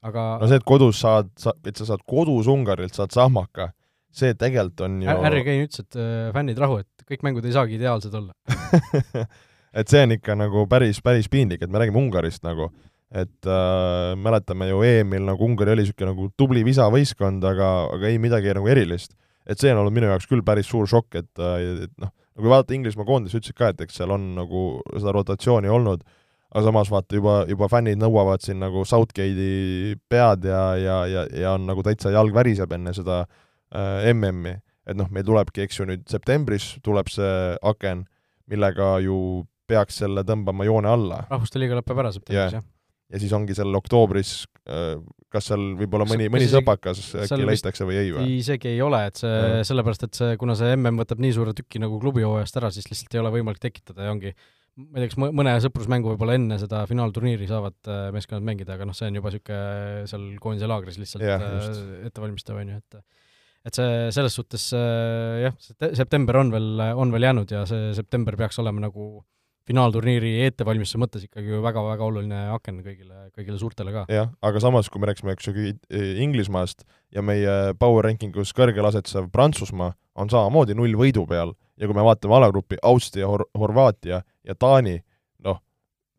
aga 0.06 0.28
no 0.40 0.48
see, 0.48 0.60
et 0.60 0.64
kodus 0.68 1.00
saad, 1.02 1.28
sa, 1.40 1.52
et 1.66 1.76
sa 1.76 1.88
saad 1.90 2.04
kodus 2.08 2.48
Ungarilt, 2.48 2.94
saad 2.96 3.12
sahmaka 3.12 3.72
see 4.14 4.34
tegelikult 4.38 4.84
on 4.86 5.00
ju 5.04 5.16
Harry 5.24 5.44
Kane 5.46 5.66
ütles, 5.66 5.84
et 5.84 5.98
äh, 6.00 6.30
fännid 6.34 6.60
rahu, 6.60 6.80
et 6.82 7.06
kõik 7.08 7.24
mängud 7.26 7.46
ei 7.46 7.54
saagi 7.54 7.76
ideaalsed 7.78 8.14
olla 8.16 8.34
et 9.80 9.92
see 9.92 10.02
on 10.06 10.16
ikka 10.16 10.36
nagu 10.38 10.66
päris, 10.70 11.00
päris 11.04 11.30
piinlik, 11.32 11.62
et 11.62 11.72
me 11.72 11.82
räägime 11.82 12.00
Ungarist 12.00 12.44
nagu, 12.46 12.70
et 13.12 13.50
äh, 13.50 14.12
mäletame 14.18 14.70
ju 14.70 14.82
EM-il 14.86 15.26
nagu 15.28 15.46
Ungari 15.46 15.74
oli 15.74 15.84
niisugune 15.84 16.12
nagu 16.14 16.28
tubli 16.38 16.64
visavõistkond, 16.66 17.44
aga, 17.46 17.70
aga 17.94 18.10
ei 18.10 18.20
midagi 18.22 18.54
nagu 18.56 18.68
erilist. 18.72 19.16
et 19.46 19.60
see 19.62 19.70
on 19.70 19.78
olnud 19.78 19.94
minu 19.94 20.08
jaoks 20.10 20.26
küll 20.26 20.42
päris 20.42 20.66
suur 20.66 20.88
šokk, 20.90 21.20
et, 21.20 21.32
äh, 21.38 21.84
et 21.86 21.92
noh, 22.02 22.10
kui 22.36 22.50
vaadata 22.50 22.74
Inglismaa 22.74 23.06
koondise, 23.06 23.38
ütlesid 23.38 23.56
ka, 23.56 23.70
et 23.70 23.82
eks 23.84 24.00
seal 24.00 24.10
on 24.10 24.32
nagu 24.34 24.62
seda 24.96 25.12
rotatsiooni 25.14 25.70
olnud, 25.70 26.02
aga 26.50 26.64
samas 26.66 26.90
vaata 26.90 27.14
juba, 27.14 27.36
juba 27.48 27.68
fännid 27.70 28.00
nõuavad 28.00 28.42
siin 28.42 28.58
nagu 28.58 28.82
Southgate'i 28.88 29.94
pead 30.10 30.48
ja, 30.50 30.62
ja, 30.80 30.98
ja, 31.06 31.24
ja 31.30 31.54
on 31.54 31.66
nagu 31.68 31.84
täitsa 31.86 32.10
jalg 32.14 32.34
väriseb 32.34 32.74
enne 32.74 32.94
seda 32.96 33.22
äh, 33.22 33.45
MM-i. 33.72 34.56
et 34.86 34.98
noh, 34.98 35.08
meil 35.10 35.26
tulebki, 35.26 35.64
eks 35.66 35.80
ju, 35.80 35.88
nüüd 35.88 36.06
septembris 36.10 36.76
tuleb 36.86 37.10
see 37.10 37.56
aken, 37.66 38.04
millega 38.46 38.96
ju 39.02 39.18
peaks 39.66 39.98
selle 40.04 40.22
tõmbama 40.22 40.66
joone 40.68 40.90
alla. 40.90 41.24
rahvuste 41.30 41.58
liiga 41.58 41.80
lõpeb 41.80 42.04
ära 42.04 42.14
septembris 42.14 42.38
yeah., 42.38 42.58
jah 42.60 42.72
ja 43.12 43.20
siis 43.22 43.32
ongi 43.36 43.54
seal 43.54 43.74
oktoobris, 43.78 44.32
äh, 44.66 44.96
kas 45.32 45.50
seal 45.50 45.62
võib-olla 45.78 46.06
mõni, 46.08 46.28
mõni 46.32 46.48
sõpakas 46.50 47.02
äkki 47.22 47.46
leitakse 47.46 47.86
või 47.86 48.00
ei 48.00 48.12
või? 48.14 48.26
isegi 48.40 48.72
ei 48.72 48.82
ole, 48.82 49.04
et 49.10 49.20
see, 49.20 49.62
sellepärast 49.68 50.06
et 50.08 50.18
see, 50.18 50.36
kuna 50.40 50.56
see 50.58 50.74
mm 50.74 51.02
võtab 51.04 51.22
nii 51.22 51.36
suure 51.36 51.54
tüki 51.56 51.82
nagu 51.82 52.00
klubihooajast 52.02 52.58
ära, 52.60 52.72
siis 52.74 52.88
lihtsalt 52.90 53.14
ei 53.14 53.22
ole 53.22 53.34
võimalik 53.38 53.62
tekitada 53.62 54.08
ja 54.08 54.14
ongi 54.14 54.34
ma 54.76 54.98
ei 54.98 55.06
tea, 55.06 55.12
kas 55.12 55.20
mõne 55.38 55.54
sõprusmängu 55.64 56.10
võib-olla 56.12 56.34
enne 56.36 56.58
seda 56.60 56.82
finaalturniiri 56.90 57.46
saavad 57.48 57.78
äh, 57.88 58.08
meeskonnad 58.16 58.44
mängida, 58.44 58.74
aga 58.76 58.88
noh, 58.88 58.96
see 58.96 59.08
on 59.08 59.20
juba 59.20 59.32
niisugune 59.32 60.10
seal 60.10 60.26
koondise 60.42 60.68
laagris 60.68 60.98
lihtsalt 61.00 61.24
äh, 61.24 61.70
ettevalmistav, 62.10 62.58
on 62.60 62.74
ju, 62.74 62.82
et 62.82 63.00
et 63.66 63.74
see 63.74 64.10
selles 64.14 64.36
suhtes 64.38 64.68
jah, 64.72 65.54
september 65.98 66.38
on 66.38 66.52
veel, 66.54 66.84
on 66.94 67.14
veel 67.14 67.26
jäänud 67.26 67.50
ja 67.50 67.64
see 67.66 67.90
september 67.96 68.36
peaks 68.38 68.60
olema 68.62 68.84
nagu 68.86 69.08
äh, 69.18 69.24
finaalturniiri 69.66 70.32
ettevalmistuse 70.46 71.00
mõttes 71.00 71.26
ikkagi 71.26 71.50
ju 71.50 71.60
väga-väga 71.64 72.06
oluline 72.06 72.40
aken 72.54 72.80
kõigile, 72.84 73.26
kõigile 73.34 73.58
suurtele 73.60 73.94
ka. 73.94 74.04
jah, 74.12 74.30
aga 74.46 74.62
samas, 74.62 74.90
kui 74.92 75.02
me 75.02 75.10
rääkisime, 75.10 75.34
eks 75.34 75.50
ju, 75.50 75.66
Inglismaast 76.22 76.86
ja 77.14 77.24
meie 77.26 77.74
power 77.80 78.06
ranking 78.06 78.36
us 78.40 78.54
kõrgel 78.56 78.86
asetsev 78.86 79.30
Prantsusmaa 79.34 79.92
on 80.16 80.30
samamoodi 80.32 80.76
null 80.78 80.94
võidu 80.98 81.26
peal 81.28 81.54
ja 81.76 81.88
kui 81.88 81.98
me 81.98 82.06
vaatame 82.06 82.38
alagrupi 82.38 82.78
Austria 82.86 83.28
Hor, 83.30 83.48
Horvaatia 83.58 84.22
ja 84.22 84.58
Taani, 84.58 85.00
noh, 85.44 85.58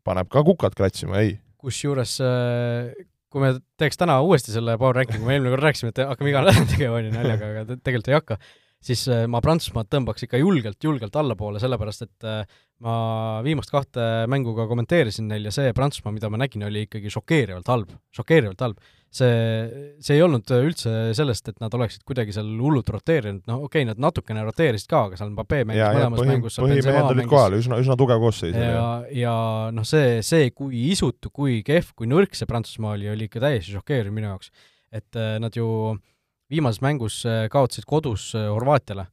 paneb 0.04 0.32
ka 0.32 0.44
kukad 0.48 0.76
kratsima, 0.76 1.24
ei. 1.24 1.38
kusjuures 1.58 2.20
äh, 2.24 2.92
kui 3.38 3.46
me 3.46 3.54
teeks 3.78 4.00
täna 4.02 4.18
uuesti 4.26 4.56
selle 4.56 4.78
power 4.82 4.98
ranking'u, 4.98 5.28
me 5.28 5.38
eelmine 5.38 5.54
kord 5.54 5.68
rääkisime, 5.68 5.94
et 5.94 6.02
hakkame 6.10 6.34
iga 6.34 6.42
nädal 6.48 6.66
tegema, 6.74 6.98
on 6.98 7.06
ju, 7.06 7.14
naljaga, 7.14 7.52
aga 7.54 7.78
tegelikult 7.78 8.10
ei 8.10 8.18
hakka 8.18 8.40
siis 8.84 9.08
äh, 9.12 9.26
ma 9.30 9.42
Prantsusmaad 9.44 9.90
tõmbaks 9.92 10.28
ikka 10.28 10.40
julgelt, 10.42 10.80
julgelt 10.84 11.16
allapoole, 11.20 11.62
sellepärast 11.62 12.06
et 12.06 12.28
äh, 12.28 12.60
ma 12.86 12.98
viimast 13.46 13.72
kahte 13.74 14.28
mängu 14.30 14.54
ka 14.58 14.68
kommenteerisin 14.70 15.30
neil 15.32 15.48
ja 15.50 15.54
see 15.54 15.74
Prantsusmaa, 15.76 16.14
mida 16.14 16.30
ma 16.30 16.40
nägin, 16.42 16.66
oli 16.68 16.86
ikkagi 16.86 17.10
šokeerivalt 17.14 17.72
halb, 17.74 17.98
šokeerivalt 18.16 18.62
halb. 18.62 18.94
see, 19.18 19.94
see 20.04 20.18
ei 20.18 20.22
olnud 20.22 20.52
üldse 20.52 20.92
sellest, 21.18 21.48
et 21.50 21.62
nad 21.64 21.74
oleksid 21.74 22.04
kuidagi 22.06 22.36
seal 22.36 22.50
hullult 22.60 22.90
roteerinud, 22.92 23.46
no 23.48 23.62
okei 23.66 23.82
okay,, 23.82 23.88
nad 23.88 24.02
natukene 24.04 24.44
roteerisid 24.46 24.90
ka, 24.92 25.06
aga 25.08 25.18
seal 25.18 25.32
Mbappé 25.32 25.64
mängis 25.64 25.82
ja, 25.82 25.94
mõlemas 25.96 26.22
põhi, 26.22 26.34
mängus 26.34 26.60
põhimehed 26.62 27.10
olid 27.16 27.30
kohal, 27.32 27.56
üsna, 27.58 27.80
üsna 27.82 27.98
tugev 27.98 28.22
koosseis. 28.22 28.54
ja, 28.60 28.84
ja 29.16 29.38
noh, 29.74 29.88
see, 29.88 30.20
see, 30.28 30.52
kui 30.54 30.90
isutu, 30.92 31.32
kui 31.34 31.64
kehv, 31.66 31.96
kui 31.98 32.12
nõrk 32.12 32.38
see 32.38 32.50
Prantsusmaa 32.50 32.94
oli, 33.00 33.10
oli 33.16 33.32
ikka 33.32 33.42
täiesti 33.48 33.74
šokeeriv 33.80 34.14
minu 34.14 34.30
jaoks. 34.36 34.52
et 34.92 35.18
äh, 35.18 35.40
nad 35.42 35.56
ju 35.56 35.66
äh, 35.96 36.04
viimases 36.52 36.82
mängus 36.84 37.22
äh, 37.28 37.46
kaotasid 37.52 37.88
kodus 37.88 38.32
äh, 38.36 38.48
Horvaatiale. 38.52 39.08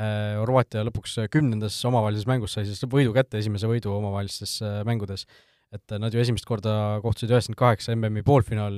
Äh, 0.00 0.36
Horvaatia 0.38 0.84
lõpuks 0.86 1.16
kümnendas 1.32 1.76
omavahelises 1.88 2.28
mängus 2.30 2.54
sai 2.56 2.66
siis 2.68 2.82
võidu 2.90 3.14
kätte, 3.16 3.40
esimese 3.40 3.68
võidu 3.70 3.92
omavahelistes 3.96 4.60
mängudes. 4.88 5.26
et 5.70 5.92
nad 6.02 6.10
ju 6.10 6.18
esimest 6.18 6.46
korda 6.50 6.98
kohtusid 7.02 7.30
üheksakümmend 7.30 7.58
kaheksa 7.58 7.94
MM-i 7.94 8.24
poolfinaal, 8.26 8.74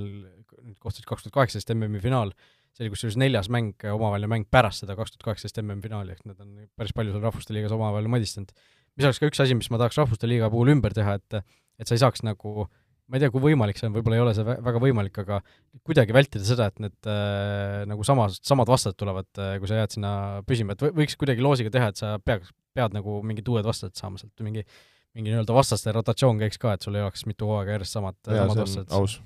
kohtusid 0.81 1.07
kaks 1.09 1.25
tuhat 1.25 1.37
kaheksateist 1.39 1.71
MM-i 1.73 2.03
finaal, 2.05 2.35
see 2.77 2.85
oli 2.85 2.93
kusjuures 2.93 3.17
neljas 3.17 3.49
mäng, 3.49 3.73
omavaheline 3.81 4.29
mäng 4.29 4.45
pärast 4.53 4.85
seda 4.85 4.97
kaks 4.99 5.15
tuhat 5.15 5.25
kaheksateist 5.31 5.63
MM-i 5.63 5.81
finaali, 5.87 6.13
ehk 6.13 6.27
nad 6.29 6.43
on 6.45 6.67
päris 6.77 6.93
palju 6.93 7.15
seal 7.15 7.25
Rahvuste 7.25 7.57
Liigas 7.57 7.73
omavahel 7.73 8.13
madistanud. 8.13 8.53
mis 8.97 9.09
oleks 9.09 9.23
ka 9.23 9.31
üks 9.31 9.41
asi, 9.41 9.57
mis 9.57 9.71
ma 9.73 9.81
tahaks 9.81 9.97
Rahvuste 10.03 10.29
Liiga 10.29 10.53
puhul 10.53 10.75
ümber 10.75 10.93
teha, 10.93 11.17
et 11.17 11.41
et 11.81 11.89
sa 11.89 11.97
ei 11.97 12.03
saaks 12.05 12.21
nagu 12.29 12.67
äh, 12.67 12.82
ma 13.13 13.19
ei 13.19 13.25
tea, 13.27 13.33
kui 13.35 13.43
võimalik 13.45 13.77
see 13.77 13.91
on, 13.91 13.93
võib-olla 13.93 14.17
ei 14.17 14.23
ole 14.25 14.33
see 14.33 14.47
väga 14.49 14.81
võimalik, 14.81 15.19
aga 15.21 15.43
kuidagi 15.85 16.17
vältida 16.17 16.47
seda, 16.49 16.71
et 16.73 16.81
need 16.81 17.11
äh, 17.13 17.83
nagu 17.91 18.07
samas, 18.09 18.39
samad 18.41 18.73
vastased 18.73 18.97
tulevad 18.97 19.29
äh,, 19.37 19.59
kui 19.61 19.69
sa 19.69 19.83
jääd 19.83 19.99
sinna 19.99 20.15
püsima, 20.49 20.73
et 20.73 20.87
võiks 20.97 21.19
kuidagi 21.21 21.45
loosiga 21.45 21.73
teha, 21.75 21.91
et 21.93 22.01
sa 22.01 22.15
peaks, 22.25 22.55
pead 22.73 22.97
nagu 22.97 23.19
mingid 23.27 23.53
uued 23.53 23.69
vastased 23.69 24.01
saama 24.01 24.17
sealt, 24.23 24.33
mingi 24.47 24.65
mingi 25.13 25.33
nii-öelda 25.33 25.53
vastaste 25.53 25.93
rotatsioon 25.93 26.41
käiks 26.41 26.61
ka, 26.61 26.73
et 26.77 26.85
sul 26.85 26.97
ei 26.97 27.05
oleks 27.05 27.27
mitu 27.29 27.49
hooaega 27.51 27.77
järjest 27.77 27.99
samad, 27.99 28.17
samad 28.25 28.63
vastased. 28.63 29.21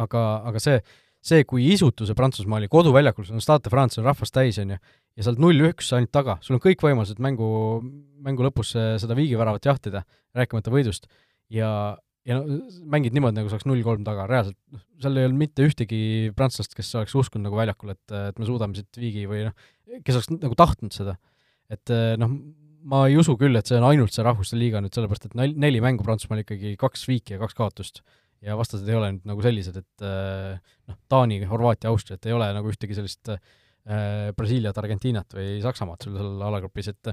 aga, 0.00 0.24
aga 0.50 0.62
see, 0.62 0.80
see, 1.22 1.44
kui 1.46 1.68
isutu 1.70 2.08
see 2.08 2.18
Prantsusmaa 2.18 2.58
oli 2.58 2.70
koduväljakul, 2.72 3.28
sul 3.28 3.38
on 3.38 3.44
Stade 3.44 3.70
France 3.70 4.00
on 4.00 4.08
rahvast 4.08 4.34
täis, 4.34 4.58
on 4.62 4.74
ju, 4.74 4.78
ja 5.14 5.26
sa 5.26 5.32
oled 5.32 5.44
null-üks 5.44 5.92
ainult 5.94 6.12
taga, 6.14 6.38
sul 6.42 6.58
on 6.58 6.64
kõik 6.64 6.82
võimalused 6.82 7.22
mängu, 7.22 7.50
mängu 8.26 8.46
lõpus 8.46 8.74
seda 8.74 9.18
viigiväravat 9.18 9.70
jahtida, 9.70 10.02
rääkimata 10.36 10.74
võidust, 10.74 11.06
ja 11.54 11.70
ja 12.28 12.38
no 12.40 12.60
mängid 12.92 13.14
niimoodi, 13.16 13.38
nagu 13.38 13.50
saaks 13.52 13.66
null-kolm 13.68 14.04
taga, 14.06 14.26
reaalselt, 14.28 14.58
noh, 14.74 14.82
seal 15.00 15.18
ei 15.18 15.28
olnud 15.28 15.40
mitte 15.40 15.66
ühtegi 15.66 16.00
prantslast, 16.36 16.74
kes 16.76 16.92
oleks 17.00 17.16
uskunud 17.16 17.48
nagu 17.48 17.58
väljakul, 17.58 17.94
et, 17.94 18.16
et 18.30 18.40
me 18.40 18.48
suudame 18.48 18.76
siit 18.76 19.00
viigi 19.00 19.26
või 19.30 19.46
noh, 19.48 19.68
kes 20.06 20.18
oleks 20.18 20.32
nagu 20.36 20.58
tahtnud 20.58 20.94
seda. 20.94 21.16
et 21.72 21.92
noh, 22.20 22.34
ma 22.90 23.04
ei 23.08 23.16
usu 23.20 23.36
küll, 23.40 23.56
et 23.58 23.68
see 23.68 23.78
on 23.78 23.86
ainult 23.88 24.14
see 24.14 24.24
Rahvuste 24.24 24.58
Liiga 24.58 24.82
nüüd, 24.82 24.94
sellepärast 24.96 25.30
et 25.30 25.36
nel-, 25.38 25.56
neli 25.60 25.80
mängu 25.84 26.04
Prantsusmaal 26.06 26.44
ikkagi, 26.44 26.74
kaks 26.80 27.06
viiki 27.08 27.36
ja 27.36 27.40
kaks 27.42 27.56
kaotust. 27.58 28.02
ja 28.40 28.54
vastased 28.56 28.88
ei 28.88 28.96
ole 28.96 29.10
nüüd 29.14 29.26
nagu 29.28 29.42
sellised, 29.44 29.76
et 29.76 30.04
noh, 30.04 31.00
Taani, 31.12 31.42
Horvaatia, 31.48 31.90
Austria, 31.92 32.16
et 32.16 32.30
ei 32.30 32.36
ole 32.36 32.48
nagu 32.56 32.70
ühtegi 32.72 32.96
sellist 32.96 33.32
äh, 33.34 33.40
Brasiiliat, 34.36 34.78
Argentiinat 34.80 35.36
või 35.36 35.58
Saksamaad 35.64 36.04
sul 36.04 36.16
seal 36.16 36.48
alagrupis, 36.48 36.88
et 36.92 37.12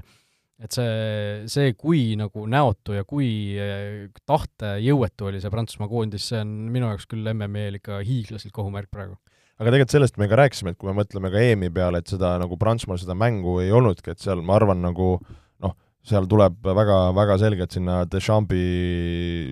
et 0.58 0.74
see, 0.74 1.46
see, 1.50 1.72
kui 1.78 2.16
nagu 2.18 2.44
näotu 2.50 2.96
ja 2.96 3.04
kui 3.06 3.30
eh, 3.54 4.08
tahtejõuetu 4.26 5.30
oli 5.30 5.42
see 5.42 5.52
Prantsusmaa 5.52 5.90
koondis, 5.90 6.26
see 6.32 6.40
on 6.42 6.54
minu 6.74 6.90
jaoks 6.90 7.06
küll 7.10 7.26
MM-il 7.30 7.78
ikka 7.78 8.00
hiiglaslik 8.06 8.58
ohumärk 8.58 8.90
praegu. 8.90 9.14
aga 9.58 9.70
tegelikult 9.70 9.94
sellest 9.94 10.18
me 10.18 10.28
ka 10.30 10.38
rääkisime, 10.38 10.74
et 10.74 10.78
kui 10.78 10.90
me 10.90 10.96
mõtleme 10.98 11.30
ka 11.34 11.42
EM-i 11.42 11.70
peale, 11.74 12.02
et 12.02 12.10
seda 12.10 12.34
nagu 12.42 12.58
Prantsusmaal 12.58 12.98
seda 12.98 13.14
mängu 13.18 13.60
ei 13.62 13.70
olnudki, 13.74 14.14
et 14.14 14.22
seal 14.22 14.42
ma 14.42 14.56
arvan, 14.58 14.82
nagu 14.82 15.12
noh, 15.62 15.76
seal 16.06 16.26
tuleb 16.30 16.58
väga, 16.66 16.98
väga 17.14 17.38
selgelt 17.42 17.74
sinna 17.74 18.00
Deschampi 18.10 18.64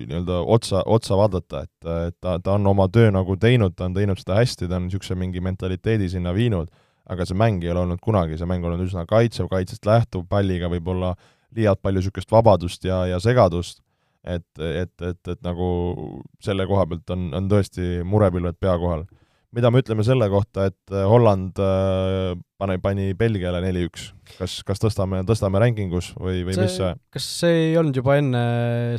nii-öelda 0.09 0.41
otsa, 0.43 0.83
otsa 0.83 1.19
vaadata, 1.19 1.63
et, 1.63 1.91
et 2.09 2.17
ta, 2.19 2.35
ta 2.43 2.57
on 2.57 2.67
oma 2.73 2.89
töö 2.91 3.13
nagu 3.15 3.39
teinud, 3.39 3.77
ta 3.79 3.87
on 3.87 3.95
teinud 3.95 4.19
seda 4.19 4.41
hästi, 4.41 4.67
ta 4.67 4.79
on 4.79 4.89
niisuguse 4.89 5.15
mingi 5.15 5.43
mentaliteedi 5.43 6.11
sinna 6.17 6.35
viinud 6.35 6.67
aga 7.07 7.27
see 7.27 7.37
mäng 7.39 7.63
ei 7.63 7.71
ole 7.73 7.85
olnud 7.85 8.01
kunagi, 8.03 8.37
see 8.39 8.47
mäng 8.49 8.65
on 8.65 8.75
olnud 8.75 8.87
üsna 8.89 9.05
kaitsev, 9.09 9.49
kaitsest 9.51 9.87
lähtuv, 9.87 10.25
palliga 10.29 10.69
võib-olla 10.71 11.13
liialt 11.55 11.81
palju 11.83 12.01
niisugust 12.01 12.31
vabadust 12.31 12.87
ja, 12.87 13.03
ja 13.07 13.19
segadust, 13.23 13.79
et, 14.27 14.47
et, 14.59 14.91
et, 15.01 15.21
et 15.31 15.45
nagu 15.45 15.69
selle 16.43 16.67
koha 16.67 16.87
pealt 16.89 17.15
on, 17.15 17.29
on 17.37 17.47
tõesti 17.51 18.03
murepilved 18.07 18.59
pea 18.59 18.75
kohal. 18.81 19.07
mida 19.55 19.71
me 19.71 19.79
ütleme 19.79 20.03
selle 20.03 20.27
kohta, 20.29 20.67
et 20.67 20.91
äh, 20.91 21.05
Holland 21.07 21.57
äh, 21.63 22.35
pani, 22.59 22.77
pani 22.83 23.13
Belgiale 23.17 23.61
neli-üks, 23.63 24.11
kas, 24.35 24.59
kas 24.67 24.83
tõstame, 24.83 25.23
tõstame 25.25 25.61
rankingus 25.63 26.11
või, 26.19 26.43
või 26.43 26.57
see, 26.57 26.67
mis 26.67 26.75
see 26.81 26.91
kas 27.15 27.29
see 27.39 27.63
ei 27.69 27.77
olnud 27.79 27.95
juba 27.95 28.19
enne, 28.19 28.43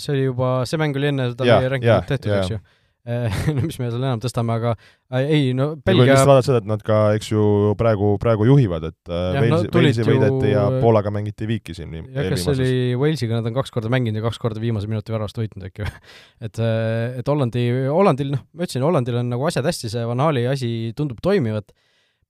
see 0.01 0.15
oli 0.17 0.25
juba, 0.31 0.55
see 0.67 0.81
mäng 0.81 0.97
oli 0.97 1.13
enne 1.13 1.31
seda 1.35 1.51
meie 1.53 1.73
rankingut 1.77 2.09
tehtud, 2.09 2.33
eks 2.41 2.57
ju? 2.57 2.63
Eh, 3.07 3.30
no 3.57 3.62
mis 3.62 3.78
me 3.80 3.88
seal 3.88 4.03
enam 4.03 4.20
tõstame, 4.20 4.53
aga 4.59 4.72
äh, 5.14 5.30
ei 5.32 5.53
no 5.57 5.70
Belgia 5.86 6.11
lihtsalt 6.11 6.28
vaadata 6.28 6.46
seda, 6.49 6.59
et 6.61 6.68
nad 6.68 6.82
ka, 6.84 6.99
eks 7.16 7.30
ju, 7.30 7.44
praegu, 7.78 8.11
praegu 8.20 8.49
juhivad, 8.51 8.88
et 8.90 9.12
äh, 9.12 9.38
Walesi 9.38 9.68
no, 9.70 9.76
Walesi 9.78 10.05
võideti 10.05 10.51
ju... 10.51 10.53
ja 10.53 10.64
Poolaga 10.82 11.12
mängiti 11.14 11.49
viiki 11.49 11.76
siin 11.78 11.94
jah, 11.94 12.28
kas 12.28 12.44
see 12.44 12.55
oli 12.57 12.99
Walesiga, 13.01 13.38
nad 13.38 13.49
on 13.49 13.57
kaks 13.57 13.72
korda 13.72 13.92
mänginud 13.94 14.20
ja 14.20 14.26
kaks 14.26 14.42
korda 14.42 14.61
viimase 14.61 14.90
minuti 14.90 15.14
väravast 15.14 15.40
võitnud 15.40 15.70
äkki 15.70 15.86
või? 15.86 16.05
et, 16.51 16.61
äh, 16.61 17.20
et 17.22 17.32
Hollandi, 17.32 17.64
Hollandil, 17.86 18.34
noh, 18.34 18.44
ma 18.53 18.66
ütlesin, 18.66 18.84
Hollandil 18.84 19.22
on 19.22 19.32
nagu 19.32 19.49
asjad 19.49 19.70
hästi, 19.70 19.92
see 19.94 20.05
Van 20.11 20.26
Hali 20.26 20.44
asi 20.51 20.72
tundub 20.99 21.22
toimivat, 21.24 21.72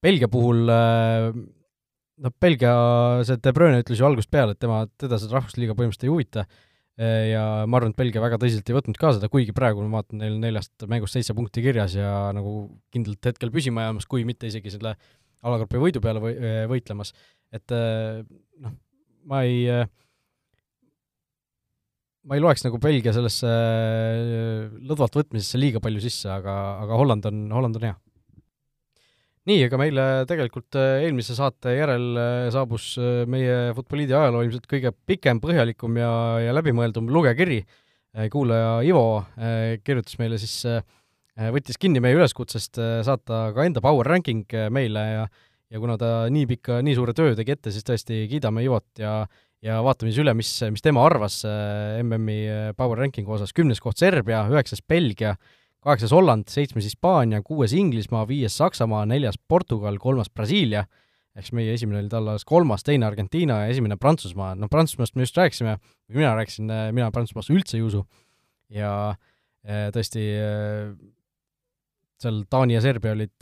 Belgia 0.05 0.31
puhul 0.31 0.63
noh, 0.69 2.39
Belgia, 2.39 2.73
see 3.27 3.43
De 3.43 3.57
Bruyne 3.57 3.83
ütles 3.83 3.99
ju 3.99 4.07
algusest 4.07 4.31
peale, 4.31 4.55
et 4.55 4.63
tema, 4.63 4.85
teda 5.01 5.19
see 5.19 5.33
Rahvusliiga 5.33 5.75
põhimõtteliselt 5.75 6.07
ei 6.07 6.15
huvita. 6.15 6.47
Äh, 6.47 6.68
ja 6.99 7.43
ma 7.71 7.79
arvan, 7.79 7.93
et 7.93 7.99
Belgia 7.99 8.23
väga 8.23 8.41
tõsiselt 8.43 8.69
ei 8.71 8.75
võtnud 8.75 8.99
ka 8.99 9.13
seda, 9.15 9.31
kuigi 9.31 9.55
praegu 9.55 9.85
ma 9.85 10.01
vaatan, 10.01 10.19
neil 10.23 10.39
neljast 10.43 10.87
mängust 10.91 11.15
seitse 11.15 11.37
punkti 11.37 11.63
kirjas 11.63 11.95
ja 11.95 12.33
nagu 12.35 12.65
kindlalt 12.95 13.31
hetkel 13.31 13.53
püsima 13.55 13.87
jäämas, 13.87 14.09
kui 14.11 14.27
mitte 14.27 14.51
isegi 14.51 14.75
selle 14.75 14.97
alagrupi 15.47 15.79
võidu 15.79 16.03
peale 16.03 16.23
või, 16.25 16.35
äh, 16.35 16.65
võitlemas. 16.71 17.15
et 17.55 17.75
äh, 17.75 18.25
noh, 18.65 18.75
ma 19.31 19.45
ei, 19.47 19.63
ma 22.27 22.37
ei 22.37 22.43
loeks 22.43 22.67
nagu 22.67 22.83
Belgia 22.83 23.15
sellesse 23.15 23.55
lõdvalt 24.91 25.23
võtmisesse 25.23 25.61
liiga 25.61 25.81
palju 25.85 26.03
sisse, 26.03 26.27
aga, 26.33 26.59
aga 26.83 26.99
Holland 26.99 27.31
on, 27.31 27.47
Holland 27.55 27.79
on 27.79 27.91
hea 27.93 27.97
nii, 29.49 29.65
aga 29.67 29.79
meile 29.81 30.05
tegelikult 30.29 30.77
äh, 30.79 31.05
eelmise 31.07 31.37
saate 31.39 31.75
järel 31.77 32.07
äh, 32.19 32.47
saabus 32.55 32.91
äh, 33.01 33.25
meie 33.31 33.73
Futboliidi 33.77 34.17
ajaloo 34.17 34.45
ilmselt 34.47 34.69
kõige 34.71 34.93
pikem, 35.09 35.41
põhjalikum 35.43 35.99
ja, 36.01 36.13
ja 36.43 36.57
läbimõeldum 36.57 37.11
lugejakiri. 37.13 37.63
kuulaja 38.33 38.81
Ivo 38.89 39.23
kirjutas 39.85 40.17
meile 40.19 40.39
siis, 40.41 40.65
võttis 41.55 41.77
kinni 41.79 42.01
meie 42.01 42.17
üleskutsest 42.17 42.81
saata 43.05 43.43
ka 43.55 43.67
enda 43.69 43.83
power 43.85 44.09
ranking 44.09 44.49
meile 44.75 45.03
ja 45.13 45.27
ja 45.69 45.81
kuna 45.83 45.99
ta 46.01 46.09
nii 46.33 46.47
pika, 46.49 46.79
nii 46.81 46.97
suure 46.97 47.13
töö 47.13 47.35
tegi 47.37 47.53
ette, 47.53 47.71
siis 47.71 47.85
tõesti 47.85 48.23
kiidame 48.31 48.65
Ivot 48.65 48.99
ja 48.99 49.27
ja 49.63 49.77
vaatame 49.85 50.11
siis 50.11 50.23
üle, 50.23 50.33
mis, 50.39 50.51
mis 50.73 50.83
tema 50.83 51.05
arvas 51.05 51.43
MM-i 51.45 52.73
power 52.79 53.05
ranking'u 53.05 53.37
osas, 53.37 53.53
kümnes 53.53 53.83
koht 53.85 54.01
Serbia, 54.01 54.47
üheksas 54.49 54.81
Belgia, 54.81 55.35
kaheksas 55.85 56.13
Holland, 56.15 56.49
seitsmes 56.51 56.87
Hispaania, 56.89 57.43
kuues 57.47 57.75
Inglismaa, 57.77 58.25
viies 58.29 58.57
Saksamaa, 58.59 59.05
neljas 59.09 59.39
Portugal, 59.49 59.99
kolmas 60.03 60.31
Brasiilia, 60.31 60.85
eks 61.39 61.53
meie 61.55 61.75
esimene 61.77 62.03
oli 62.03 62.11
tal 62.11 62.27
alles 62.27 62.47
kolmas, 62.49 62.83
teine 62.87 63.07
Argentiina 63.07 63.63
ja 63.63 63.73
esimene 63.73 63.99
Prantsusmaa, 64.01 64.55
noh 64.59 64.71
Prantsusmaast 64.73 65.15
me 65.15 65.27
just 65.27 65.39
rääkisime, 65.39 65.77
mina 66.15 66.35
rääkisin, 66.39 66.73
mina 66.97 67.13
Prantsusmaasse 67.15 67.55
üldse 67.55 67.79
ei 67.79 67.85
usu, 67.87 68.03
ja 68.75 68.93
eh, 69.63 69.89
tõesti, 69.95 70.25
eh, 70.35 70.91
seal 72.19 72.43
Taani 72.51 72.75
ja 72.75 72.83
Serbia 72.83 73.15
olid, 73.15 73.37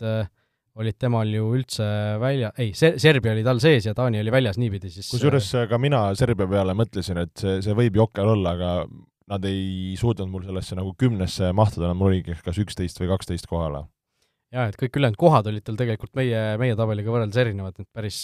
olid 0.77 1.01
temal 1.01 1.33
ju 1.33 1.49
üldse 1.57 1.89
välja, 2.21 2.53
ei, 2.61 2.75
see, 2.77 2.99
Serbia 3.01 3.33
oli 3.33 3.47
tal 3.47 3.63
sees 3.65 3.89
ja 3.89 3.97
Taani 3.97 4.21
oli 4.21 4.35
väljas 4.35 4.61
niipidi, 4.61 4.93
siis 4.93 5.09
kusjuures 5.15 5.49
ka 5.71 5.81
mina 5.81 6.11
Serbia 6.19 6.49
peale 6.51 6.77
mõtlesin, 6.77 7.25
et 7.25 7.33
see, 7.41 7.63
see 7.65 7.77
võib 7.79 7.97
jokker 7.97 8.29
olla, 8.37 8.53
aga 8.59 8.75
nad 9.31 9.47
ei 9.49 9.95
suutnud 9.99 10.31
mul 10.31 10.45
sellesse 10.47 10.79
nagu 10.79 10.93
kümnesse 10.99 11.51
mahtuda, 11.57 11.93
mul 11.99 12.13
oligi 12.13 12.37
kas 12.45 12.61
üksteist 12.63 13.01
või 13.03 13.11
kaksteist 13.15 13.49
kohale. 13.51 13.87
jaa, 14.55 14.69
et 14.71 14.79
kõik 14.79 14.99
ülejäänud 15.01 15.19
kohad 15.21 15.51
olid 15.51 15.65
tal 15.67 15.79
tegelikult 15.79 16.15
meie, 16.19 16.43
meie 16.61 16.77
tabeliga 16.79 17.13
võrreldes 17.15 17.41
erinevad, 17.43 17.81
et 17.83 17.89
päris, 17.97 18.21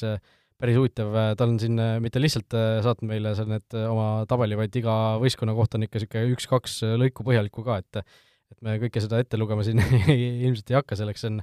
päris 0.63 0.79
huvitav, 0.79 1.17
tal 1.39 1.55
on 1.55 1.59
siin 1.63 1.81
mitte 2.05 2.23
lihtsalt 2.23 2.55
saatnud 2.87 3.11
meile 3.11 3.35
seal 3.39 3.51
need 3.51 3.79
oma 3.83 4.23
tabeli, 4.31 4.59
vaid 4.59 4.79
iga 4.79 4.99
võistkonna 5.23 5.57
kohta 5.59 5.81
on 5.81 5.89
ikka 5.89 5.99
niisugune 5.99 6.37
üks-kaks 6.37 6.79
lõiku 7.03 7.27
põhjalikku 7.27 7.67
ka, 7.67 7.81
et 7.83 8.05
et 8.53 8.59
me 8.61 8.77
kõike 8.83 9.01
seda 9.01 9.19
ette 9.23 9.39
lugema 9.41 9.65
siin 9.65 9.81
ilmselt 10.47 10.71
ei 10.71 10.77
hakka, 10.77 10.97
selleks 11.01 11.25
on, 11.25 11.39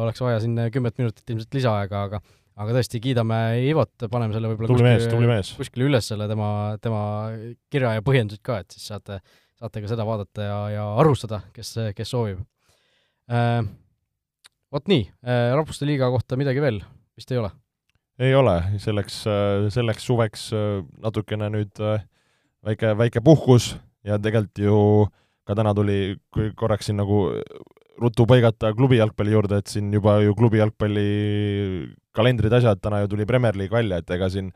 oleks 0.00 0.22
vaja 0.24 0.40
siin 0.40 0.56
kümmet 0.72 0.96
minutit 0.98 1.34
ilmselt 1.34 1.58
lisaaega, 1.58 2.06
aga 2.08 2.22
aga 2.60 2.76
tõesti, 2.76 3.00
kiidame 3.02 3.38
Ivot, 3.68 3.92
paneme 4.10 4.36
selle 4.36 4.50
võib-olla 4.52 4.72
kuskile, 4.74 5.38
kuskile 5.60 5.88
üles 5.88 6.10
selle 6.10 6.28
tema, 6.30 6.50
tema 6.82 7.02
kirja 7.72 7.96
ja 7.98 8.04
põhjendused 8.06 8.42
ka, 8.46 8.60
et 8.64 8.76
siis 8.76 8.88
saate, 8.90 9.20
saate 9.60 9.84
ka 9.84 9.90
seda 9.92 10.06
vaadata 10.08 10.46
ja, 10.46 10.58
ja 10.74 10.86
arvustada, 11.02 11.42
kes, 11.56 11.76
kes 11.96 12.16
soovib 12.16 12.42
äh,. 13.30 13.62
Vot 14.70 14.86
nii 14.86 15.02
äh,, 15.26 15.50
Rahvuste 15.58 15.88
Liiga 15.88 16.10
kohta 16.12 16.38
midagi 16.38 16.62
veel 16.62 16.78
vist 17.18 17.32
ei 17.34 17.40
ole? 17.40 17.50
ei 18.20 18.34
ole, 18.36 18.56
selleks, 18.82 19.22
selleks 19.72 20.04
suveks 20.04 20.50
äh, 20.52 20.82
natukene 21.00 21.48
nüüd 21.54 21.80
äh, 21.80 22.02
väike, 22.66 22.92
väike 22.98 23.22
puhkus 23.24 23.72
ja 24.06 24.18
tegelikult 24.20 24.60
ju 24.60 24.80
ka 25.48 25.56
täna 25.58 25.72
tuli 25.74 26.18
korraks 26.58 26.90
siin 26.90 27.00
nagu 27.00 27.24
ruttu 28.00 28.26
põigata 28.28 28.72
klubi 28.76 29.00
jalgpalli 29.00 29.34
juurde, 29.34 29.60
et 29.60 29.72
siin 29.72 29.90
juba 29.92 30.18
ju 30.24 30.34
klubi 30.38 30.60
jalgpalli 30.60 31.08
kalendrid, 32.16 32.52
asjad, 32.58 32.80
täna 32.82 33.02
ju 33.04 33.12
tuli 33.12 33.26
Premier 33.28 33.56
League 33.58 33.74
välja, 33.74 34.00
et 34.00 34.10
ega 34.16 34.28
siin 34.32 34.50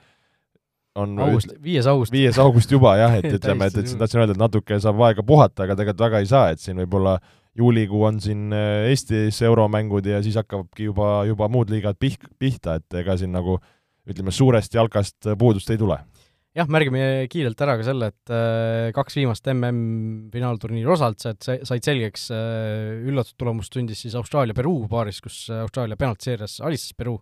on 0.99 1.15
august, 1.19 1.55
viies 1.63 1.87
august. 1.91 2.15
viies 2.15 2.39
august 2.39 2.71
juba 2.75 2.97
jah, 3.01 3.17
et 3.19 3.31
ütleme, 3.39 3.69
et, 3.71 3.79
et 3.81 3.91
siin 3.91 4.01
tahtsin 4.03 4.23
öelda, 4.23 4.37
et 4.37 4.43
natuke 4.43 4.79
saab 4.83 5.03
aega 5.09 5.25
puhata, 5.27 5.67
aga 5.67 5.79
tegelikult 5.79 6.07
väga 6.07 6.23
ei 6.23 6.31
saa, 6.31 6.51
et 6.55 6.63
siin 6.63 6.79
võib-olla 6.85 7.19
juulikuu 7.59 8.03
on 8.07 8.19
siin 8.23 8.51
äh, 8.55 8.89
Eestis 8.91 9.41
euromängud 9.47 10.07
ja 10.11 10.23
siis 10.25 10.39
hakkabki 10.41 10.91
juba, 10.91 11.23
juba 11.29 11.51
muud 11.51 11.71
liigad 11.71 11.99
pih-, 12.01 12.19
pihta, 12.39 12.79
et 12.81 13.01
ega 13.03 13.19
siin 13.19 13.35
nagu 13.35 13.61
ütleme, 14.11 14.35
suurest 14.35 14.75
jalkast 14.75 15.33
puudust 15.39 15.71
ei 15.73 15.81
tule 15.81 15.99
jah, 16.55 16.71
märgime 16.71 17.27
kiirelt 17.31 17.63
ära 17.67 17.77
ka 17.79 17.87
selle, 17.87 18.11
et 18.13 18.33
äh, 18.35 18.91
kaks 18.95 19.19
viimast 19.19 19.49
MM-finaalturniiri 19.51 20.91
osalejat 20.95 21.49
said 21.67 21.87
selgeks, 21.87 22.29
äh, 22.35 23.07
üllatustulemust 23.11 23.75
sündis 23.75 24.05
siis 24.05 24.15
Austraalia-Peruu 24.19 24.85
paaris, 24.91 25.19
kus 25.25 25.41
Austraalia 25.55 25.99
penaltiseerias 25.99 26.61
alistas 26.65 26.95
Peruu, 26.99 27.19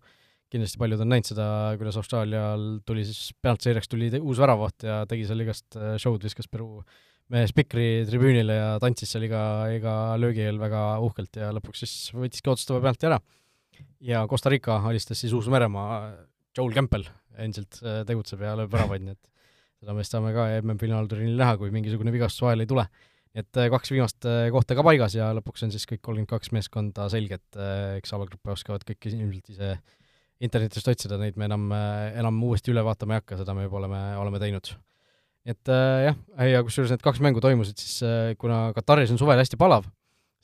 kindlasti 0.52 0.80
paljud 0.80 1.00
on 1.02 1.10
näinud 1.12 1.28
seda, 1.28 1.46
kuidas 1.80 1.96
Austraalial 2.00 2.66
tuli 2.88 3.04
siis 3.08 3.32
penaltiseerijaks 3.42 3.90
tuli 3.90 4.10
uus 4.20 4.40
väravaht 4.42 4.84
ja 4.86 5.00
tegi 5.08 5.24
seal 5.28 5.44
igast 5.44 5.78
äh, 5.78 5.94
show'd, 6.00 6.24
viskas 6.26 6.50
Peruu 6.52 6.82
mehe 7.32 7.48
spikri 7.48 7.86
tribüünile 8.08 8.56
ja 8.58 8.68
tantsis 8.82 9.14
seal 9.14 9.24
iga, 9.24 9.42
iga 9.72 9.94
löögi 10.20 10.44
eel 10.44 10.58
väga 10.60 10.82
uhkelt 11.06 11.38
ja 11.40 11.52
lõpuks 11.56 11.84
siis 11.84 11.94
võttiski 12.16 12.52
otsustava 12.52 12.82
penalti 12.82 13.08
ära. 13.08 13.20
ja 14.04 14.26
Costa 14.28 14.52
Rica 14.52 14.80
alistas 14.90 15.22
siis 15.22 15.32
Uus-Meremaa, 15.36 16.02
Joel 16.56 16.74
Campbell 16.76 17.08
endiselt 17.38 17.80
äh, 17.80 18.02
tegutseb 18.08 18.44
ja 18.44 18.56
lööb 18.58 18.74
väravaid, 18.74 19.06
nii 19.06 19.16
et 19.16 19.30
seda 19.82 19.96
meest 19.96 20.12
saame 20.12 20.34
ka 20.36 20.50
MM-finaalturniiril 20.58 21.40
näha, 21.40 21.56
kui 21.58 21.72
mingisugune 21.74 22.12
vigastus 22.12 22.44
vahele 22.44 22.66
ei 22.66 22.70
tule. 22.74 22.84
et 23.32 23.56
äh, 23.56 23.70
kaks 23.72 23.94
viimast 23.94 24.28
kohta 24.52 24.76
ka 24.76 24.84
paigas 24.84 25.16
ja 25.16 25.30
lõpuks 25.32 25.64
on 25.64 25.72
siis 25.72 25.88
kõik 25.88 26.04
kolmkümmend 26.04 26.34
kaks 26.34 26.52
meeskonda 26.52 27.08
selged, 27.08 27.46
eks 27.96 28.12
alagruppe 28.12 28.52
oskavad 28.52 28.84
kõik 28.84 29.08
ilmselt 29.08 29.48
ise 29.54 29.72
internetist 30.42 30.88
otsida, 30.90 31.18
neid 31.20 31.38
me 31.38 31.46
enam, 31.48 31.68
enam 32.18 32.40
uuesti 32.48 32.72
üle 32.72 32.82
vaatama 32.86 33.16
ei 33.16 33.22
hakka, 33.22 33.38
seda 33.40 33.54
me 33.56 33.68
juba 33.68 33.78
oleme, 33.82 34.00
oleme 34.22 34.40
teinud. 34.42 34.72
et 35.46 35.70
jah, 35.70 36.18
ja 36.48 36.64
kusjuures 36.66 36.94
need 36.94 37.04
kaks 37.04 37.22
mängu 37.24 37.42
toimusid 37.42 37.78
siis, 37.78 38.00
kuna 38.38 38.64
Kataris 38.76 39.14
on 39.14 39.20
suvel 39.22 39.38
hästi 39.42 39.58
palav, 39.60 39.86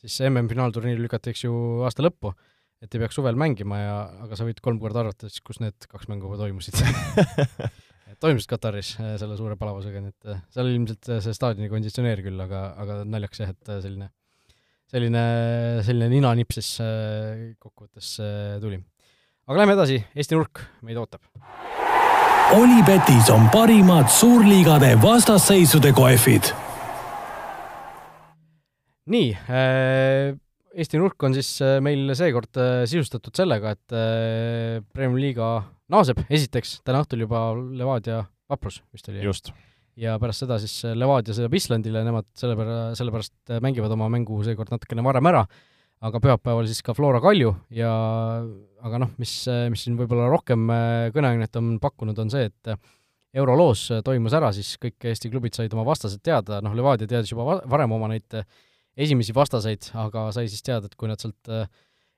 siis 0.02 0.20
MM-finaalturniir 0.28 1.02
lükati, 1.02 1.34
eks 1.34 1.44
ju, 1.46 1.52
aasta 1.86 2.06
lõppu 2.06 2.34
et 2.82 2.94
ei 2.94 3.02
peaks 3.02 3.18
suvel 3.18 3.38
mängima 3.38 3.78
ja, 3.80 3.98
aga 4.22 4.38
sa 4.38 4.46
võid 4.46 4.62
kolm 4.62 4.78
korda 4.82 5.02
arvata 5.02 5.30
siis, 5.30 5.42
kus 5.42 5.58
need 5.62 5.86
kaks 5.90 6.06
mängu 6.10 6.30
toimusid 6.38 6.78
toimusid 8.22 8.50
Kataris 8.50 8.94
äh, 9.00 9.14
selle 9.20 9.36
suure 9.38 9.56
palavusega, 9.58 10.02
nii 10.02 10.14
et 10.14 10.30
äh, 10.32 10.40
seal 10.54 10.66
oli 10.66 10.78
ilmselt 10.78 11.10
äh, 11.12 11.20
see 11.24 11.36
staadioni 11.36 11.70
konditsioneer 11.72 12.22
küll, 12.24 12.38
aga, 12.42 12.62
aga 12.82 13.00
naljakas 13.06 13.42
jah, 13.44 13.52
et 13.54 13.72
selline, 13.84 14.10
selline, 14.90 15.24
selline 15.86 16.10
ninanipp 16.12 16.54
siis 16.56 16.72
kokkuvõttes 17.62 18.14
tuli. 18.62 18.80
Aga 19.48 19.62
lähme 19.62 19.74
edasi, 19.78 19.96
Eesti 20.12 20.36
nurk 20.36 20.60
meid 20.84 20.98
ootab. 21.00 21.22
Olipetis 22.56 23.28
on 23.32 23.48
parimad 23.52 24.10
suurliigade 24.12 24.94
vastasseisude 25.00 25.92
kohvid. 25.96 26.52
nii 29.08 29.28
äh,, 29.48 30.36
Eesti 30.78 30.98
nurk 31.00 31.24
on 31.24 31.32
siis 31.34 31.48
äh, 31.64 31.78
meil 31.82 32.12
seekord 32.14 32.58
äh, 32.60 32.82
sisustatud 32.86 33.34
sellega, 33.34 33.72
et 33.72 33.94
äh, 33.96 34.82
Premiumi 34.94 35.24
liiga 35.30 35.48
naaseb, 35.90 36.20
esiteks 36.28 36.82
täna 36.86 37.00
õhtul 37.02 37.24
juba 37.24 37.40
Levadia 37.56 38.20
Vaprus 38.52 38.82
vist 38.92 39.08
oli. 39.08 39.24
just. 39.24 39.50
ja 39.98 40.18
pärast 40.20 40.44
seda 40.44 40.60
siis 40.60 40.76
Levadia 40.92 41.34
sõidab 41.34 41.56
Islandile, 41.56 42.04
nemad 42.06 42.28
selle 42.38 42.54
pära-, 42.58 42.92
sellepärast 43.00 43.56
mängivad 43.64 43.96
oma 43.96 44.10
mängu 44.12 44.42
seekord 44.46 44.70
natukene 44.76 45.02
varem 45.08 45.32
ära, 45.32 45.46
aga 46.04 46.20
pühapäeval 46.22 46.68
siis 46.70 46.84
ka 46.86 46.94
Flora 46.94 47.20
Kalju 47.22 47.54
ja 47.74 47.90
aga 48.84 49.02
noh, 49.02 49.10
mis, 49.18 49.32
mis 49.72 49.82
siin 49.82 49.98
võib-olla 49.98 50.28
rohkem 50.30 50.68
kõneainet 51.14 51.58
on 51.58 51.74
pakkunud, 51.82 52.18
on 52.22 52.30
see, 52.30 52.46
et 52.46 52.74
euroloos 53.38 53.88
toimus 54.06 54.36
ära, 54.38 54.52
siis 54.54 54.76
kõik 54.80 55.10
Eesti 55.10 55.30
klubid 55.32 55.58
said 55.58 55.74
oma 55.74 55.84
vastased 55.88 56.22
teada, 56.24 56.62
noh, 56.64 56.76
Levadia 56.78 57.10
teadis 57.10 57.34
juba 57.34 57.58
varem 57.66 57.96
oma 57.98 58.12
neid 58.12 58.38
esimesi 58.98 59.34
vastaseid, 59.34 59.90
aga 59.98 60.28
sai 60.34 60.48
siis 60.50 60.64
teada, 60.66 60.88
et 60.88 60.98
kui 60.98 61.10
nad 61.10 61.20
sealt 61.22 61.50
äh, 61.52 61.68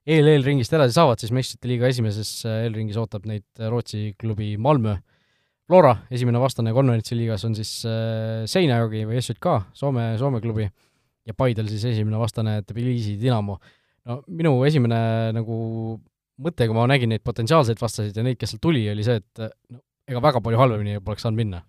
eel-eelringist 0.09 0.73
edasi 0.77 0.97
saavad, 0.97 1.21
siis 1.21 1.33
meistrite 1.37 1.69
liiga 1.69 1.91
esimeses 1.91 2.33
äh, 2.49 2.65
eelringis 2.67 2.99
ootab 3.01 3.29
neid 3.29 3.47
äh, 3.61 3.69
Rootsi 3.73 4.15
klubi 4.21 4.55
Malmö. 4.61 4.97
Flora, 5.71 5.95
esimene 6.11 6.41
vastane 6.43 6.73
konverentsi 6.75 7.15
liigas 7.15 7.45
on 7.47 7.53
siis 7.55 7.71
Seinajogi 8.51 9.05
või 9.07 9.21
SJK, 9.21 9.53
Soome, 9.79 10.09
Soome 10.19 10.41
klubi, 10.43 10.65
ja 11.27 11.37
Paidel 11.37 11.69
siis 11.71 11.85
esimene 11.93 12.19
vastane 12.21 12.61
Tbilisi 12.67 13.17
Dinamo. 13.21 13.59
no 14.09 14.23
minu 14.29 14.55
esimene 14.65 15.01
nagu 15.37 15.57
mõte, 16.41 16.67
kui 16.67 16.77
ma 16.77 16.87
nägin 16.89 17.13
neid 17.13 17.25
potentsiaalseid 17.25 17.81
vastaseid 17.81 18.17
ja 18.17 18.25
neid, 18.25 18.39
kes 18.41 18.55
sealt 18.55 18.63
tuli, 18.65 18.87
oli 18.91 19.05
see, 19.05 19.21
et 19.21 19.43
no 19.71 19.83
ega 20.11 20.23
väga 20.25 20.41
palju 20.43 20.59
halvemini 20.59 21.03
poleks 21.05 21.27
saanud 21.27 21.43
minna. 21.43 21.65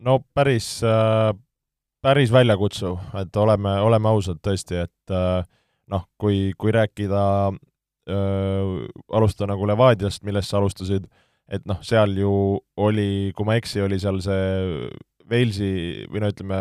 no 0.00 0.20
päris 0.34 0.78
äh 0.82 1.34
päris 2.04 2.32
väljakutsuv, 2.32 2.98
et 3.20 3.36
oleme, 3.40 3.78
oleme 3.80 4.10
ausad 4.12 4.40
tõesti, 4.44 4.82
et 4.84 5.14
äh, 5.14 5.44
noh, 5.92 6.04
kui, 6.20 6.52
kui 6.60 6.74
rääkida 6.74 7.22
äh,, 7.48 8.74
alustada 9.12 9.52
nagu 9.54 9.68
Levadiast, 9.68 10.24
millest 10.26 10.52
sa 10.52 10.60
alustasid, 10.60 11.06
et 11.48 11.64
noh, 11.68 11.80
seal 11.84 12.16
ju 12.20 12.32
oli, 12.80 13.32
kui 13.36 13.48
ma 13.48 13.56
ei 13.56 13.62
eksi, 13.62 13.84
oli 13.84 14.00
seal 14.02 14.20
see 14.24 14.90
Walesi 15.30 16.04
või 16.12 16.20
no 16.20 16.32
ütleme, 16.32 16.60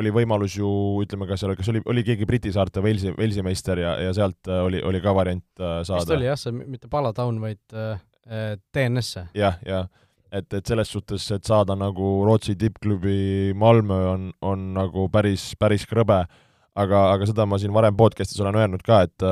oli 0.00 0.12
võimalus 0.14 0.56
ju, 0.58 0.68
ütleme, 1.02 1.26
kas 1.28 1.42
seal, 1.42 1.54
kas 1.58 1.68
oli, 1.72 1.82
oli 1.90 2.04
keegi 2.06 2.28
Briti 2.28 2.52
saarte 2.54 2.82
Walesi, 2.84 3.12
Walesi 3.18 3.44
meister 3.44 3.80
ja, 3.82 3.96
ja 4.00 4.14
sealt 4.16 4.48
äh, 4.50 4.62
oli, 4.66 4.82
oli 4.84 5.00
ka 5.04 5.14
variant 5.16 5.44
äh, 5.60 5.80
saada? 5.86 6.04
vist 6.04 6.14
oli 6.16 6.28
jah, 6.28 6.38
see 6.40 6.54
mitte 6.56 6.90
Palatown, 6.92 7.40
vaid 7.42 7.76
äh, 7.76 7.98
DNS-e 8.74 9.26
ja,. 9.34 9.52
jah, 9.56 9.60
jah 9.66 9.90
et, 10.32 10.48
et 10.56 10.64
selles 10.66 10.88
suhtes, 10.88 11.26
et 11.34 11.44
saada 11.44 11.76
nagu 11.76 12.14
Rootsi 12.24 12.56
tippklubi 12.56 13.52
Malmö 13.58 14.00
on, 14.14 14.30
on 14.40 14.64
nagu 14.78 15.06
päris, 15.12 15.50
päris 15.60 15.84
krõbe, 15.88 16.22
aga, 16.72 17.04
aga 17.12 17.28
seda 17.28 17.44
ma 17.48 17.60
siin 17.60 17.74
varem 17.74 17.96
podcast'is 17.98 18.40
olen 18.40 18.62
öelnud 18.62 18.84
ka, 18.86 19.04
et 19.08 19.28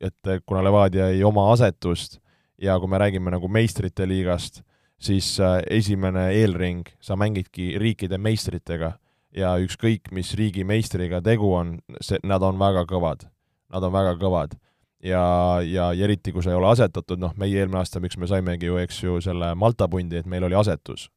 et 0.00 0.30
kuna 0.48 0.62
Levadia 0.64 1.10
ei 1.12 1.20
oma 1.26 1.50
asetust 1.52 2.20
ja 2.60 2.78
kui 2.80 2.88
me 2.88 2.98
räägime 3.00 3.32
nagu 3.34 3.48
meistrite 3.52 4.06
liigast, 4.08 4.62
siis 5.00 5.34
äh, 5.40 5.60
esimene 5.70 6.30
eelring, 6.36 6.88
sa 7.00 7.16
mängidki 7.20 7.74
riikide 7.80 8.18
meistritega 8.20 8.94
ja 9.36 9.54
ükskõik, 9.62 10.10
mis 10.14 10.32
riigi 10.38 10.64
meistriga 10.66 11.20
tegu 11.24 11.52
on, 11.54 11.76
see, 12.02 12.18
nad 12.26 12.42
on 12.42 12.58
väga 12.60 12.86
kõvad. 12.90 13.28
Nad 13.70 13.86
on 13.86 13.92
väga 13.94 14.16
kõvad 14.18 14.56
ja, 15.02 15.22
ja, 15.64 15.90
ja 15.92 16.04
eriti, 16.04 16.32
kui 16.32 16.44
sa 16.44 16.52
ei 16.52 16.58
ole 16.58 16.70
asetatud, 16.70 17.20
noh, 17.20 17.32
meie 17.40 17.58
eelmine 17.60 17.80
aasta, 17.80 18.02
miks 18.02 18.18
me 18.20 18.28
saimegi 18.30 18.68
ju, 18.68 18.78
eks 18.82 19.02
ju, 19.02 19.16
selle 19.24 19.52
Malta 19.58 19.88
pundi, 19.90 20.20
et 20.20 20.28
meil 20.28 20.44
oli 20.48 20.58
asetus. 20.58 21.08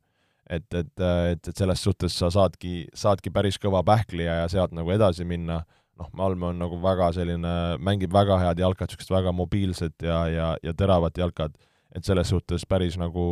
et, 0.49 0.66
et, 0.76 0.91
et, 0.99 1.47
et 1.47 1.57
selles 1.57 1.80
suhtes 1.82 2.16
sa 2.20 2.28
saadki, 2.32 2.84
saadki 2.93 3.32
päris 3.32 3.55
kõva 3.57 3.80
pähkli 3.88 4.26
ja, 4.26 4.41
ja 4.41 4.49
sealt 4.51 4.74
nagu 4.76 4.91
edasi 4.91 5.24
minna, 5.26 5.61
noh, 5.99 6.09
Malmö 6.14 6.49
on 6.51 6.59
nagu 6.59 6.80
väga 6.84 7.11
selline, 7.16 7.53
mängib 7.80 8.14
väga 8.14 8.39
head 8.41 8.59
jalkat, 8.59 8.91
niisugust 8.91 9.14
väga 9.14 9.32
mobiilset 9.32 10.03
ja, 10.03 10.26
ja, 10.28 10.49
ja 10.64 10.74
teravat 10.78 11.18
jalkat 11.18 11.55
et 11.93 12.07
selles 12.07 12.31
suhtes 12.31 12.65
päris 12.69 12.95
nagu 12.97 13.23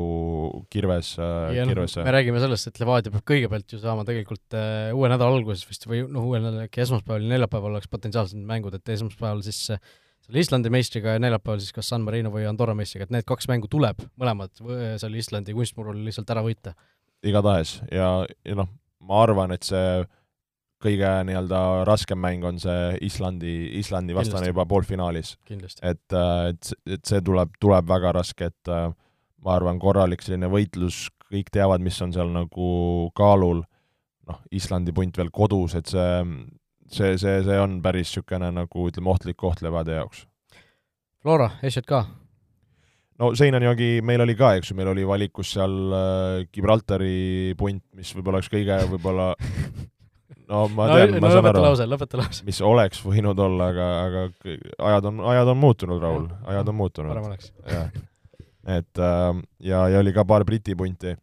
kirves, 0.72 1.16
noh, 1.18 1.49
kirves 1.66 1.95
no, 1.97 2.05
me 2.05 2.14
räägime 2.14 2.41
sellest, 2.43 2.70
et 2.70 2.80
Levadia 2.82 3.14
peab 3.14 3.26
kõigepealt 3.32 3.74
ju 3.74 3.80
saama 3.82 4.05
tegelikult 4.07 4.57
uh, 4.57 4.91
uue 4.93 5.09
nädala 5.09 5.34
alguses 5.39 5.66
vist 5.70 5.88
või 5.89 6.03
noh, 6.05 6.28
uuel 6.30 6.45
nädalal, 6.45 6.70
äkki 6.70 6.84
esmaspäeval 6.86 7.26
ja 7.26 7.34
neljapäeval 7.34 7.76
oleks 7.76 7.89
potentsiaalsed 7.91 8.45
mängud, 8.51 8.78
et 8.78 8.93
esmaspäeval 8.93 9.41
siis 9.45 9.64
uh, 9.74 9.82
selle 10.22 10.43
Islandi 10.45 10.72
meistriga 10.74 11.18
ja 11.18 11.24
neljapäeval 11.24 11.64
siis 11.64 11.74
kas 11.76 11.89
San 11.89 12.05
Marino 12.05 12.30
või 12.34 12.45
Andorra 12.49 12.78
meistriga, 12.78 13.09
et 13.09 13.16
need 13.16 13.28
kaks 13.30 13.49
mängu 13.49 13.70
tuleb 13.72 14.05
mõlemad 14.22 14.53
seal 15.01 15.18
Islandi 15.18 15.57
kunstmurul 15.57 16.03
lihtsalt 16.05 16.30
ära 16.34 16.45
võita. 16.45 16.76
igatahes 17.26 17.80
ja, 17.89 18.14
ja 18.45 18.57
noh, 18.62 18.70
ma 19.01 19.24
arvan, 19.26 19.57
et 19.57 19.66
see 19.66 20.03
kõige 20.82 21.10
nii-öelda 21.28 21.62
raskem 21.88 22.20
mäng 22.22 22.46
on 22.48 22.60
see 22.62 22.98
Islandi, 23.08 23.56
Islandi 23.80 24.16
vastane 24.18 24.42
Kindlasti. 24.42 24.54
juba 24.54 24.66
poolfinaalis. 24.70 25.36
et, 25.82 26.14
äh, 26.14 26.48
et, 26.50 26.74
et 26.98 27.06
see 27.06 27.22
tuleb, 27.22 27.54
tuleb 27.60 27.88
väga 27.88 28.14
raske, 28.20 28.52
et 28.52 28.72
äh, 28.72 28.90
ma 29.46 29.58
arvan, 29.58 29.80
korralik 29.82 30.22
selline 30.22 30.50
võitlus, 30.52 31.08
kõik 31.32 31.52
teavad, 31.54 31.82
mis 31.82 32.00
on 32.02 32.14
seal 32.14 32.32
nagu 32.34 32.72
kaalul, 33.18 33.64
noh, 34.28 34.42
Islandi 34.52 34.94
punt 34.94 35.18
veel 35.18 35.32
kodus, 35.34 35.76
et 35.80 35.88
see, 35.92 36.24
see, 36.90 37.16
see, 37.18 37.38
see 37.48 37.60
on 37.60 37.80
päris 37.82 38.12
niisugune 38.12 38.52
nagu 38.56 38.90
ütleme, 38.90 39.14
ohtlik 39.14 39.40
koht 39.40 39.64
Levadia 39.66 40.02
jaoks. 40.02 40.26
Flora, 41.22 41.52
SJK? 41.62 42.04
no 43.22 43.32
Seinanjogi 43.38 44.00
meil 44.06 44.24
oli 44.24 44.36
ka, 44.38 44.56
eks 44.58 44.72
ju, 44.72 44.78
meil 44.80 44.92
oli 44.96 45.06
valikus 45.08 45.54
seal 45.56 45.76
äh, 45.94 46.44
Gibraltari 46.54 47.54
punt, 47.58 47.84
mis 47.98 48.14
võib-olla 48.18 48.42
oleks 48.42 48.50
kõige 48.52 48.80
võib-olla 48.90 49.32
no 50.52 50.62
ma 50.76 50.88
tean 50.91 51.14
no, 51.14 51.18
no, 51.18 51.24
ma 51.24 51.32
saan 51.34 51.49
aru, 51.52 51.64
lause, 51.66 51.88
lõpeta 51.89 52.20
lause. 52.20 52.45
mis 52.47 52.60
oleks 52.66 53.02
võinud 53.06 53.39
olla, 53.39 53.72
aga, 53.72 53.89
aga 54.06 54.56
ajad 54.91 55.10
on, 55.12 55.22
ajad 55.34 55.52
on 55.54 55.62
muutunud, 55.62 56.02
Raul, 56.04 56.28
ajad 56.54 56.72
on 56.74 56.80
muutunud. 56.82 57.14
parem 57.14 57.30
oleks. 57.32 57.54
jah. 57.72 57.89
et 58.78 59.02
äh, 59.08 59.41
ja, 59.72 59.86
ja 59.93 60.04
oli 60.04 60.14
ka 60.16 60.28
paar 60.28 60.45
Briti 60.47 60.76
punti. 60.78 61.16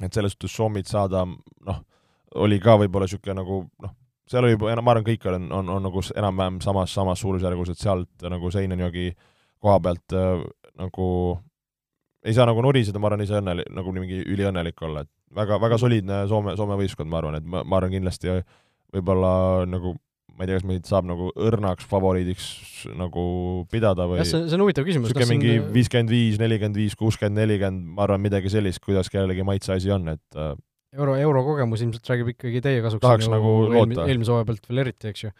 et 0.00 0.12
selles 0.12 0.36
suhtes 0.36 0.56
Soomit 0.56 0.90
saada, 0.90 1.24
noh, 1.66 1.82
oli 2.42 2.60
ka 2.62 2.76
võib-olla 2.80 3.08
niisugune 3.08 3.38
nagu 3.40 3.62
noh, 3.82 3.94
seal 4.28 4.48
oli, 4.48 4.58
ma 4.60 4.72
arvan, 4.72 5.04
kõik 5.06 5.26
on, 5.30 5.48
on, 5.52 5.70
on 5.76 5.88
nagu 5.88 6.02
enam-vähem 6.16 6.60
samas, 6.64 6.92
samas 6.94 7.20
suurusjärgus, 7.24 7.72
et 7.72 7.80
sealt 7.80 8.28
nagu 8.30 8.50
Seinenjogi 8.52 9.10
koha 9.62 9.80
pealt 9.82 10.16
äh, 10.18 10.44
nagu 10.80 11.08
ei 12.22 12.34
saa 12.34 12.46
nagu 12.46 12.62
nuriseda, 12.62 13.00
ma 13.02 13.10
arvan, 13.10 13.24
ise 13.24 13.40
õnnelik, 13.40 13.70
nagu 13.74 13.92
mingi 13.96 14.22
üliõnnelik 14.22 14.84
olla, 14.86 15.02
et 15.02 15.10
väga, 15.36 15.58
väga 15.62 15.78
soliidne 15.80 16.22
Soome, 16.30 16.56
Soome 16.58 16.78
võistkond, 16.80 17.10
ma 17.10 17.20
arvan, 17.22 17.38
et 17.40 17.46
ma, 17.48 17.62
ma 17.66 17.78
arvan 17.80 17.94
kindlasti 17.94 18.40
võib-olla 18.92 19.32
nagu 19.68 19.96
ma 20.32 20.44
ei 20.44 20.48
tea, 20.48 20.58
kas 20.58 20.66
meid 20.68 20.88
saab 20.88 21.06
nagu 21.08 21.28
õrnaks 21.36 21.86
favoriidiks 21.88 22.46
nagu 22.98 23.22
pidada 23.72 24.06
või 24.08 24.20
jah, 24.20 24.28
see, 24.28 24.46
see 24.48 24.56
on 24.56 24.64
huvitav 24.64 24.86
küsimus. 24.88 25.12
niisugune 25.12 25.36
mingi 25.36 25.56
viiskümmend 25.74 26.12
viis, 26.12 26.38
nelikümmend 26.40 26.78
viis, 26.80 26.96
kuuskümmend, 26.98 27.36
nelikümmend, 27.42 27.88
ma 27.96 28.06
arvan, 28.06 28.22
midagi 28.24 28.52
sellist, 28.52 28.80
kuidas 28.84 29.12
kellelegi 29.12 29.44
maitse 29.46 29.74
asi 29.76 29.92
on, 29.92 30.08
et 30.14 30.38
äh, 30.40 30.54
euro, 30.96 31.16
eurokogemus 31.20 31.84
ilmselt 31.84 32.12
räägib 32.12 32.32
ikkagi 32.34 32.62
teie 32.64 32.84
kasuks. 32.84 33.04
tahaks 33.04 33.28
nagu 33.32 33.56
loota. 33.72 34.06
eelmise 34.08 34.32
hooaja 34.32 34.48
pealt 34.48 34.70
veel 34.70 34.84
eriti, 34.86 35.12
eks 35.12 35.26
ju. 35.26 35.32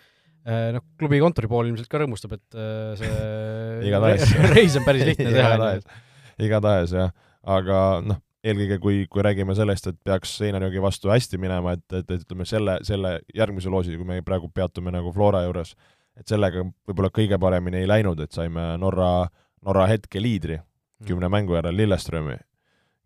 Äh, 0.42 0.68
noh, 0.76 0.84
klubi 0.98 1.22
kontori 1.22 1.48
pool 1.48 1.70
ilmselt 1.70 1.88
ka 1.88 2.02
rõõmustab, 2.02 2.36
et 2.36 2.58
äh, 2.58 2.92
see 3.00 4.44
reis 4.56 4.76
on 4.76 4.86
päris 4.86 5.08
lihtne 5.08 5.30
teha. 5.30 5.54
igatahes, 5.56 6.04
igatahes 6.50 6.94
jah, 6.98 7.16
aga 7.56 7.80
noh 8.04 8.20
eelkõige 8.42 8.78
kui, 8.82 9.02
kui 9.10 9.22
räägime 9.22 9.54
sellest, 9.54 9.86
et 9.86 9.98
peaks 10.04 10.36
Seinäjogi 10.40 10.82
vastu 10.82 11.10
hästi 11.12 11.38
minema, 11.38 11.76
et, 11.76 11.84
et, 11.92 12.10
et 12.10 12.24
ütleme 12.24 12.46
selle, 12.48 12.78
selle 12.86 13.16
järgmise 13.34 13.70
loosi, 13.70 13.94
kui 13.98 14.08
me 14.08 14.18
praegu 14.26 14.50
peatume 14.54 14.92
nagu 14.94 15.12
Flora 15.14 15.44
juures, 15.46 15.76
et 16.18 16.28
sellega 16.28 16.64
võib-olla 16.88 17.12
kõige 17.14 17.38
paremini 17.40 17.82
ei 17.82 17.90
läinud, 17.90 18.20
et 18.20 18.34
saime 18.34 18.72
Norra, 18.82 19.28
Norra 19.66 19.86
hetkeliidri 19.90 20.58
mm. 20.58 21.06
kümne 21.06 21.30
mängu 21.32 21.56
järel 21.58 21.78
Lilleströmi, 21.78 22.36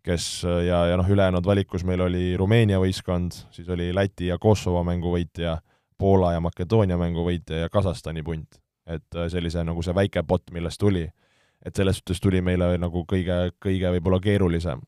kes 0.07 0.27
ja, 0.65 0.85
ja 0.91 0.97
noh, 0.97 1.09
ülejäänud 1.09 1.45
valikus 1.45 1.85
meil 1.85 2.01
oli 2.07 2.31
Rumeenia 2.39 2.81
võistkond, 2.81 3.37
siis 3.53 3.69
oli 3.69 3.91
Läti 3.95 4.31
ja 4.31 4.39
Kosovo 4.41 4.83
mängu 4.87 5.13
võitja, 5.13 5.59
Poola 5.97 6.35
ja 6.35 6.41
Makedoonia 6.41 6.97
mängu 6.97 7.23
võitja 7.25 7.63
ja 7.63 7.69
Kasahstani 7.73 8.23
punt. 8.23 8.61
et 8.87 9.17
sellise 9.27 9.59
nagu 9.67 9.81
see 9.83 9.91
väike 9.91 10.21
pott, 10.23 10.45
millest 10.55 10.79
tuli, 10.79 11.01
et 11.65 11.75
selles 11.75 11.97
suhtes 11.97 12.21
tuli 12.23 12.39
meile 12.39 12.77
nagu 12.79 13.01
kõige, 13.03 13.49
kõige 13.59 13.89
võib-olla 13.91 14.21
keerulisem 14.23 14.79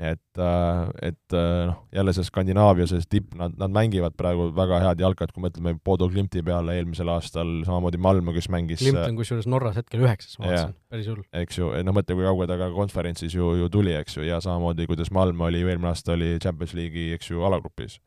et, 0.00 0.38
äh, 0.38 0.88
et 1.10 1.34
äh, 1.36 1.66
noh, 1.68 1.82
jälle 1.92 2.12
see 2.16 2.24
Skandinaavia, 2.24 2.86
see 2.88 3.02
tipp, 3.12 3.34
nad, 3.36 3.52
nad 3.60 3.72
mängivad 3.74 4.14
praegu 4.16 4.46
väga 4.56 4.78
head 4.80 5.02
jalkat, 5.04 5.34
kui 5.36 5.44
mõtleme 5.44 5.74
Bodo 5.84 6.08
Klimti 6.08 6.40
peale 6.46 6.78
eelmisel 6.78 7.10
aastal, 7.12 7.50
samamoodi 7.66 8.00
Malmö, 8.00 8.32
kes 8.36 8.48
mängis 8.52 8.80
Klimt 8.80 9.02
on 9.02 9.18
kusjuures 9.18 9.48
Norras 9.50 9.76
hetkel 9.76 10.06
üheksas, 10.06 10.38
ma 10.40 10.48
vaatasin, 10.48 10.72
päris 10.92 11.10
hull. 11.12 11.26
eks 11.42 11.60
ju, 11.60 11.68
no 11.84 11.94
mõtle, 11.96 12.16
kui 12.16 12.24
kaua 12.24 12.48
ta 12.48 12.56
ka 12.62 12.70
konverentsis 12.72 13.36
ju, 13.36 13.52
ju 13.60 13.68
tuli, 13.72 13.92
eks 13.98 14.16
ju, 14.16 14.24
ja 14.24 14.40
samamoodi, 14.40 14.88
kuidas 14.88 15.12
Malmö 15.12 15.50
oli 15.50 15.60
eelmine 15.66 15.92
aasta, 15.92 16.16
oli 16.16 16.38
Champions 16.40 16.72
League'i, 16.78 17.10
eks 17.18 17.34
ju, 17.34 17.44
alagrupis. 17.44 18.00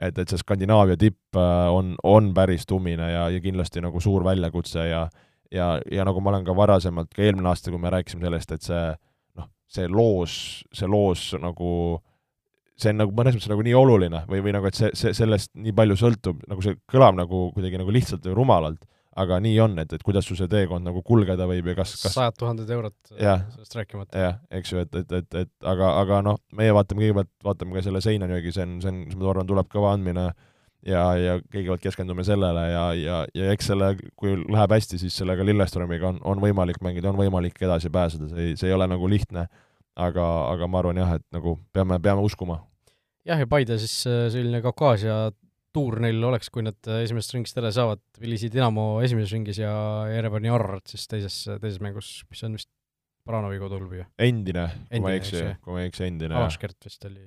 et, 0.00 0.16
et 0.16 0.28
see 0.28 0.40
Skandinaavia 0.40 0.96
tipp 0.96 1.36
äh, 1.36 1.68
on, 1.68 1.92
on 2.02 2.32
päris 2.34 2.64
tumine 2.66 3.12
ja, 3.12 3.28
ja 3.28 3.44
kindlasti 3.44 3.84
nagu 3.84 4.00
suur 4.00 4.24
väljakutse 4.24 4.88
ja 4.88 5.08
ja, 5.52 5.74
ja 5.92 6.04
nagu 6.08 6.20
ma 6.24 6.32
olen 6.32 6.44
ka 6.46 6.56
varasemalt, 6.56 7.12
ka 7.14 7.22
eelmine 7.22 7.52
aasta, 7.52 7.70
kui 7.70 7.78
me 7.78 7.92
rääkisime 7.92 8.24
sellest, 8.24 8.56
et 8.56 8.64
see 8.64 8.86
see 9.74 9.90
loos, 9.90 10.34
see 10.74 10.88
loos 10.90 11.32
nagu 11.42 11.70
see 12.78 12.90
on 12.90 13.04
nagu 13.04 13.14
mõnes 13.14 13.36
mõttes 13.36 13.50
nagu 13.50 13.62
nii 13.64 13.76
oluline 13.78 14.24
või, 14.30 14.40
või 14.44 14.54
nagu, 14.56 14.66
et 14.68 14.78
see, 14.78 14.90
see, 14.98 15.14
sellest 15.14 15.52
nii 15.54 15.74
palju 15.76 15.96
sõltub, 16.00 16.42
nagu 16.50 16.64
see 16.64 16.76
kõlab 16.90 17.18
nagu 17.18 17.46
kuidagi 17.54 17.78
nagu 17.78 17.94
lihtsalt 17.94 18.26
või 18.26 18.38
rumalalt, 18.40 18.80
aga 19.20 19.38
nii 19.42 19.58
on, 19.62 19.76
et, 19.78 19.92
et 19.94 20.02
kuidas 20.02 20.26
sul 20.26 20.38
see 20.38 20.50
teekond 20.50 20.86
nagu 20.86 21.02
kulgeda 21.06 21.46
võib 21.46 21.68
ja 21.70 21.76
kas, 21.78 21.94
kas 22.02 22.16
sajad 22.16 22.38
tuhanded 22.38 22.70
eurot 22.76 23.12
sellest 23.12 23.76
rääkimata. 23.78 24.24
jah, 24.24 24.40
eks 24.58 24.74
ju, 24.74 24.82
et, 24.82 24.96
et, 25.02 25.14
et, 25.20 25.36
et 25.44 25.68
aga, 25.70 25.92
aga 26.00 26.18
noh, 26.26 26.40
meie 26.58 26.74
vaatame 26.74 27.04
kõigepealt, 27.04 27.30
vaatame 27.46 27.76
ka 27.76 27.84
selle 27.86 28.02
Seinanjõgi, 28.02 28.54
see 28.56 28.66
on, 28.66 28.74
see 28.82 28.90
on, 28.90 29.04
ma 29.20 29.30
arvan, 29.30 29.46
tuleb 29.52 29.70
kõva 29.70 29.94
andmine 29.94 30.26
ja, 30.82 31.04
ja 31.20 31.36
kõigepealt 31.44 31.84
keskendume 31.84 32.26
sellele 32.26 32.64
ja, 32.72 32.88
ja, 32.98 33.20
ja 33.38 33.54
eks 33.54 33.70
selle, 33.70 33.92
kui 34.18 34.34
läheb 34.42 34.74
hästi, 34.74 34.98
siis 35.04 35.20
sellega 35.22 35.46
Lilleströmiga 35.46 36.10
on, 36.10 36.18
on 36.26 36.42
võimalik 36.42 36.82
mängida, 36.82 37.12
on 37.12 37.20
võimalik 37.22 37.62
edasi 37.62 37.94
pääseda, 37.94 38.32
see 38.32 38.48
ei, 38.48 38.58
see 38.58 38.72
ei 38.72 38.76
ole 38.76 38.90
nagu 38.90 39.14
lihtne 39.14 39.46
aga, 39.96 40.26
aga 40.52 40.68
ma 40.70 40.80
arvan 40.82 41.00
jah, 41.02 41.16
et 41.18 41.24
nagu 41.34 41.56
peame, 41.74 41.98
peame 42.02 42.24
uskuma. 42.24 42.60
jah, 43.26 43.40
ja 43.40 43.48
Paide 43.50 43.78
siis 43.82 44.04
äh, 44.10 44.26
selline 44.32 44.62
Kaukaasia 44.64 45.32
tuur 45.74 45.98
neil 46.02 46.22
oleks, 46.22 46.50
kui 46.54 46.64
nad 46.66 46.78
äh, 46.90 47.02
esimesest 47.06 47.34
ringist 47.36 47.58
edasi 47.58 47.80
saavad, 47.80 48.02
Tbilisi 48.18 48.50
Dinamo 48.52 49.02
esimeses 49.06 49.34
ringis 49.34 49.58
ja 49.62 49.74
Jerevani 50.10 50.52
Ararat 50.54 50.94
siis 50.94 51.08
teises, 51.10 51.40
teises 51.62 51.80
mängus, 51.82 52.20
mis 52.30 52.44
on 52.46 52.58
vist 52.58 52.70
Baranovi 53.24 53.58
kodul 53.62 53.88
või? 53.88 54.04
endine, 54.20 54.68
kui 54.90 55.02
ma 55.02 55.14
ei 55.14 55.22
eksi, 55.22 55.42
kui 55.64 55.76
ma 55.76 55.82
ei 55.82 55.90
eksi, 55.90 56.06
endine. 56.10 56.36
Alaskert 56.38 56.78
vist 56.84 57.08
oli 57.08 57.24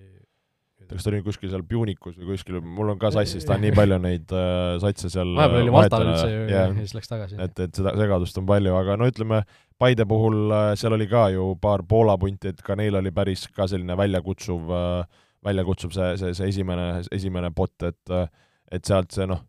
kas 0.88 1.04
ta 1.04 1.12
oli 1.12 1.20
kuskil 1.26 1.52
seal 1.52 1.64
Punikus 1.68 2.18
või 2.20 2.30
kuskil, 2.32 2.60
mul 2.62 2.94
on 2.94 3.00
ka 3.02 3.12
sassis, 3.16 3.46
ta 3.48 3.56
on 3.58 3.64
nii 3.66 3.74
palju 3.76 3.98
neid 4.04 4.34
äh, 4.36 4.78
satse 4.84 5.10
seal 5.12 5.34
vahepeal 5.36 5.66
oli 5.66 5.74
Maltal 5.74 6.06
üldse 6.06 6.28
ju 6.30 6.44
yeah. 6.46 6.70
ja 6.70 6.76
siis 6.78 6.94
läks 6.96 7.12
tagasi. 7.12 7.40
et, 7.44 7.64
et 7.66 7.80
seda 7.80 7.94
segadust 7.98 8.40
on 8.40 8.48
palju, 8.50 8.76
aga 8.78 8.98
no 9.00 9.10
ütleme, 9.10 9.42
Paide 9.78 10.08
puhul 10.10 10.50
äh, 10.50 10.72
seal 10.80 10.96
oli 10.98 11.06
ka 11.10 11.28
ju 11.30 11.52
paar 11.62 11.84
Poola 11.86 12.18
punti, 12.18 12.50
et 12.54 12.62
ka 12.66 12.76
neil 12.76 12.98
oli 12.98 13.12
päris 13.14 13.46
ka 13.54 13.68
selline 13.70 13.98
väljakutsuv 13.98 14.72
äh,, 14.74 15.26
väljakutsuv 15.46 15.94
see, 15.94 16.16
see, 16.18 16.34
see 16.38 16.50
esimene, 16.54 16.88
esimene 17.14 17.52
pott, 17.56 17.76
et 17.86 18.14
äh, 18.14 18.26
et 18.74 18.84
sealt 18.90 19.14
see 19.16 19.28
noh, 19.30 19.44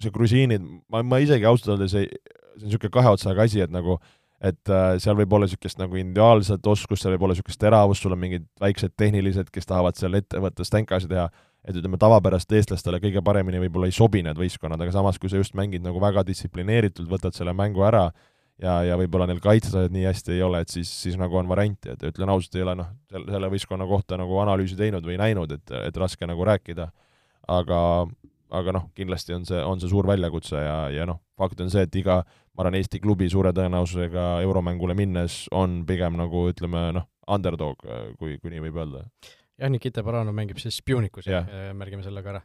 see 0.00 0.12
grusiinid, 0.14 0.62
ma, 0.88 1.02
ma 1.04 1.18
isegi 1.20 1.44
ausalt 1.48 1.74
öeldes 1.74 1.96
ei, 1.98 2.06
see 2.08 2.62
on 2.62 2.70
niisugune 2.70 2.94
kahe 2.94 3.10
otsaga 3.16 3.44
asi, 3.44 3.60
et 3.60 3.74
nagu 3.74 3.98
et 4.38 4.70
seal 5.02 5.16
võib 5.18 5.32
olla 5.34 5.48
niisugust 5.48 5.80
nagu 5.80 5.98
individuaalset 5.98 6.66
oskust, 6.70 7.02
seal 7.02 7.16
võib 7.16 7.26
olla 7.26 7.34
niisugust 7.34 7.60
teravust, 7.60 8.04
sul 8.04 8.14
on 8.14 8.20
mingid 8.22 8.46
väiksed 8.62 8.94
tehnilised, 8.96 9.50
kes 9.50 9.66
tahavad 9.66 9.98
seal 9.98 10.14
ettevõttes 10.14 10.70
tänkasid 10.70 11.10
teha, 11.10 11.26
et 11.66 11.76
ütleme, 11.76 11.98
tavapärast 12.00 12.54
eestlastele 12.54 13.02
kõige 13.02 13.20
paremini 13.26 13.60
võib-olla 13.64 13.90
ei 13.90 13.96
sobi 13.96 14.22
need 14.24 14.38
võistkonnad, 14.38 14.80
aga 14.80 14.94
samas, 14.94 15.18
kui 15.18 15.28
sa 15.32 15.42
just 15.42 15.58
mängid 15.58 15.82
nagu 15.84 16.00
väga 16.00 16.22
distsiplineeritult, 16.28 17.10
võtad 17.10 17.34
selle 17.36 17.52
mängu 17.58 17.82
ära 17.84 18.06
ja, 18.62 18.78
ja 18.86 18.96
võib-olla 19.00 19.28
neil 19.30 19.42
kaitsesajad 19.44 19.94
nii 19.94 20.06
hästi 20.08 20.34
ei 20.36 20.42
ole, 20.46 20.62
et 20.64 20.72
siis, 20.72 20.90
siis 21.02 21.18
nagu 21.20 21.38
on 21.40 21.50
varianti, 21.50 21.92
et 21.94 22.02
ütlen 22.10 22.32
ausalt, 22.32 22.56
ei 22.58 22.66
ole 22.66 22.76
noh, 22.80 22.90
selle 23.12 23.52
võistkonna 23.52 23.86
kohta 23.88 24.18
nagu 24.20 24.40
analüüsi 24.42 24.78
teinud 24.78 25.06
või 25.06 25.18
näinud, 25.20 25.52
et, 25.58 25.76
et 25.82 26.00
raske 26.00 26.28
nagu 26.28 26.46
rääkida, 26.48 26.90
aga 27.48 27.80
aga 28.48 28.72
noh, 28.72 28.86
kindlasti 28.96 29.34
on 29.36 29.42
see, 29.48 29.58
on 29.60 29.80
see 29.80 29.90
suur 29.90 30.06
väljakutse 30.08 30.60
ja, 30.60 30.76
ja 30.92 31.04
noh, 31.08 31.20
fakt 31.36 31.60
on 31.60 31.68
see, 31.72 31.84
et 31.84 31.98
iga 32.00 32.22
ma 32.58 32.64
arvan, 32.64 32.78
Eesti 32.80 33.00
klubi 33.02 33.28
suure 33.30 33.52
tõenäosusega 33.54 34.40
euromängule 34.42 34.96
minnes 34.98 35.44
on 35.54 35.82
pigem 35.88 36.16
nagu 36.18 36.48
ütleme 36.50 36.88
noh, 36.96 37.06
underdog, 37.28 37.84
kui, 38.18 38.38
kui 38.40 38.54
nii 38.54 38.64
võib 38.64 38.80
öelda. 38.80 39.04
jah, 39.60 39.70
Nikita 39.70 40.02
Baranov 40.06 40.36
mängib 40.36 40.60
siis 40.62 40.80
Punikus 40.82 41.28
yeah., 41.28 41.70
märgime 41.76 42.02
selle 42.06 42.24
ka 42.24 42.34
ära. 42.34 42.42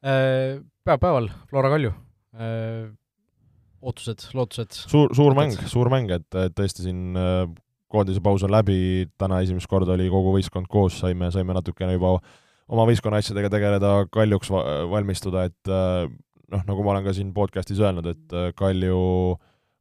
Äh, 0.00 0.62
päev-päeval 0.86 1.28
Flora 1.50 1.72
Kalju, 1.74 1.92
äh, 2.38 2.88
ootused, 3.80 4.28
lootused? 4.36 4.76
suur, 4.90 5.14
suur 5.16 5.36
mäng, 5.36 5.56
suur 5.70 5.90
mäng, 5.92 6.12
et, 6.14 6.28
et 6.36 6.54
tõesti 6.56 6.86
siin 6.86 7.16
koondise 7.90 8.22
paus 8.22 8.44
on 8.46 8.52
läbi, 8.54 9.08
täna 9.18 9.40
esimest 9.44 9.70
korda 9.70 9.96
oli 9.96 10.08
kogu 10.12 10.36
võistkond 10.36 10.70
koos, 10.70 11.00
saime, 11.02 11.30
saime 11.34 11.56
natukene 11.56 11.96
juba 11.96 12.16
oma 12.70 12.86
võistkonna 12.86 13.18
asjadega 13.18 13.50
tegeleda, 13.50 13.94
Kaljuks 14.14 14.52
valmistuda, 14.92 15.48
et 15.50 15.70
noh, 15.72 16.62
nagu 16.68 16.84
ma 16.86 16.94
olen 16.94 17.08
ka 17.08 17.14
siin 17.16 17.32
podcastis 17.34 17.80
öelnud, 17.82 18.06
et 18.12 18.36
Kalju, 18.58 19.00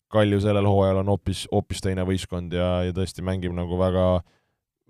Kalju 0.09 0.41
sellel 0.41 0.65
hooajal 0.65 1.03
on 1.03 1.13
hoopis, 1.13 1.45
hoopis 1.53 1.85
teine 1.85 2.07
võistkond 2.07 2.55
ja, 2.57 2.79
ja 2.87 2.95
tõesti 2.97 3.25
mängib 3.25 3.53
nagu 3.57 3.77
väga 3.77 4.09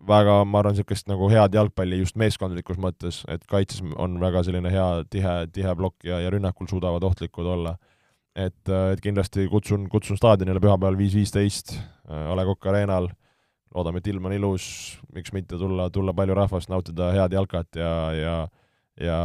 väga, 0.08 0.44
ma 0.48 0.62
arvan, 0.62 0.76
niisugust 0.76 1.10
nagu 1.12 1.28
head 1.32 1.56
jalgpalli 1.56 2.00
just 2.00 2.18
meeskondlikus 2.20 2.80
mõttes, 2.80 3.22
et 3.32 3.44
kaitses 3.50 3.84
on 4.00 4.16
väga 4.22 4.46
selline 4.48 4.72
hea, 4.72 4.88
tihe, 5.12 5.36
tihe 5.52 5.74
plokk 5.76 6.08
ja, 6.08 6.22
ja 6.24 6.32
rünnakul 6.34 6.70
suudavad 6.72 7.04
ohtlikud 7.04 7.48
olla 7.58 7.76
et, 8.36 8.70
äh, 8.70 8.92
et 8.94 9.02
kindlasti 9.04 9.48
kutsun, 9.52 9.88
kutsun 9.92 10.20
staadionile 10.20 10.62
pühapäeval 10.64 10.98
viis 11.00 11.16
viisteist 11.18 11.76
äh, 11.76 12.14
A 12.14 12.36
Le 12.38 12.46
Coq 12.48 12.70
Arena'l, 12.70 13.10
loodame, 13.76 14.02
et 14.02 14.10
ilm 14.12 14.30
on 14.30 14.36
ilus, 14.36 14.70
miks 15.16 15.34
mitte 15.36 15.60
tulla, 15.62 15.90
tulla 15.94 16.14
palju 16.18 16.38
rahvast, 16.38 16.72
nautida 16.72 17.12
head 17.16 17.36
jalkat 17.38 17.80
ja, 17.80 17.94
ja 18.18 18.40
ja, 19.00 19.20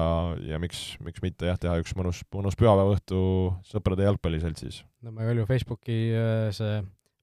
ja 0.46 0.58
miks, 0.62 0.94
miks 1.02 1.22
mitte 1.24 1.48
jah, 1.48 1.56
teha 1.58 1.80
üks 1.82 1.96
mõnus, 1.98 2.20
mõnus 2.34 2.54
pühapäeva 2.58 2.94
õhtu 2.94 3.18
sõprade 3.66 4.06
jalgpalliseltsis. 4.06 4.84
no 5.02 5.10
ma 5.10 5.26
Kalju 5.26 5.48
Facebooki 5.48 5.96
äh, 6.14 6.50
see 6.54 6.78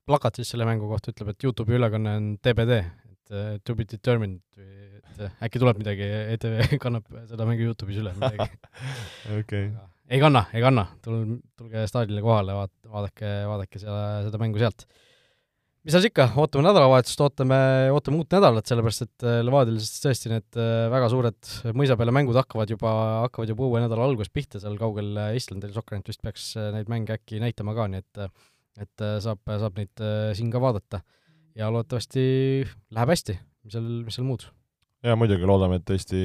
plakat 0.10 0.42
siis 0.42 0.52
selle 0.52 0.68
mängu 0.68 0.90
kohta 0.90 1.14
ütleb, 1.14 1.32
et 1.32 1.46
Youtube'i 1.46 1.78
ülekanne 1.78 2.18
on 2.20 2.34
TBD, 2.44 2.82
et 2.82 3.64
to 3.64 3.78
be 3.78 3.86
determined 3.88 4.42
või 4.58 4.90
et 5.00 5.46
äkki 5.48 5.62
tuleb 5.62 5.80
midagi, 5.80 6.10
ETV 6.36 6.76
kannab 6.84 7.08
seda 7.30 7.48
mängu 7.48 7.70
Youtube'is 7.70 8.02
üle 8.04 8.12
midagi. 8.18 8.50
Okei. 9.40 9.70
Okay 9.70 9.72
ei 10.12 10.20
kanna, 10.20 10.44
ei 10.56 10.64
kanna, 10.64 10.86
tul-, 11.04 11.40
tulge 11.58 11.86
staadionile 11.90 12.24
kohale, 12.26 12.58
vaat-, 12.58 12.92
vaadake, 12.92 13.32
vaadake 13.48 13.82
seda, 13.82 14.02
seda 14.26 14.42
mängu 14.42 14.60
sealt. 14.62 14.86
mis 15.82 15.96
seal 15.96 16.06
ikka, 16.10 16.28
ootame 16.42 16.68
nädalavahetust, 16.68 17.24
ootame, 17.26 17.60
ootame 17.96 18.20
uut 18.22 18.36
nädalat, 18.36 18.68
sellepärast 18.70 19.06
et 19.08 19.26
äh, 19.26 19.40
Levadial 19.46 19.80
siis 19.82 20.04
tõesti 20.04 20.34
need 20.34 20.60
äh, 20.60 20.86
väga 20.94 21.10
suured 21.14 21.54
mõisa 21.78 21.98
peale 22.00 22.14
mängud 22.16 22.38
hakkavad 22.38 22.74
juba, 22.74 22.92
hakkavad 23.26 23.54
juba 23.54 23.66
uue 23.70 23.82
nädala 23.84 24.06
alguses 24.10 24.34
pihta, 24.34 24.62
seal 24.62 24.78
kaugel 24.82 25.16
Islandil 25.38 25.74
Soccernet 25.76 26.12
vist 26.12 26.22
peaks 26.26 26.52
äh, 26.60 26.70
neid 26.76 26.92
mänge 26.92 27.16
äkki 27.16 27.42
näitama 27.42 27.76
ka, 27.78 27.90
nii 27.92 28.04
et 28.04 28.26
et 28.82 29.04
saab, 29.20 29.42
saab 29.60 29.76
neid 29.76 30.02
siin 30.38 30.48
ka 30.52 30.62
vaadata. 30.64 31.02
ja 31.60 31.68
loodetavasti 31.68 32.22
läheb 32.96 33.10
hästi, 33.12 33.34
mis 33.66 33.74
seal, 33.76 33.90
mis 34.06 34.16
seal 34.16 34.28
muud. 34.28 34.46
jaa, 35.04 35.18
muidugi 35.20 35.50
loodame, 35.50 35.82
et 35.82 35.88
tõesti 35.90 36.22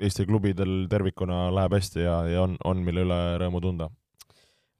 Eesti 0.00 0.26
klubidel 0.26 0.88
tervikuna 0.90 1.46
läheb 1.54 1.76
hästi 1.76 2.02
ja, 2.02 2.16
ja 2.26 2.42
on, 2.42 2.56
on, 2.66 2.82
mille 2.86 3.04
üle 3.06 3.20
rõõmu 3.42 3.62
tunda. 3.62 3.90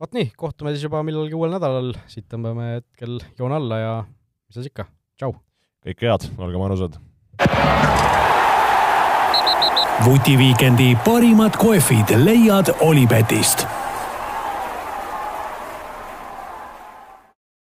vot 0.00 0.16
nii, 0.16 0.32
kohtume 0.36 0.74
siis 0.74 0.82
juba 0.88 1.04
millalgi 1.06 1.38
uuel 1.38 1.54
nädalal, 1.54 1.92
siit 2.10 2.26
tõmbame 2.30 2.72
hetkel 2.78 3.20
joone 3.38 3.60
alla 3.60 3.78
ja 3.78 3.92
mis 4.08 4.58
siis 4.58 4.72
ikka, 4.72 4.88
tšau! 5.20 5.36
kõike 5.86 6.10
head, 6.10 6.28
olge 6.38 6.60
mõnusad! 6.60 6.98
vutiviikendi 10.04 10.90
parimad 11.06 11.54
kohvid 11.56 12.10
leiad 12.26 12.74
Olipetist 12.82 13.64